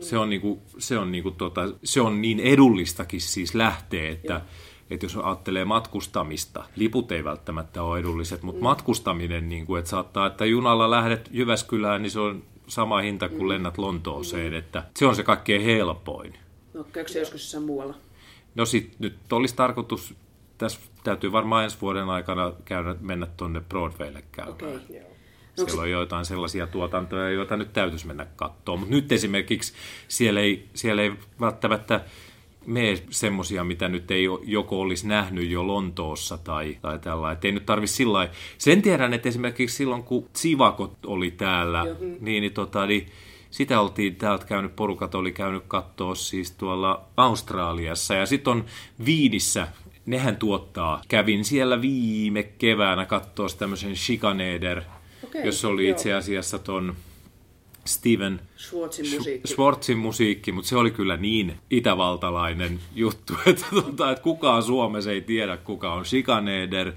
Se 0.00 0.18
on, 0.18 0.30
niinku, 0.30 0.62
se, 0.78 0.98
on 0.98 1.12
niinku 1.12 1.30
tota, 1.30 1.60
se 1.84 2.00
on 2.00 2.22
niin 2.22 2.40
edullistakin 2.40 3.20
siis 3.20 3.54
lähtee, 3.54 4.10
että, 4.10 4.40
että 4.90 5.06
jos 5.06 5.16
ajattelee 5.16 5.64
matkustamista, 5.64 6.64
liput 6.76 7.12
ei 7.12 7.24
välttämättä 7.24 7.82
ole 7.82 7.98
edulliset, 7.98 8.42
mutta 8.42 8.60
mm. 8.60 8.64
matkustaminen, 8.64 9.48
niin 9.48 9.66
kuin, 9.66 9.78
että 9.78 9.90
saattaa, 9.90 10.26
että 10.26 10.44
junalla 10.44 10.90
lähdet 10.90 11.28
Jyväskylään, 11.32 12.02
niin 12.02 12.10
se 12.10 12.20
on 12.20 12.44
sama 12.72 13.00
hinta 13.00 13.28
kuin 13.28 13.42
mm. 13.42 13.48
lennät 13.48 13.78
Lontooseen, 13.78 14.54
että 14.54 14.84
se 14.98 15.06
on 15.06 15.16
se 15.16 15.22
kaikkein 15.22 15.62
helpoin. 15.62 16.34
No 16.74 16.84
käykö 16.84 17.12
se 17.12 17.18
joskus 17.18 17.40
jossain 17.40 17.64
muualla? 17.64 17.94
No 18.54 18.66
sit 18.66 18.94
nyt 18.98 19.32
olisi 19.32 19.56
tarkoitus, 19.56 20.14
tässä 20.58 20.80
täytyy 21.04 21.32
varmaan 21.32 21.64
ensi 21.64 21.76
vuoden 21.80 22.08
aikana 22.08 22.52
käydä, 22.64 22.94
mennä 23.00 23.26
tuonne 23.36 23.60
Broadwaylle 23.60 24.24
käymään. 24.32 24.54
Okay. 24.54 24.78
Siellä 25.56 25.82
on 25.82 25.90
joitain 25.90 26.24
sellaisia 26.24 26.66
tuotantoja, 26.66 27.30
joita 27.30 27.56
nyt 27.56 27.72
täytyisi 27.72 28.06
mennä 28.06 28.26
katsomaan. 28.36 28.80
Mutta 28.80 28.94
nyt 28.94 29.12
esimerkiksi 29.12 29.72
siellä 30.08 30.40
ei, 30.40 30.68
siellä 30.74 31.02
ei 31.02 31.12
välttämättä 31.40 32.00
mene 32.66 33.02
semmoisia, 33.10 33.64
mitä 33.64 33.88
nyt 33.88 34.10
ei 34.10 34.24
joko 34.44 34.80
olisi 34.80 35.08
nähnyt 35.08 35.50
jo 35.50 35.66
Lontoossa 35.66 36.38
tai, 36.38 36.76
tai 36.82 36.98
tällä. 36.98 37.32
Että 37.32 37.48
ei 37.48 37.52
nyt 37.52 37.66
tarvitse 37.66 37.96
sillä 37.96 38.28
Sen 38.58 38.82
tiedän, 38.82 39.14
että 39.14 39.28
esimerkiksi 39.28 39.76
silloin, 39.76 40.02
kun 40.02 40.28
Sivakot 40.32 41.06
oli 41.06 41.30
täällä, 41.30 41.84
niin, 42.20 42.42
niin, 42.42 42.52
tota, 42.52 42.86
niin 42.86 43.06
sitä 43.50 43.80
oltiin 43.80 44.16
täältä 44.16 44.46
käynyt, 44.46 44.76
porukat 44.76 45.14
oli 45.14 45.32
käynyt 45.32 45.62
katsoa 45.68 46.14
siis 46.14 46.50
tuolla 46.50 47.04
Australiassa. 47.16 48.14
Ja 48.14 48.26
sitten 48.26 48.50
on 48.50 48.64
Viinissä, 49.04 49.68
nehän 50.06 50.36
tuottaa. 50.36 51.02
Kävin 51.08 51.44
siellä 51.44 51.80
viime 51.80 52.42
keväänä 52.42 53.06
katsoa 53.06 53.48
tämmöisen 53.58 53.92
Chicaneder, 53.92 54.82
okay, 55.24 55.42
jossa 55.42 55.68
oli 55.68 55.84
joo. 55.84 55.90
itse 55.90 56.12
asiassa 56.12 56.58
ton 56.58 56.94
Steven 57.84 58.40
Schwartzin 58.56 59.10
musiikki. 59.10 59.48
Schwartzin 59.48 59.98
musiikki, 59.98 60.52
mutta 60.52 60.68
se 60.68 60.76
oli 60.76 60.90
kyllä 60.90 61.16
niin 61.16 61.54
itävaltalainen 61.70 62.80
juttu, 62.94 63.34
että, 63.46 63.64
tuota, 63.70 64.10
että 64.10 64.22
kukaan 64.22 64.62
Suomessa 64.62 65.10
ei 65.10 65.20
tiedä, 65.20 65.56
kuka 65.56 65.92
on 65.92 66.04
Chicaneder. 66.04 66.92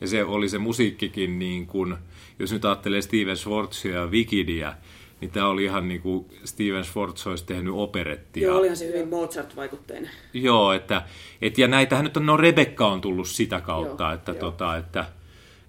Ja 0.00 0.08
se 0.08 0.24
oli 0.24 0.48
se 0.48 0.58
musiikkikin 0.58 1.38
niin 1.38 1.66
kuin, 1.66 1.96
jos 2.38 2.52
nyt 2.52 2.64
ajattelee 2.64 3.02
Steven 3.02 3.36
Schwartzia 3.36 3.94
ja 3.94 4.06
Wikidia, 4.06 4.74
niin 5.20 5.30
tämä 5.30 5.48
oli 5.48 5.64
ihan 5.64 5.88
niin 5.88 6.00
kuin 6.00 6.26
Steven 6.44 6.84
Schwartz 6.84 7.26
olisi 7.26 7.46
tehnyt 7.46 7.74
operettia. 7.76 8.48
Joo, 8.48 8.58
olihan 8.58 8.76
se 8.76 8.86
hyvin 8.86 9.08
Mozart-vaikutteinen. 9.08 10.10
Joo, 10.32 10.72
että, 10.72 11.02
et, 11.42 11.58
ja 11.58 11.68
näitähän 11.68 12.04
nyt 12.04 12.16
on, 12.16 12.26
no 12.26 12.36
Rebecca 12.36 12.86
on 12.86 13.00
tullut 13.00 13.28
sitä 13.28 13.60
kautta, 13.60 14.04
Joo, 14.04 14.12
että, 14.12 14.32
joo. 14.32 14.40
tota, 14.40 14.76
että, 14.76 15.04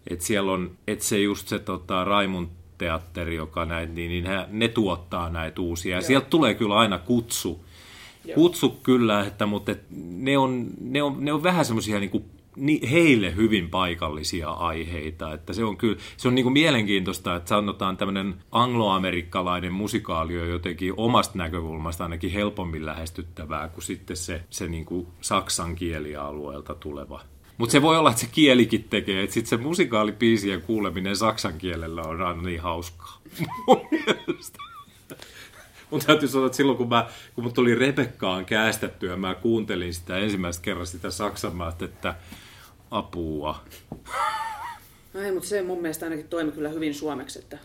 että 0.08 0.26
siellä 0.26 0.52
on, 0.52 0.78
että 0.88 1.06
se 1.06 1.20
just 1.20 1.48
se 1.48 1.60
tota, 1.60 2.04
Raimund 2.04 2.48
teatteri, 2.80 3.36
joka 3.36 3.66
näitä, 3.66 3.94
niin, 3.94 4.10
niin 4.10 4.26
he, 4.26 4.46
ne 4.48 4.68
tuottaa 4.68 5.30
näitä 5.30 5.62
uusia. 5.62 5.96
Ja 5.96 6.02
sieltä 6.02 6.28
tulee 6.30 6.54
kyllä 6.54 6.76
aina 6.76 7.00
kutsu. 7.00 7.66
Kutsu 8.36 8.70
kyllä, 8.70 9.26
että, 9.26 9.46
mutta 9.46 9.72
et 9.72 9.84
ne, 10.00 10.38
on, 10.38 10.68
ne, 10.82 11.04
on, 11.04 11.16
ne 11.20 11.34
on 11.34 11.44
vähän 11.44 11.66
semmoisia 11.66 12.00
niin 12.00 12.26
ni, 12.56 12.82
heille 12.92 13.36
hyvin 13.36 13.70
paikallisia 13.70 14.50
aiheita. 14.50 15.34
Että 15.34 15.54
se 15.54 15.64
on 15.64 15.78
kyllä, 15.78 15.98
se 16.18 16.28
on 16.28 16.36
niin 16.36 16.44
kuin 16.44 16.54
mielenkiintoista, 16.54 17.36
että 17.36 17.50
sanotaan 17.50 17.98
tämmöinen 17.98 18.36
angloamerikkalainen 18.52 19.74
musikaali 19.74 20.42
on 20.42 20.50
jotenkin 20.50 20.94
omasta 20.98 21.38
näkökulmasta 21.38 22.04
ainakin 22.04 22.32
helpommin 22.32 22.86
lähestyttävää 22.86 23.68
kuin 23.68 23.84
sitten 23.84 24.18
se, 24.18 24.42
se 24.50 24.68
niin 24.68 24.86
kuin 24.86 25.08
saksan 25.22 25.76
kielialueelta 25.76 26.76
tuleva. 26.76 27.22
Mutta 27.60 27.72
se 27.72 27.82
voi 27.82 27.98
olla, 27.98 28.10
että 28.10 28.22
se 28.22 28.28
kielikin 28.32 28.84
tekee, 28.84 29.24
että 29.24 29.34
sitten 29.34 29.50
se 29.50 29.58
musikaalipiisien 29.58 30.62
kuuleminen 30.62 31.16
saksan 31.16 31.58
kielellä 31.58 32.02
on 32.02 32.22
aina 32.22 32.42
niin 32.42 32.62
hauskaa. 32.62 33.22
Mun 35.90 36.02
täytyy 36.06 36.28
sanoa, 36.28 36.46
että 36.46 36.56
silloin 36.56 36.78
kun, 36.78 36.90
mä, 36.90 37.10
kun 37.36 37.44
mut 37.44 37.54
tuli 37.54 37.76
Rebekkaan 37.76 38.46
käästettyä, 38.46 39.16
mä 39.16 39.36
kuuntelin 39.36 39.94
sitä 39.94 40.18
ensimmäistä 40.18 40.64
kerran 40.64 40.88
sitä 40.88 41.12
saksan, 41.12 41.56
mä 41.56 41.74
että 41.82 42.16
apua. 42.92 43.64
No 45.14 45.20
ei, 45.22 45.32
mutta 45.32 45.50
se 45.50 45.62
mun 45.62 45.82
mielestä 45.82 46.06
ainakin 46.06 46.28
toimi 46.28 46.52
kyllä 46.52 46.70
hyvin 46.70 46.96
suomeksi. 46.96 47.40
Että... 47.40 47.58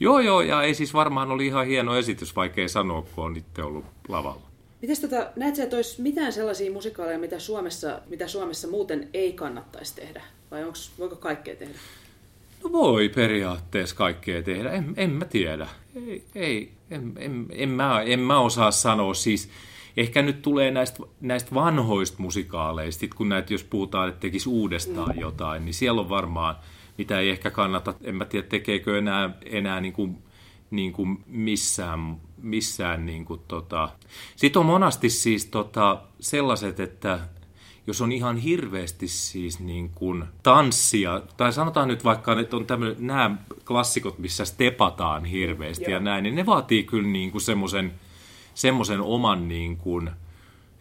Joo, 0.00 0.20
joo, 0.20 0.40
ja 0.40 0.62
ei 0.62 0.74
siis 0.74 0.94
varmaan 0.94 1.30
oli 1.30 1.46
ihan 1.46 1.66
hieno 1.66 1.96
esitys, 1.96 2.36
vaikkei 2.36 2.68
sanoa, 2.68 3.02
kun 3.02 3.24
on 3.24 3.36
itse 3.36 3.62
ollut 3.62 3.84
lavalla. 4.08 4.47
Mites 4.82 5.00
tota, 5.00 5.30
näet 5.36 5.56
sä, 5.56 5.62
että 5.62 5.76
olisi 5.76 6.02
mitään 6.02 6.32
sellaisia 6.32 6.72
musikaaleja, 6.72 7.18
mitä 7.18 7.38
Suomessa, 7.38 8.00
mitä 8.06 8.28
Suomessa 8.28 8.68
muuten 8.68 9.08
ei 9.14 9.32
kannattaisi 9.32 9.96
tehdä? 9.96 10.22
Vai 10.50 10.64
onks, 10.64 10.92
voiko 10.98 11.16
kaikkea 11.16 11.56
tehdä? 11.56 11.78
No 12.64 12.72
voi 12.72 13.08
periaatteessa 13.08 13.96
kaikkea 13.96 14.42
tehdä, 14.42 14.70
en, 14.70 14.94
en 14.96 15.10
mä 15.10 15.24
tiedä. 15.24 15.68
Ei, 16.06 16.24
ei 16.34 16.72
en, 16.90 17.12
en, 17.16 17.46
en, 17.50 17.68
mä, 17.68 18.02
en 18.02 18.20
mä 18.20 18.40
osaa 18.40 18.70
sanoa. 18.70 19.14
Siis 19.14 19.50
ehkä 19.96 20.22
nyt 20.22 20.42
tulee 20.42 20.70
näistä, 20.70 21.02
näistä 21.20 21.54
vanhoista 21.54 22.22
musikaaleista, 22.22 23.00
sit 23.00 23.14
kun 23.14 23.28
näitä, 23.28 23.54
jos 23.54 23.64
puhutaan, 23.64 24.08
että 24.08 24.20
tekisi 24.20 24.48
uudestaan 24.48 25.14
mm. 25.14 25.20
jotain, 25.20 25.64
niin 25.64 25.74
siellä 25.74 26.00
on 26.00 26.08
varmaan, 26.08 26.56
mitä 26.98 27.20
ei 27.20 27.30
ehkä 27.30 27.50
kannata, 27.50 27.94
en 28.02 28.14
mä 28.14 28.24
tiedä, 28.24 28.46
tekeekö 28.46 28.98
enää, 28.98 29.30
enää 29.44 29.80
niin 29.80 29.92
kuin, 29.92 30.18
niin 30.70 30.92
kuin 30.92 31.24
missään, 31.26 32.20
missään 32.42 33.06
niin 33.06 33.24
kuin 33.24 33.40
tota. 33.48 33.88
Sitten 34.36 34.60
on 34.60 34.66
monasti 34.66 35.10
siis 35.10 35.46
tota, 35.46 36.02
sellaiset, 36.20 36.80
että 36.80 37.20
jos 37.86 38.00
on 38.00 38.12
ihan 38.12 38.36
hirveästi 38.36 39.08
siis 39.08 39.60
niin 39.60 39.90
kuin 39.94 40.24
tanssia, 40.42 41.22
tai 41.36 41.52
sanotaan 41.52 41.88
nyt 41.88 42.04
vaikka, 42.04 42.40
että 42.40 42.56
on 42.56 42.66
tämmöinen, 42.66 43.06
nämä 43.06 43.36
klassikot, 43.64 44.18
missä 44.18 44.44
stepataan 44.44 45.24
hirveästi 45.24 45.84
Joo. 45.84 45.92
ja 45.92 46.00
näin, 46.00 46.22
niin 46.22 46.34
ne 46.34 46.46
vaatii 46.46 46.84
kyllä 46.84 47.08
niin 47.08 47.30
kuin 47.30 47.42
semmoisen, 47.42 47.92
semmoisen 48.54 49.00
oman 49.00 49.48
niin 49.48 49.76
kuin, 49.76 50.10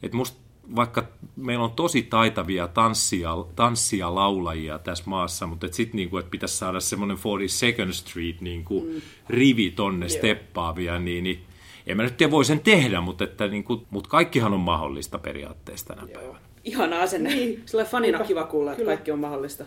että 0.03 0.17
musta 0.17 0.46
vaikka 0.75 1.03
meillä 1.35 1.63
on 1.63 1.71
tosi 1.71 2.03
taitavia 2.03 2.67
tanssia, 2.67 3.31
tanssia 3.55 4.15
laulajia 4.15 4.79
tässä 4.79 5.03
maassa, 5.07 5.47
mutta 5.47 5.67
sitten 5.71 5.97
niinku, 5.97 6.17
että 6.17 6.31
pitäisi 6.31 6.57
saada 6.57 6.79
semmoinen 6.79 7.17
42nd 7.17 7.93
Street 7.93 8.41
niinku, 8.41 8.81
mm. 8.81 9.01
rivi 9.29 9.71
tonne 9.71 10.09
steppaavia, 10.09 10.99
niin, 10.99 11.23
niin 11.23 11.43
en 11.87 11.97
mä 11.97 12.03
nyt 12.03 12.17
tiedä, 12.17 12.31
voi 12.31 12.45
sen 12.45 12.59
tehdä, 12.59 13.01
mutta, 13.01 13.23
että, 13.23 13.47
niinku, 13.47 13.85
mutta 13.89 14.09
kaikkihan 14.09 14.53
on 14.53 14.59
mahdollista 14.59 15.19
periaatteessa 15.19 15.85
tänä 15.85 16.01
Joo. 16.01 16.21
päivänä. 16.21 16.39
Ihana 16.63 16.99
asenne. 16.99 17.35
Niin. 17.35 17.63
Sillä 17.65 17.85
fanina 17.85 18.19
kiva 18.19 18.43
kuulla, 18.43 18.71
että 18.71 18.85
kaikki 18.85 19.11
on 19.11 19.19
mahdollista. 19.19 19.65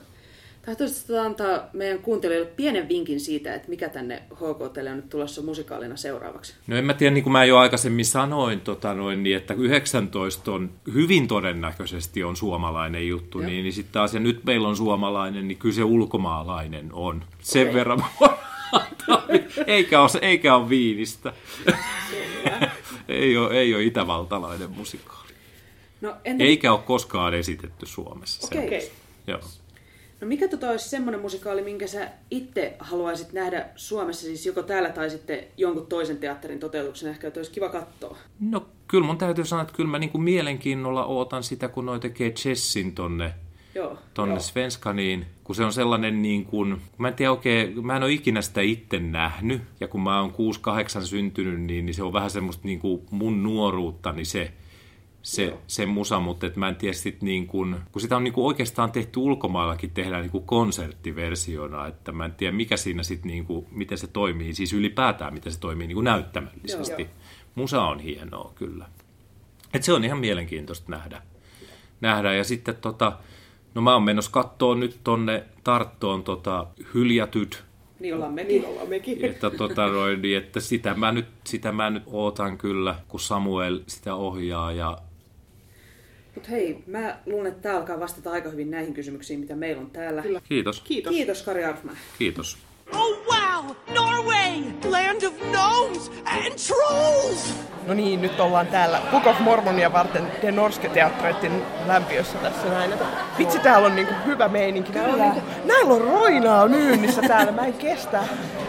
Tahtoisitko 0.67 1.19
antaa 1.19 1.61
meidän 1.73 1.99
kuuntelijoille 1.99 2.51
pienen 2.57 2.89
vinkin 2.89 3.21
siitä, 3.21 3.55
että 3.55 3.69
mikä 3.69 3.89
tänne 3.89 4.23
HKTlle 4.35 4.91
on 4.91 4.97
nyt 4.97 5.09
tulossa 5.09 5.43
musikaalina 5.43 5.97
seuraavaksi? 5.97 6.55
No 6.67 6.77
en 6.77 6.85
mä 6.85 6.95
tiedä, 6.95 7.15
niin 7.15 7.25
kuin 7.25 7.33
mä 7.33 7.45
jo 7.45 7.59
aikaisemmin 7.59 8.05
sanoin, 8.05 8.61
tota 8.61 8.95
noin, 8.95 9.23
niin 9.23 9.37
että 9.37 9.55
19 9.55 10.53
on 10.53 10.71
hyvin 10.95 11.29
todennäköisesti 11.29 12.25
on 12.25 12.37
suomalainen 12.37 13.09
juttu, 13.09 13.39
niin, 13.39 13.63
niin 13.63 13.73
sitten 13.73 13.93
taas, 13.93 14.15
ja 14.15 14.21
nyt 14.21 14.45
meillä 14.45 14.69
on 14.69 14.77
suomalainen, 14.77 15.49
niin 15.49 15.59
kyllä 15.59 15.75
se 15.75 15.85
ulkomaalainen 15.85 16.91
on. 16.93 17.25
Sen 17.43 17.63
okay. 17.63 17.75
verran 17.75 18.05
eikä 19.67 20.01
ole, 20.01 20.11
eikä 20.23 20.57
ole 20.57 20.69
viinistä. 20.69 21.33
ei, 23.09 23.37
ole, 23.37 23.55
ei 23.55 23.75
ole 23.75 23.85
itävaltalainen 23.85 24.71
musikaali. 24.71 25.31
No, 26.01 26.17
entä... 26.25 26.45
Eikä 26.45 26.73
ole 26.73 26.81
koskaan 26.81 27.35
esitetty 27.35 27.87
Suomessa. 27.87 28.47
Okei. 28.47 28.67
Okay. 28.67 28.81
Joo. 29.27 29.41
No 30.21 30.27
mikä 30.27 30.49
tota 30.49 30.71
olisi 30.71 30.89
semmoinen 30.89 31.21
musikaali, 31.21 31.63
minkä 31.63 31.87
sä 31.87 32.09
itse 32.31 32.77
haluaisit 32.79 33.33
nähdä 33.33 33.67
Suomessa, 33.77 34.23
siis 34.23 34.47
joko 34.47 34.63
täällä 34.63 34.89
tai 34.89 35.11
sitten 35.11 35.39
jonkun 35.57 35.87
toisen 35.87 36.17
teatterin 36.19 36.59
toteutuksen, 36.59 37.11
ehkä 37.11 37.29
että 37.29 37.41
olisi 37.41 37.51
kiva 37.51 37.69
katsoa? 37.69 38.19
No 38.41 38.67
kyllä 38.89 39.07
mun 39.07 39.19
täytyy 39.19 39.45
sanoa, 39.45 39.63
että 39.63 39.75
kyllä 39.75 39.91
mä 39.91 39.99
niin 39.99 40.11
kuin 40.11 40.23
mielenkiinnolla 40.23 41.05
ootan 41.05 41.43
sitä, 41.43 41.69
kun 41.69 41.87
noi 41.87 42.01
tekee 42.01 42.31
Chessin 42.31 42.95
tonne, 42.95 43.35
Joo, 43.75 43.99
tonne 44.15 44.35
joo. 44.35 44.41
Svenskaniin, 44.41 45.27
kun 45.45 45.55
se 45.55 45.65
on 45.65 45.73
sellainen 45.73 46.23
niin 46.23 46.45
kuin, 46.45 46.81
mä 46.99 47.09
en 47.09 47.15
tiedä 47.15 47.31
oikein, 47.33 47.87
mä 47.87 47.97
en 47.97 48.03
ole 48.03 48.13
ikinä 48.13 48.43
sitä 48.43 48.61
itse 48.61 48.99
nähnyt, 48.99 49.63
ja 49.81 49.89
kun 49.89 50.01
mä 50.01 50.21
oon 50.21 50.31
6-8 51.01 51.05
syntynyt, 51.05 51.61
niin, 51.61 51.87
niin 51.87 51.95
se 51.95 52.03
on 52.03 52.13
vähän 52.13 52.31
semmoista 52.31 52.67
niin 52.67 52.81
kuin 52.81 53.03
mun 53.11 53.43
nuoruuttani 53.43 54.25
se, 54.25 54.53
se, 55.23 55.59
se 55.67 55.87
musa, 55.87 56.21
mutta 56.21 56.47
et 56.47 56.57
mä 56.57 56.69
en 56.69 56.77
tiedä 56.77 56.93
sit 56.93 57.23
niin 57.23 57.47
kun, 57.47 57.81
kun 57.93 58.03
sitä 58.03 58.17
on 58.17 58.25
niin 58.25 58.35
kun 58.35 58.47
oikeastaan 58.47 58.93
tehty 58.93 59.21
ulkomaillakin, 59.21 59.91
tehdään 59.91 60.23
niin 60.23 60.45
konserttiversiona, 60.45 61.87
että 61.87 62.13
mä 62.13 62.25
en 62.25 62.33
tiedä 62.33 62.57
mikä 62.57 62.77
siinä 62.77 63.03
sitten 63.03 63.31
niin 63.31 63.47
kun, 63.47 63.67
miten 63.71 63.99
se 63.99 64.07
toimii, 64.07 64.55
siis 64.55 64.73
ylipäätään 64.73 65.35
miten 65.35 65.53
se 65.53 65.61
toimii 65.61 65.87
niin 65.87 65.95
kun 65.95 66.05
näyttämällisesti. 66.05 67.03
Joo. 67.03 67.11
Musa 67.55 67.83
on 67.83 68.01
hienoa 68.01 68.53
kyllä. 68.55 68.87
Et 69.75 69.83
se 69.83 69.93
on 69.93 70.05
ihan 70.05 70.19
mielenkiintoista 70.19 70.91
nähdä. 70.91 71.23
nähdä. 72.01 72.35
Ja 72.35 72.45
sitten 72.45 72.77
tota, 72.77 73.13
no 73.75 73.83
mä 73.83 73.93
oon 73.93 74.03
menossa 74.03 74.31
kattoo 74.31 74.75
nyt 74.75 75.01
tonne 75.05 75.45
Tarttoon 75.65 76.25
tota, 76.25 76.67
hyljätyt 76.95 77.65
Niin 78.01 78.15
ollaan 78.15 78.33
mekin. 78.33 78.49
Niin 78.49 78.67
ollaan 78.67 78.89
mekin. 78.89 79.25
että, 79.25 79.51
tota, 79.51 79.87
noin, 79.87 80.23
niin, 80.23 80.39
että 80.39 80.61
sitä, 80.61 80.95
mä 80.95 81.13
nyt, 81.13 81.27
sitä 81.45 81.73
mä 81.73 81.91
nyt 81.91 82.03
ootan 82.07 82.59
kyllä, 82.59 82.95
kun 83.09 83.21
Samuel 83.21 83.81
sitä 83.87 84.15
ohjaa 84.15 84.73
ja 84.73 84.99
Mutta 86.41 86.53
hei, 86.53 86.85
mä 86.87 87.17
luulen, 87.27 87.47
että 87.47 87.63
tämä 87.63 87.77
alkaa 87.77 88.01
vastata 88.01 88.31
aika 88.31 88.49
hyvin 88.51 88.71
näihin 88.71 88.95
kysymyksiin, 88.95 89.41
mitä 89.41 89.57
meillä 89.57 89.81
on 89.81 89.91
täällä. 89.91 90.23
Kyllä. 90.23 90.41
kiitos. 90.49 90.81
Kiitos. 90.81 91.13
Kiitos 91.13 91.43
Kari 91.43 91.65
Arfman. 91.65 91.97
Kiitos. 92.19 92.59
Oh 92.93 93.27
wow! 93.27 93.77
Norway! 93.95 94.63
Land 94.91 95.23
of 95.23 95.35
gnomes 95.39 96.11
and 96.25 96.55
trolls! 96.67 97.55
No 97.87 97.95
niin, 97.95 98.23
nyt 98.23 98.41
ollaan 98.41 98.67
täällä 98.67 99.01
Book 99.11 99.27
of 99.27 99.39
Mormonia 99.41 99.93
varten 99.93 100.27
The 100.41 100.53
Norske 100.53 100.89
Teatretin 100.89 101.63
lämpiössä 101.87 102.39
tässä 102.39 102.69
näin. 102.69 102.91
Vitsi, 103.39 103.59
täällä 103.59 103.87
on 103.87 103.97
niinku 103.97 104.15
hyvä 104.27 104.49
meininki. 104.49 104.93
Näillä 104.93 105.13
on, 105.13 105.21
niinku, 105.21 105.41
näillä 105.65 105.95
on 105.95 106.01
roinaa 106.01 106.69
myynnissä 106.69 107.23
täällä, 107.23 107.53
mä 107.53 107.67
en 107.67 107.75
kestä 107.75 108.25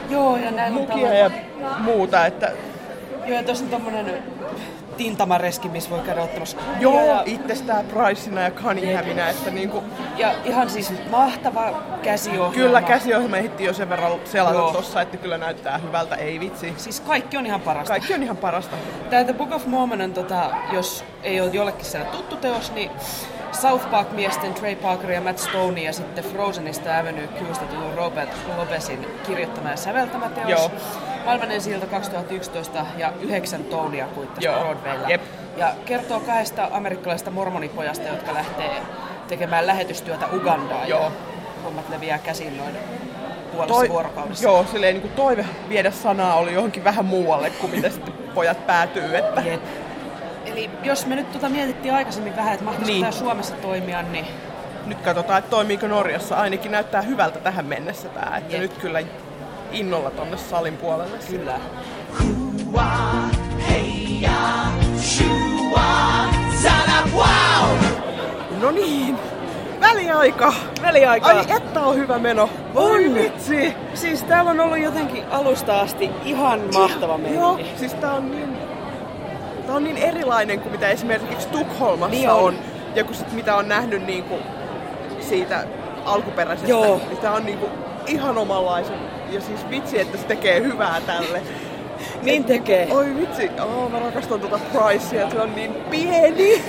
Joo, 0.09 0.37
ja 0.37 0.51
näin 0.51 0.73
on 0.73 0.81
mukia 0.81 1.13
ja 1.13 1.31
muuta. 1.79 2.25
Että, 2.25 2.51
Joo, 3.25 3.37
ja 3.37 3.43
tuossa 3.43 3.63
on 3.63 3.69
tommonen 3.69 4.23
tintamareski, 4.97 5.69
missä 5.69 5.89
voi 5.89 5.99
käydä 5.99 6.21
ottamassa 6.21 6.57
joo, 6.79 7.05
Ja, 7.05 7.23
itsestään 7.25 7.85
Pricena 7.85 8.41
ja 8.41 8.51
Cunninghamina, 8.51 9.29
että 9.29 9.51
niinku, 9.51 9.83
ja 10.17 10.33
ihan 10.45 10.69
siis 10.69 10.93
mahtava 11.09 11.83
käsiohjelma. 12.03 12.53
kyllä 12.53 12.81
käsiohjelma 12.81 13.37
ehti 13.37 13.63
jo 13.63 13.73
sen 13.73 13.89
verran 13.89 14.11
selata 14.25 14.55
Joo. 14.55 14.71
tossa, 14.73 15.01
että 15.01 15.17
kyllä 15.17 15.37
näyttää 15.37 15.77
hyvältä, 15.77 16.15
ei 16.15 16.39
vitsi. 16.39 16.73
Siis 16.77 16.99
kaikki 16.99 17.37
on 17.37 17.45
ihan 17.45 17.61
parasta. 17.61 17.93
Kaikki 17.93 18.13
on 18.13 18.23
ihan 18.23 18.37
parasta. 18.37 18.75
Tää 19.09 19.23
The 19.23 19.33
Book 19.33 19.51
of 19.51 19.65
Mormon 19.65 20.01
on, 20.01 20.13
tota, 20.13 20.49
jos 20.71 21.03
ei 21.23 21.41
ole 21.41 21.49
jollekin 21.53 21.85
siellä 21.85 22.09
tuttu 22.09 22.35
teos, 22.35 22.71
niin 22.73 22.91
South 23.51 23.89
Park-miesten 23.91 24.53
Trey 24.53 24.75
Parker 24.75 25.11
ja 25.11 25.21
Matt 25.21 25.39
Stone 25.39 25.81
ja 25.81 25.93
sitten 25.93 26.23
Frozenista 26.23 26.97
Avenue 26.99 27.27
Qsta 27.27 27.65
tullut 27.65 27.95
Robert 27.95 28.29
Lopesin 28.57 29.07
kirjoittama 29.27 29.69
ja 29.69 29.77
säveltämä 29.77 30.29
teos. 30.29 30.49
Joo. 30.49 30.71
Valmenen 31.25 31.61
siltä 31.61 31.85
2011 31.85 32.85
ja 32.97 33.13
yhdeksän 33.21 33.63
tounia 33.63 34.07
kuittasi. 34.07 34.47
Broadwaylla. 34.47 35.09
Jep. 35.09 35.21
Ja 35.57 35.73
kertoo 35.85 36.19
kahdesta 36.19 36.69
amerikkalaisesta 36.71 37.31
mormonipojasta, 37.31 38.07
jotka 38.07 38.33
lähtee 38.33 38.81
tekemään 39.27 39.67
lähetystyötä 39.67 40.27
Ugandaan. 40.33 40.89
Joo. 40.89 41.03
Ja 41.03 41.11
hommat 41.63 41.89
leviää 41.89 42.17
käsiin 42.17 42.57
noin 42.57 42.77
puolessa 43.51 43.75
Toi, 43.75 43.89
vuorokaudessa. 43.89 44.43
joo, 44.43 44.65
silleen 44.71 44.93
niin 44.93 45.01
kuin 45.01 45.13
toive 45.13 45.45
viedä 45.69 45.91
sanaa 45.91 46.35
oli 46.35 46.53
johonkin 46.53 46.83
vähän 46.83 47.05
muualle 47.05 47.49
kuin 47.49 47.71
mitä 47.71 47.89
sitten 47.89 48.13
pojat 48.13 48.67
päätyy. 48.67 49.17
Että. 49.17 49.41
Jep. 49.41 49.61
Eli 50.45 50.69
jos 50.83 51.05
me 51.05 51.15
nyt 51.15 51.31
tota 51.31 51.49
mietittiin 51.49 51.93
aikaisemmin 51.93 52.35
vähän, 52.35 52.53
että 52.53 52.65
mahtaisiko 52.65 52.93
niin. 52.93 53.01
tämä 53.01 53.11
Suomessa 53.11 53.55
toimia, 53.55 54.01
niin 54.01 54.25
Nyt 54.85 55.01
katsotaan, 55.01 55.39
että 55.39 55.49
toimiiko 55.51 55.87
Norjassa. 55.87 56.35
Ainakin 56.35 56.71
näyttää 56.71 57.01
hyvältä 57.01 57.39
tähän 57.39 57.65
mennessä 57.65 58.09
tämä. 58.09 58.37
Että 58.37 58.53
Jep. 58.53 58.61
nyt 58.61 58.73
kyllä 58.73 59.01
innolla 59.71 60.11
tonne 60.11 60.37
salin 60.37 60.77
puolelle. 60.77 61.17
Kyllä. 61.29 61.59
No 68.61 68.71
niin, 68.71 69.17
väliaika. 69.81 70.53
Väliaika. 70.81 71.27
Ai 71.27 71.45
että 71.57 71.81
on 71.81 71.95
hyvä 71.95 72.19
meno. 72.19 72.49
On. 72.75 73.13
vitsi. 73.13 73.73
Siis 73.93 74.23
täällä 74.23 74.51
on 74.51 74.59
ollut 74.59 74.79
jotenkin 74.79 75.23
alusta 75.31 75.79
asti 75.79 76.09
ihan 76.25 76.61
mahtava 76.73 77.19
Joo, 77.33 77.53
meininki. 77.53 77.79
siis 77.79 77.93
tää 77.93 78.13
on 78.13 78.31
niin, 78.31 78.57
tää 79.67 79.75
on 79.75 79.83
niin 79.83 79.97
erilainen 79.97 80.59
kuin 80.59 80.71
mitä 80.71 80.89
esimerkiksi 80.89 81.47
Tukholmassa 81.47 82.11
Niin 82.15 82.29
on. 82.29 82.37
on. 82.43 82.55
Ja 82.95 83.03
kun 83.03 83.15
sit, 83.15 83.33
mitä 83.33 83.55
on 83.55 83.67
nähnyt 83.67 84.05
niinku 84.05 84.35
siitä 85.19 85.63
alkuperäisestä, 86.05 86.69
Joo. 86.69 87.01
niin 87.07 87.17
tää 87.17 87.31
on 87.33 87.45
niinku 87.45 87.69
ihan 88.07 88.37
omanlaisen. 88.37 89.20
Ja 89.31 89.41
siis 89.41 89.69
vitsi, 89.69 89.99
että 90.01 90.17
se 90.17 90.23
tekee 90.23 90.61
hyvää 90.61 91.01
tälle. 91.05 91.41
Niin 92.21 92.43
tekee. 92.43 92.87
Oi 92.91 93.15
vitsi, 93.17 93.49
oh, 93.63 93.91
mä 93.91 93.99
rakastan 93.99 94.39
tuota 94.39 94.59
Pricea, 94.59 95.29
se 95.29 95.39
on 95.41 95.55
niin 95.55 95.73
pieni. 95.73 96.61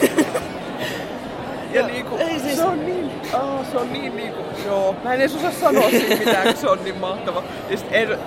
ja 1.72 1.86
niinku, 1.86 2.16
ei 2.16 2.40
siis- 2.40 2.56
se 2.56 2.64
on 2.64 2.86
niin, 2.86 3.10
oh, 3.34 3.66
se 3.72 3.76
on 3.78 3.92
niin 3.92 4.16
niinku, 4.16 4.42
joo. 4.66 4.96
Mä 5.04 5.14
en 5.14 5.20
edes 5.20 5.34
osaa 5.36 5.50
sanoa 5.60 5.90
siitä 5.90 6.16
mitään, 6.16 6.44
kun 6.44 6.56
se 6.56 6.68
on 6.68 6.84
niin 6.84 6.96
mahtava. 6.98 7.42
Ja 7.70 7.76
sit 7.76 7.86
Ed 7.90 8.18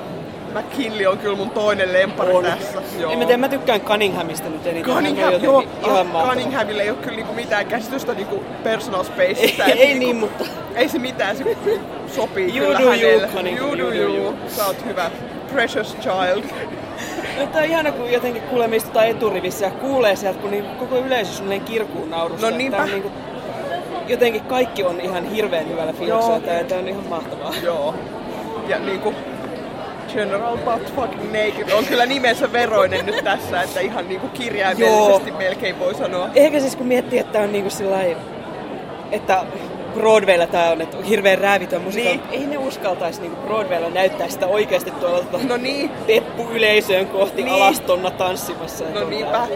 McKinley 0.60 1.06
on 1.06 1.18
kyllä 1.18 1.36
mun 1.38 1.50
toinen 1.50 1.94
lempari 1.94 2.32
On. 2.32 2.44
tässä. 2.44 2.82
Joo. 3.00 3.12
En 3.12 3.18
mä 3.20 3.26
tiedä, 3.26 3.38
mä 3.38 3.50
tykkään 3.50 3.82
Cunninghamista 3.82 4.50
nyt 4.50 4.68
eniten. 4.68 4.94
Cunningham, 4.96 5.34
on 5.34 5.42
joo, 5.44 5.62
jotenkin 5.62 5.92
ihan 5.92 6.08
mahtava. 6.08 6.34
Cunninghamille 6.34 6.84
ei 6.84 6.90
ole 6.90 6.98
kyllä 6.98 7.16
niinku 7.16 7.34
mitään 7.34 7.66
käsitystä 7.66 8.14
niinku 8.14 8.44
personal 8.64 9.04
spaceista. 9.04 9.66
Ei- 9.66 9.72
ei 9.72 9.88
niinku- 9.88 10.00
niin, 10.06 10.16
mutta- 10.16 10.46
Ei 10.76 10.90
se 10.90 11.00
mitään, 11.00 11.38
se 11.38 11.58
sopii 12.16 12.58
You 12.58 12.66
kyllä 12.68 12.80
do 12.80 12.84
you, 12.84 12.92
hänelle. 12.92 13.30
You 13.58 13.68
you 13.68 13.78
do 13.78 13.94
you. 13.94 14.16
you. 14.16 14.34
Sä 14.48 14.66
oot 14.66 14.86
hyvä. 14.86 15.12
Precious 15.54 15.98
child. 16.02 16.44
Mutta 17.40 17.58
on 17.58 17.64
ihana, 17.66 17.92
kun 17.92 18.12
jotenkin 18.12 18.42
kuulee 18.42 18.68
mistä 18.68 19.04
eturivissä 19.04 19.66
ja 19.66 19.72
kuulee 19.72 20.16
sieltä, 20.16 20.40
kun 20.40 20.52
niin 20.52 20.66
koko 20.66 20.98
yleisö 20.98 21.32
suunnilleen 21.32 21.62
kirkuun 21.62 22.10
naurusta. 22.10 22.50
No 22.52 22.58
niinpä. 22.58 22.78
On 22.84 22.90
niinku, 22.90 23.12
jotenkin 24.08 24.42
kaikki 24.42 24.84
on 24.84 25.02
ihan 25.02 25.26
hirveän 25.26 25.70
hyvällä 25.70 25.94
fiiliksellä. 25.94 26.36
Joo. 26.54 26.64
Tää 26.68 26.80
on 26.80 26.88
ihan 26.88 27.04
mahtavaa. 27.10 27.54
Joo. 27.64 27.96
Ja 28.68 28.80
niinku 28.80 29.14
General 30.16 30.58
Butt 30.58 30.96
Fucking 30.96 31.24
Naked 31.34 31.70
on 31.78 31.86
kyllä 31.86 32.06
nimensä 32.06 32.52
veroinen 32.54 33.06
nyt 33.06 33.24
tässä, 33.24 33.62
että 33.62 33.80
ihan 33.80 34.08
niinku 34.08 34.28
kirjaimellisesti 34.28 35.32
melkein 35.32 35.80
voi 35.80 35.96
sanoa. 35.96 36.30
Ehkä 36.36 36.60
siis 36.60 36.76
kun 36.76 36.88
miettii, 36.88 37.20
että 37.20 37.40
on 37.40 37.52
niinku 37.52 37.70
sillai, 37.70 38.18
että 39.12 39.46
Broadwaylla 39.94 40.48
tää 40.48 40.72
on, 40.72 40.82
että 40.82 40.98
on 40.98 41.04
hirveän 41.04 41.38
räävitön 41.38 41.82
musiikka. 41.82 42.28
Niin. 42.32 42.42
Ei 42.42 42.48
ne 42.48 42.58
uskaltaisi 42.58 43.22
niinku 43.22 43.38
Broadwaylla 43.48 43.90
näyttää 43.90 44.30
sitä 44.30 44.48
oikeasti 44.48 44.92
tuolla 44.92 45.20
tota, 45.20 45.48
No 45.48 45.58
niin, 45.58 45.90
peppu 46.08 46.48
yleisöön 46.52 47.08
kohti 47.08 47.44
Niin. 47.44 47.54
alastonna 47.56 48.12
tanssimassa. 48.12 48.84
no 48.94 49.10
niinpä. 49.10 49.48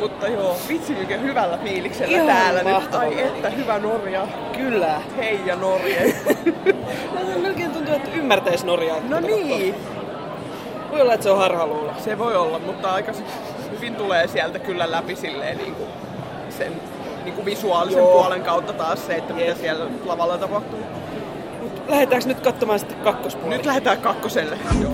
Mutta 0.00 0.28
joo, 0.28 0.56
vitsi 0.68 0.92
mikä 0.92 1.16
hyvällä 1.16 1.58
fiiliksellä 1.58 2.14
Ihan 2.16 2.26
täällä 2.26 2.62
nyt. 2.62 2.72
mahtava 2.72 3.02
Ai 3.02 3.08
meininki. 3.08 3.36
että 3.36 3.50
hyvä 3.50 3.78
Norja. 3.78 4.26
Kyllä. 4.56 5.00
Hei 5.16 5.40
ja 5.46 5.56
Norje. 5.56 6.14
Melkein 7.42 7.70
tuntuu, 7.70 7.94
että 7.94 8.10
ymmärtäisi 8.10 8.66
Norjaa. 8.66 8.96
No 9.08 9.20
niin, 9.20 9.74
Voi 10.90 11.00
olla, 11.00 11.14
että 11.14 11.24
se 11.24 11.30
on 11.30 11.38
harhaluulo. 11.38 11.92
se 12.04 12.18
voi 12.18 12.36
olla, 12.36 12.58
mutta 12.58 12.90
aika 12.90 13.12
se- 13.12 13.22
hyvin 13.76 13.94
tulee 13.96 14.26
sieltä 14.28 14.58
kyllä 14.58 14.90
läpi 14.90 15.16
silleen 15.16 15.58
niin 15.58 15.74
kuin 15.74 15.88
sen 16.50 16.72
niin 17.24 17.34
kuin 17.34 17.44
visuaalisen 17.44 17.98
Joo. 17.98 18.12
puolen 18.12 18.42
kautta 18.42 18.72
taas 18.72 19.06
se, 19.06 19.14
että 19.14 19.34
mitä 19.34 19.54
siellä 19.54 19.84
lavalla 20.04 20.38
tapahtuu. 20.38 20.78
Lähdetäänkö 21.88 22.28
nyt 22.28 22.40
katsomaan 22.40 22.78
sitten 22.78 22.98
kakkospuolelle? 22.98 23.56
Nyt 23.56 23.66
lähdetään 23.66 23.98
kakkoselle. 23.98 24.58
Joo. 24.82 24.92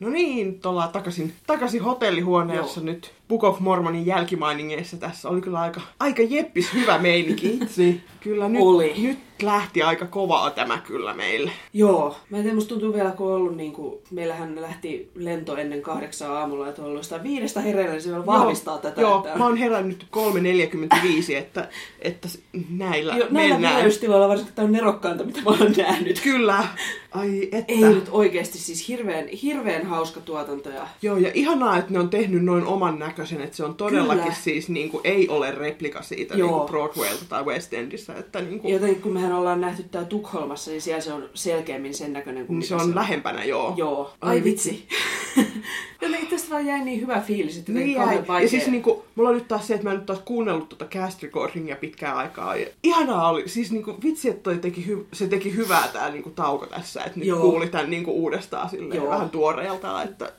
No 0.00 0.08
niin, 0.08 0.60
ollaan 0.64 0.88
takaisin, 0.92 1.34
takaisin 1.46 1.82
hotellihuoneessa 1.82 2.80
nyt 2.80 3.12
Book 3.28 3.44
of 3.44 3.60
Mormonin 3.60 4.06
jälkimainingeissa. 4.06 4.96
Tässä 4.96 5.28
oli 5.28 5.40
kyllä 5.40 5.60
aika, 5.60 5.80
aika 6.00 6.22
jeppis 6.22 6.74
hyvä 6.74 6.98
meininki 6.98 7.48
itse. 7.62 7.94
Kyllä 8.20 8.48
nyt, 8.48 8.62
Oli. 8.62 8.94
nyt 9.02 9.18
lähti 9.42 9.82
aika 9.82 10.06
kovaa 10.06 10.50
tämä 10.50 10.78
kyllä 10.86 11.14
meille. 11.14 11.50
Joo. 11.72 12.16
Mä 12.30 12.36
en 12.36 12.42
tiedä, 12.42 12.54
musta 12.54 12.68
tuntuu 12.68 12.94
vielä, 12.94 13.10
kun 13.10 13.26
on 13.26 13.32
ollut 13.34 13.56
niin 13.56 13.72
kuin, 13.72 13.98
meillähän 14.10 14.62
lähti 14.62 15.10
lento 15.14 15.56
ennen 15.56 15.82
kahdeksaa 15.82 16.38
aamulla, 16.38 16.68
että 16.68 16.82
on 16.82 16.88
ollut 16.88 17.04
sitä 17.04 17.22
viidestä 17.22 17.60
hereillä, 17.60 17.92
niin 17.92 18.02
se 18.02 18.10
vielä 18.10 18.26
vahvistaa 18.26 18.74
joo, 18.74 18.82
tätä. 18.82 19.00
Joo, 19.00 19.16
että... 19.18 19.38
mä 19.38 19.44
oon 19.44 19.56
herännyt 19.56 20.06
3.45, 20.16 21.34
että, 21.36 21.68
että 22.02 22.28
näillä 22.70 23.16
Jo, 23.16 23.26
näillä 23.30 23.54
mennään. 23.54 23.76
vireystiloilla 23.76 24.28
varsinkin 24.28 24.54
tämä 24.54 24.66
on 24.66 24.72
nerokkainta, 24.72 25.24
mitä 25.24 25.40
mä 25.40 25.50
oon 25.50 25.72
nähnyt. 25.76 26.20
Kyllä. 26.20 26.64
Ai 27.12 27.48
että. 27.52 27.72
Ei 27.72 27.80
nyt 27.80 28.08
oikeasti 28.10 28.58
siis 28.58 28.88
hirveän, 28.88 29.28
hirveän 29.28 29.86
hauska 29.86 30.20
tuotanto. 30.20 30.70
Ja... 30.70 30.88
Joo, 31.02 31.16
ja 31.16 31.30
ihanaa, 31.34 31.78
että 31.78 31.92
ne 31.92 31.98
on 31.98 32.10
tehnyt 32.10 32.44
noin 32.44 32.66
oman 32.66 32.98
näköisen, 33.18 33.40
että 33.42 33.56
se 33.56 33.64
on 33.64 33.74
todellakin 33.74 34.22
Kyllä. 34.22 34.34
siis 34.34 34.68
niin 34.68 34.90
kuin, 34.90 35.00
ei 35.04 35.28
ole 35.28 35.50
replika 35.50 36.02
siitä 36.02 36.34
Joo. 36.34 36.48
niin 36.48 36.58
kuin 36.58 36.68
Broadwaylta 36.68 37.24
tai 37.28 37.44
West 37.44 37.74
Endissä, 37.74 38.14
että 38.14 38.40
niin 38.40 38.60
kuin, 38.60 38.72
Jotenkin 38.72 39.02
kun 39.02 39.12
mehän 39.12 39.32
ollaan 39.32 39.60
nähty 39.60 39.82
tää 39.90 40.04
Tukholmassa, 40.04 40.70
niin 40.70 40.82
siellä 40.82 41.00
se 41.00 41.12
on 41.12 41.28
selkeämmin 41.34 41.94
sen 41.94 42.12
näköinen 42.12 42.46
kuin 42.46 42.58
niin 42.58 42.68
se 42.68 42.74
mitä 42.74 42.84
on 42.84 42.94
lähempänä, 42.94 43.44
joo. 43.44 43.74
Joo. 43.76 44.12
Ai 44.20 44.30
Ai 44.36 44.44
vitsi. 44.44 44.88
Jotenkin 46.02 46.28
tästä 46.28 46.50
vaan 46.50 46.66
jäi 46.66 46.84
niin 46.84 47.00
hyvä 47.00 47.20
fiilis, 47.20 47.58
että 47.58 47.72
Niin 47.72 47.86
niin 47.86 47.96
jäi. 47.96 48.06
vaikea. 48.06 48.40
Ja 48.40 48.48
siis 48.48 48.66
niinku, 48.66 49.04
mulla 49.14 49.28
on 49.30 49.34
nyt 49.34 49.48
taas 49.48 49.66
se, 49.66 49.74
että 49.74 49.84
mä 49.84 49.90
en 49.90 49.96
nyt 49.96 50.06
taas 50.06 50.18
kuunnellut 50.24 50.68
tuota 50.68 50.84
cast 50.84 51.22
recordingia 51.22 51.76
pitkään 51.76 52.16
aikaa. 52.16 52.56
Ja 52.56 52.66
ihanaa 52.82 53.30
oli, 53.30 53.48
siis 53.48 53.72
niinku, 53.72 53.96
vitsi, 54.04 54.28
että 54.28 54.42
toi 54.42 54.58
teki 54.58 54.86
hy- 54.88 55.06
se 55.12 55.26
teki 55.28 55.56
hyvää 55.56 55.88
tää 55.92 56.10
niinku 56.10 56.30
tauko 56.30 56.66
tässä, 56.66 57.04
että 57.04 57.18
nyt 57.18 57.28
Joo. 57.28 57.40
kuuli 57.40 57.68
tän 57.68 57.90
niinku 57.90 58.10
uudestaan 58.12 58.70
silleen 58.70 58.96
Joo. 58.96 59.10
vähän 59.10 59.30
tuoreelta, 59.30 60.02
että 60.02 60.32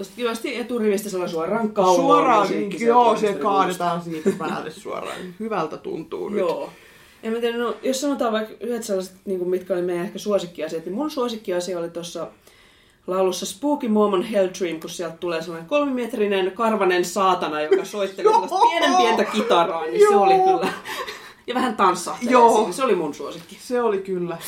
Tästä 0.00 0.16
kivasti 0.16 0.56
eturivistä 0.56 1.10
sellainen 1.10 1.32
suoraan 1.34 1.72
kaulaan. 1.72 1.96
suoraan, 1.96 2.50
niin, 2.50 2.80
joo, 2.80 3.04
sieltä 3.04 3.20
se 3.20 3.26
orkesterin 3.26 3.42
kaadetaan 3.42 4.02
siitä 4.02 4.30
päälle 4.38 4.70
suoraan. 4.70 5.18
Hyvältä 5.40 5.76
tuntuu 5.76 6.28
nyt. 6.28 6.38
Joo. 6.38 6.70
En 7.22 7.32
mä 7.32 7.40
tiedä, 7.40 7.58
no, 7.58 7.74
jos 7.82 8.00
sanotaan 8.00 8.32
vaikka 8.32 8.54
yhdet 8.60 8.82
sellaiset, 8.82 9.14
niin 9.24 9.38
kuin 9.38 9.50
mitkä 9.50 9.74
oli 9.74 9.82
meidän 9.82 10.04
ehkä 10.04 10.18
suosikkiasiat, 10.18 10.84
niin 10.84 10.94
mun 10.94 11.10
suosikkiasia 11.10 11.78
oli 11.78 11.90
tuossa 11.90 12.28
laulussa 13.06 13.46
Spooky 13.46 13.88
Mormon 13.88 14.22
Hell 14.22 14.48
Dream, 14.58 14.80
kun 14.80 14.90
sieltä 14.90 15.16
tulee 15.16 15.42
sellainen 15.42 15.68
kolmimetrinen 15.68 16.52
karvanen 16.52 17.04
saatana, 17.04 17.60
joka 17.60 17.84
soittelee 17.84 18.32
sellaista 18.32 18.58
pienen 18.70 18.96
pientä 18.96 19.24
kitaraa, 19.24 19.86
niin 19.86 19.98
se 19.98 20.04
Joo. 20.04 20.22
oli 20.22 20.34
kyllä. 20.34 20.72
Ja 21.46 21.54
vähän 21.54 21.76
tanssahtelee 21.76 22.32
Joo. 22.32 22.56
siinä. 22.56 22.72
Se 22.72 22.84
oli 22.84 22.94
mun 22.94 23.14
suosikki. 23.14 23.58
Se 23.60 23.82
oli 23.82 23.98
kyllä 23.98 24.38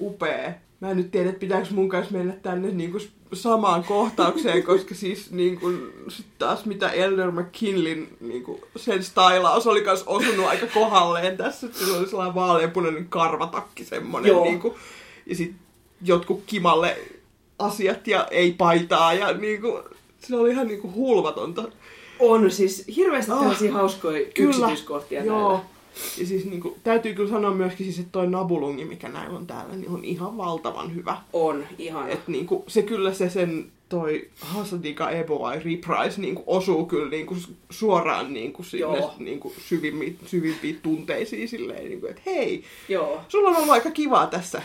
upea. 0.00 0.52
Mä 0.84 0.90
en 0.90 0.96
nyt 0.96 1.10
tiedä, 1.10 1.28
että 1.28 1.40
pitääkö 1.40 1.66
mun 1.70 1.88
kanssa 1.88 2.12
mennä 2.14 2.32
tänne 2.42 2.68
niinku 2.70 2.98
s- 2.98 3.08
samaan 3.32 3.84
kohtaukseen, 3.84 4.62
koska 4.72 4.94
siis 4.94 5.30
niinku, 5.30 5.72
sit 6.08 6.26
taas 6.38 6.64
mitä 6.64 6.90
Elder 6.90 7.30
McKinleyn 7.30 8.08
niinku, 8.20 8.60
sen 8.76 9.04
stylaus 9.04 9.66
oli 9.66 9.82
kans 9.82 10.02
osunut 10.06 10.46
aika 10.46 10.66
kohdalleen 10.66 11.36
tässä. 11.36 11.66
Sillä 11.72 11.98
oli 11.98 12.06
sellainen 12.08 12.34
vaaleanpunainen 12.34 13.06
karvatakki 13.08 13.84
semmonen. 13.84 14.28
Joo. 14.28 14.44
Niinku, 14.44 14.74
ja 15.26 15.34
sit 15.36 15.52
jotkut 16.04 16.42
kimalle 16.46 16.96
asiat 17.58 18.06
ja 18.08 18.26
ei 18.30 18.52
paitaa 18.52 19.14
ja 19.14 19.32
niinku, 19.32 19.80
se 20.18 20.36
oli 20.36 20.50
ihan 20.50 20.66
niinku 20.66 20.92
hulvatonta. 20.94 21.64
On 22.18 22.50
siis 22.50 22.84
hirveästi 22.96 23.32
Ah, 23.32 23.38
tällaisia 23.38 23.72
hauskoja 23.72 24.26
yksityiskohtia 24.38 25.24
Joo. 25.24 25.48
näillä. 25.52 25.64
Ja 26.18 26.26
siis 26.26 26.44
niinku, 26.44 26.76
täytyy 26.84 27.14
kyllä 27.14 27.30
sanoa 27.30 27.54
myöskin 27.54 27.86
siis, 27.86 27.98
että 27.98 28.12
toi 28.12 28.26
nabulungi, 28.26 28.84
mikä 28.84 29.08
näillä 29.08 29.38
on 29.38 29.46
täällä, 29.46 29.76
niin 29.76 29.90
on 29.90 30.04
ihan 30.04 30.36
valtavan 30.36 30.94
hyvä. 30.94 31.16
On, 31.32 31.66
ihan. 31.78 32.10
Et 32.10 32.28
niinku, 32.28 32.64
se 32.68 32.82
kyllä 32.82 33.12
se 33.14 33.30
sen 33.30 33.72
toi 33.88 34.28
Hasadika 34.40 35.10
Eboai 35.10 35.54
Reprise 35.58 36.20
niinku 36.20 36.42
osuu 36.46 36.86
kyllä 36.86 37.10
niinku 37.10 37.34
s- 37.34 37.50
suoraan 37.70 38.34
niinku 38.34 38.62
sinne 38.62 38.80
Joo. 38.80 39.14
niinku 39.18 39.52
syvimpiin, 39.68 40.18
syvimpiin 40.26 40.78
tunteisiin 40.82 41.48
silleen, 41.48 41.84
niinku, 41.88 42.06
että 42.06 42.22
hei, 42.26 42.64
Joo. 42.88 43.20
sulla 43.28 43.48
on 43.48 43.56
ollut 43.56 43.70
aika 43.70 43.90
kivaa 43.90 44.26
tässä. 44.26 44.62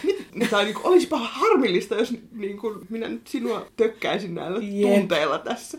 Tai 0.49 0.63
niinku, 0.65 0.81
olisipa 0.83 1.17
harmillista, 1.17 1.95
jos 1.95 2.13
niinku, 2.33 2.75
minä 2.89 3.07
nyt 3.07 3.27
sinua 3.27 3.65
tökkäisin 3.77 4.35
näillä 4.35 4.59
Jep. 4.63 4.89
tunteilla 4.99 5.37
tässä. 5.37 5.77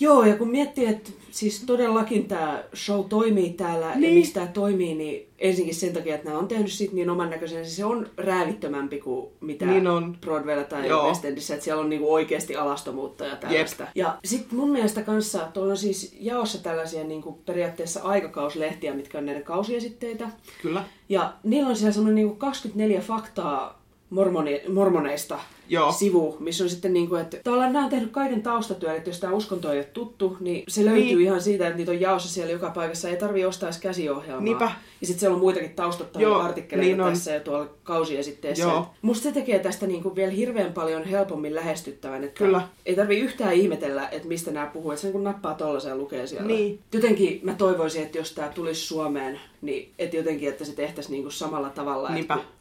Joo, 0.00 0.24
ja 0.24 0.36
kun 0.36 0.50
miettii, 0.50 0.86
että 0.86 1.10
siis 1.30 1.64
todellakin 1.66 2.28
tämä 2.28 2.64
show 2.74 3.04
toimii 3.08 3.50
täällä, 3.50 3.94
niin. 3.94 4.04
ja 4.04 4.14
miksi 4.14 4.34
tämä 4.34 4.46
toimii, 4.46 4.94
niin 4.94 5.28
ensinnäkin 5.38 5.74
sen 5.74 5.92
takia, 5.92 6.14
että 6.14 6.28
nämä 6.28 6.38
on 6.38 6.48
tehnyt 6.48 6.72
sit 6.72 6.92
niin 6.92 7.10
oman 7.10 7.30
näköisen, 7.30 7.64
siis 7.64 7.76
se 7.76 7.84
on 7.84 8.10
räävittömämpi 8.16 8.98
kuin 8.98 9.30
mitä 9.40 9.66
Niin 9.66 9.86
on. 9.86 10.16
Broadwaylla 10.20 10.64
tai. 10.64 10.88
West 10.88 11.24
Endissä, 11.24 11.54
että 11.54 11.64
siellä 11.64 11.82
on 11.82 11.88
niinku 11.88 12.12
oikeasti 12.12 12.56
alastomuutta 12.56 13.26
ja 13.26 13.36
tällaista. 13.36 13.86
Ja 13.94 14.18
sitten 14.24 14.58
mun 14.58 14.70
mielestä 14.70 15.02
kanssa, 15.02 15.38
tuolla 15.54 15.70
on 15.70 15.76
siis 15.76 16.16
jaossa 16.20 16.62
tällaisia 16.62 17.04
niinku 17.04 17.32
periaatteessa 17.32 18.02
aikakauslehtiä, 18.02 18.94
mitkä 18.94 19.18
on 19.18 19.26
näiden 19.26 19.44
kausiesitteitä, 19.44 20.28
Kyllä. 20.62 20.84
ja 21.08 21.32
niillä 21.42 21.68
on 21.68 21.76
siellä 21.76 21.92
semmoinen 21.92 22.14
niinku 22.14 22.34
24 22.34 23.00
faktaa 23.00 23.82
mormoni, 24.10 24.62
mormoneista. 24.68 25.38
Joo. 25.70 25.92
sivu, 25.92 26.36
missä 26.40 26.64
on 26.64 26.70
sitten 26.70 26.92
niin 26.92 27.08
kuin, 27.08 27.20
että 27.22 27.36
tavallaan 27.44 27.72
nämä 27.72 27.84
on 27.84 27.90
tehnyt 27.90 28.10
kaiken 28.10 28.42
taustatyön, 28.42 28.96
että 28.96 29.10
jos 29.10 29.20
tämä 29.20 29.32
uskonto 29.32 29.72
ei 29.72 29.78
ole 29.78 29.84
tuttu, 29.84 30.36
niin 30.40 30.64
se 30.68 30.84
löytyy 30.84 31.04
Niin. 31.04 31.20
ihan 31.20 31.40
siitä, 31.42 31.66
että 31.66 31.76
niitä 31.76 31.92
on 31.92 32.00
jaossa 32.00 32.28
siellä 32.28 32.52
joka 32.52 32.70
paikassa, 32.70 33.08
ei 33.08 33.16
tarvii 33.16 33.44
ostaa 33.44 33.66
edes 33.68 33.80
käsiohjelmaa. 33.80 34.44
Niinpä. 34.44 34.72
Ja 35.00 35.06
sitten 35.06 35.20
siellä 35.20 35.34
on 35.34 35.40
muitakin 35.40 35.70
taustattavia 35.70 36.28
Joo, 36.28 36.40
artikkeleita 36.40 36.90
niin 36.96 37.00
on. 37.00 37.12
tässä 37.12 37.30
ja 37.30 37.40
tuolla 37.40 37.68
kausiesitteessä. 37.82 38.64
Joo. 38.64 38.86
Musta 39.02 39.22
se 39.22 39.32
tekee 39.32 39.58
tästä 39.58 39.86
niin 39.86 40.02
kuin 40.02 40.14
vielä 40.16 40.32
hirveän 40.32 40.72
paljon 40.72 41.04
helpommin 41.04 41.54
lähestyttävän, 41.54 42.24
että 42.24 42.38
Kyllä. 42.38 42.62
ei 42.86 42.94
tarvii 42.96 43.20
yhtään 43.20 43.52
ihmetellä, 43.52 44.08
että 44.08 44.28
mistä 44.28 44.50
nämä 44.50 44.66
puhuu, 44.66 44.90
että 44.90 45.02
sen 45.02 45.12
kun 45.12 45.24
nappaa 45.24 45.54
tollasen 45.54 45.90
ja 45.90 45.96
lukee 45.96 46.26
siellä. 46.26 46.46
Niin. 46.46 46.78
Jotenkin 46.92 47.40
mä 47.42 47.54
toivoisin, 47.54 48.02
että 48.02 48.18
jos 48.18 48.32
tämä 48.32 48.48
tulisi 48.48 48.80
Suomeen, 48.86 49.40
niin 49.62 49.92
että 49.98 50.16
jotenkin, 50.16 50.48
että 50.48 50.64
se 50.64 50.72
tehtäisiin 50.72 51.12
niin 51.12 51.22
kuin 51.22 51.32
samalla 51.32 51.70
tavalla. 51.70 52.10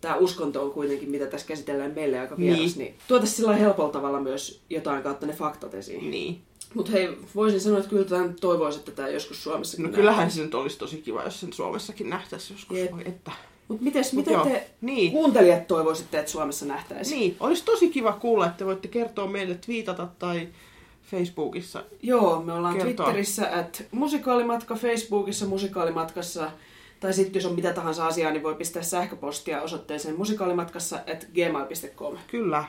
Tämä 0.02 0.16
uskonto 0.16 0.64
on 0.64 0.72
kuitenkin, 0.72 1.10
mitä 1.10 1.26
tässä 1.26 1.48
käsitellään 1.48 1.92
meille 1.96 2.20
aika 2.20 2.38
vieras, 2.38 2.60
Niin. 2.60 2.68
niin, 2.70 2.78
niin 2.78 2.96
tuotaisiin 3.08 3.38
sillä 3.38 3.56
helpolla 3.56 3.92
tavalla 3.92 4.22
myös 4.22 4.62
jotain 4.70 5.04
kautta 5.04 5.26
ne 5.26 5.34
faktat 5.34 5.74
esiin. 5.74 6.12
Niin. 6.12 6.42
Mutta 6.74 6.92
hei, 6.92 7.10
voisin 7.36 7.62
sanoa, 7.62 7.78
että 7.78 7.90
kyllä 7.90 8.06
tämän 8.06 8.36
toivoisin, 8.42 8.80
että 8.80 8.92
tämä 8.92 9.08
joskus 9.10 9.44
Suomessakin 9.44 9.86
No 9.86 9.92
kyllähän 9.92 10.32
se 10.32 10.42
nyt 10.42 10.56
olisi 10.56 10.78
tosi 10.78 10.98
kiva, 10.98 11.24
jos 11.24 11.40
sen 11.40 11.54
Suomessakin 11.54 12.10
nähtäisi 12.10 12.54
joskus. 12.54 12.78
Jep. 12.78 12.92
Voi 12.92 13.02
että. 13.06 13.32
Mutta 13.68 13.84
mites, 13.84 14.14
Mut 14.14 14.26
mitä 14.26 14.32
joo, 14.38 14.46
te 14.46 14.70
niin. 14.82 15.12
kuuntelijat 15.12 15.68
toivoisitte, 15.68 16.20
että 16.20 16.32
Suomessa 16.32 16.66
nähtäisiin? 16.66 17.20
Niin, 17.20 17.36
olisi 17.40 17.64
tosi 17.66 17.90
kiva 17.90 18.12
kuulla, 18.14 18.48
että 18.48 18.66
voitte 18.66 18.88
kertoa 18.88 19.28
meille 19.28 19.56
twiitata 19.56 20.08
tai 20.20 20.48
Facebookissa. 21.12 21.84
Joo, 22.04 22.42
me 22.42 22.54
ollaan 22.54 22.78
Kertoo. 22.78 23.06
Twitterissä, 23.06 23.50
että 23.50 23.84
musikaalimatka, 23.92 24.76
Facebookissa 24.76 25.46
musikaalimatkassa, 25.46 26.52
tai 27.00 27.14
sitten 27.14 27.40
jos 27.40 27.46
on 27.46 27.56
mitä 27.56 27.74
tahansa 27.74 28.08
asiaa, 28.08 28.32
niin 28.32 28.44
voi 28.44 28.56
pistää 28.56 28.84
sähköpostia 28.84 29.62
osoitteeseen 29.62 30.18
musikaalimatkassa 30.18 30.96
at 30.96 31.28
gmail.com. 31.34 32.18
Kyllä. 32.28 32.66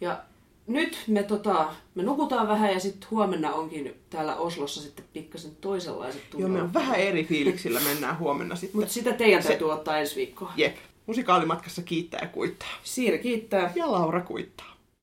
Ja 0.00 0.20
nyt 0.66 0.98
me, 1.06 1.22
tota, 1.22 1.72
me 1.94 2.02
nukutaan 2.02 2.48
vähän 2.48 2.72
ja 2.72 2.80
sitten 2.80 3.10
huomenna 3.10 3.52
onkin 3.52 3.94
täällä 4.10 4.36
Oslossa 4.36 4.82
sitten 4.82 5.04
pikkasen 5.12 5.56
toisenlaiset 5.60 6.22
Joo, 6.38 6.48
me 6.48 6.62
on 6.62 6.74
vähän 6.74 6.96
eri 6.96 7.24
fiiliksillä 7.24 7.80
mennään 7.80 8.18
huomenna 8.18 8.56
sitten. 8.56 8.80
Mutta 8.80 8.92
sitä 8.94 9.12
teidän 9.12 9.42
Se- 9.42 9.48
täytyy 9.48 9.72
ottaa 9.72 9.98
ensi 9.98 10.16
viikkoa. 10.16 10.52
Jep. 10.56 10.76
Musikaalimatkassa 11.06 11.82
kiittää 11.82 12.20
ja 12.22 12.28
kuittaa. 12.28 12.68
Siiri 12.82 13.18
kiittää. 13.18 13.72
Ja 13.74 13.92
Laura 13.92 14.20
kuittaa. 14.20 14.69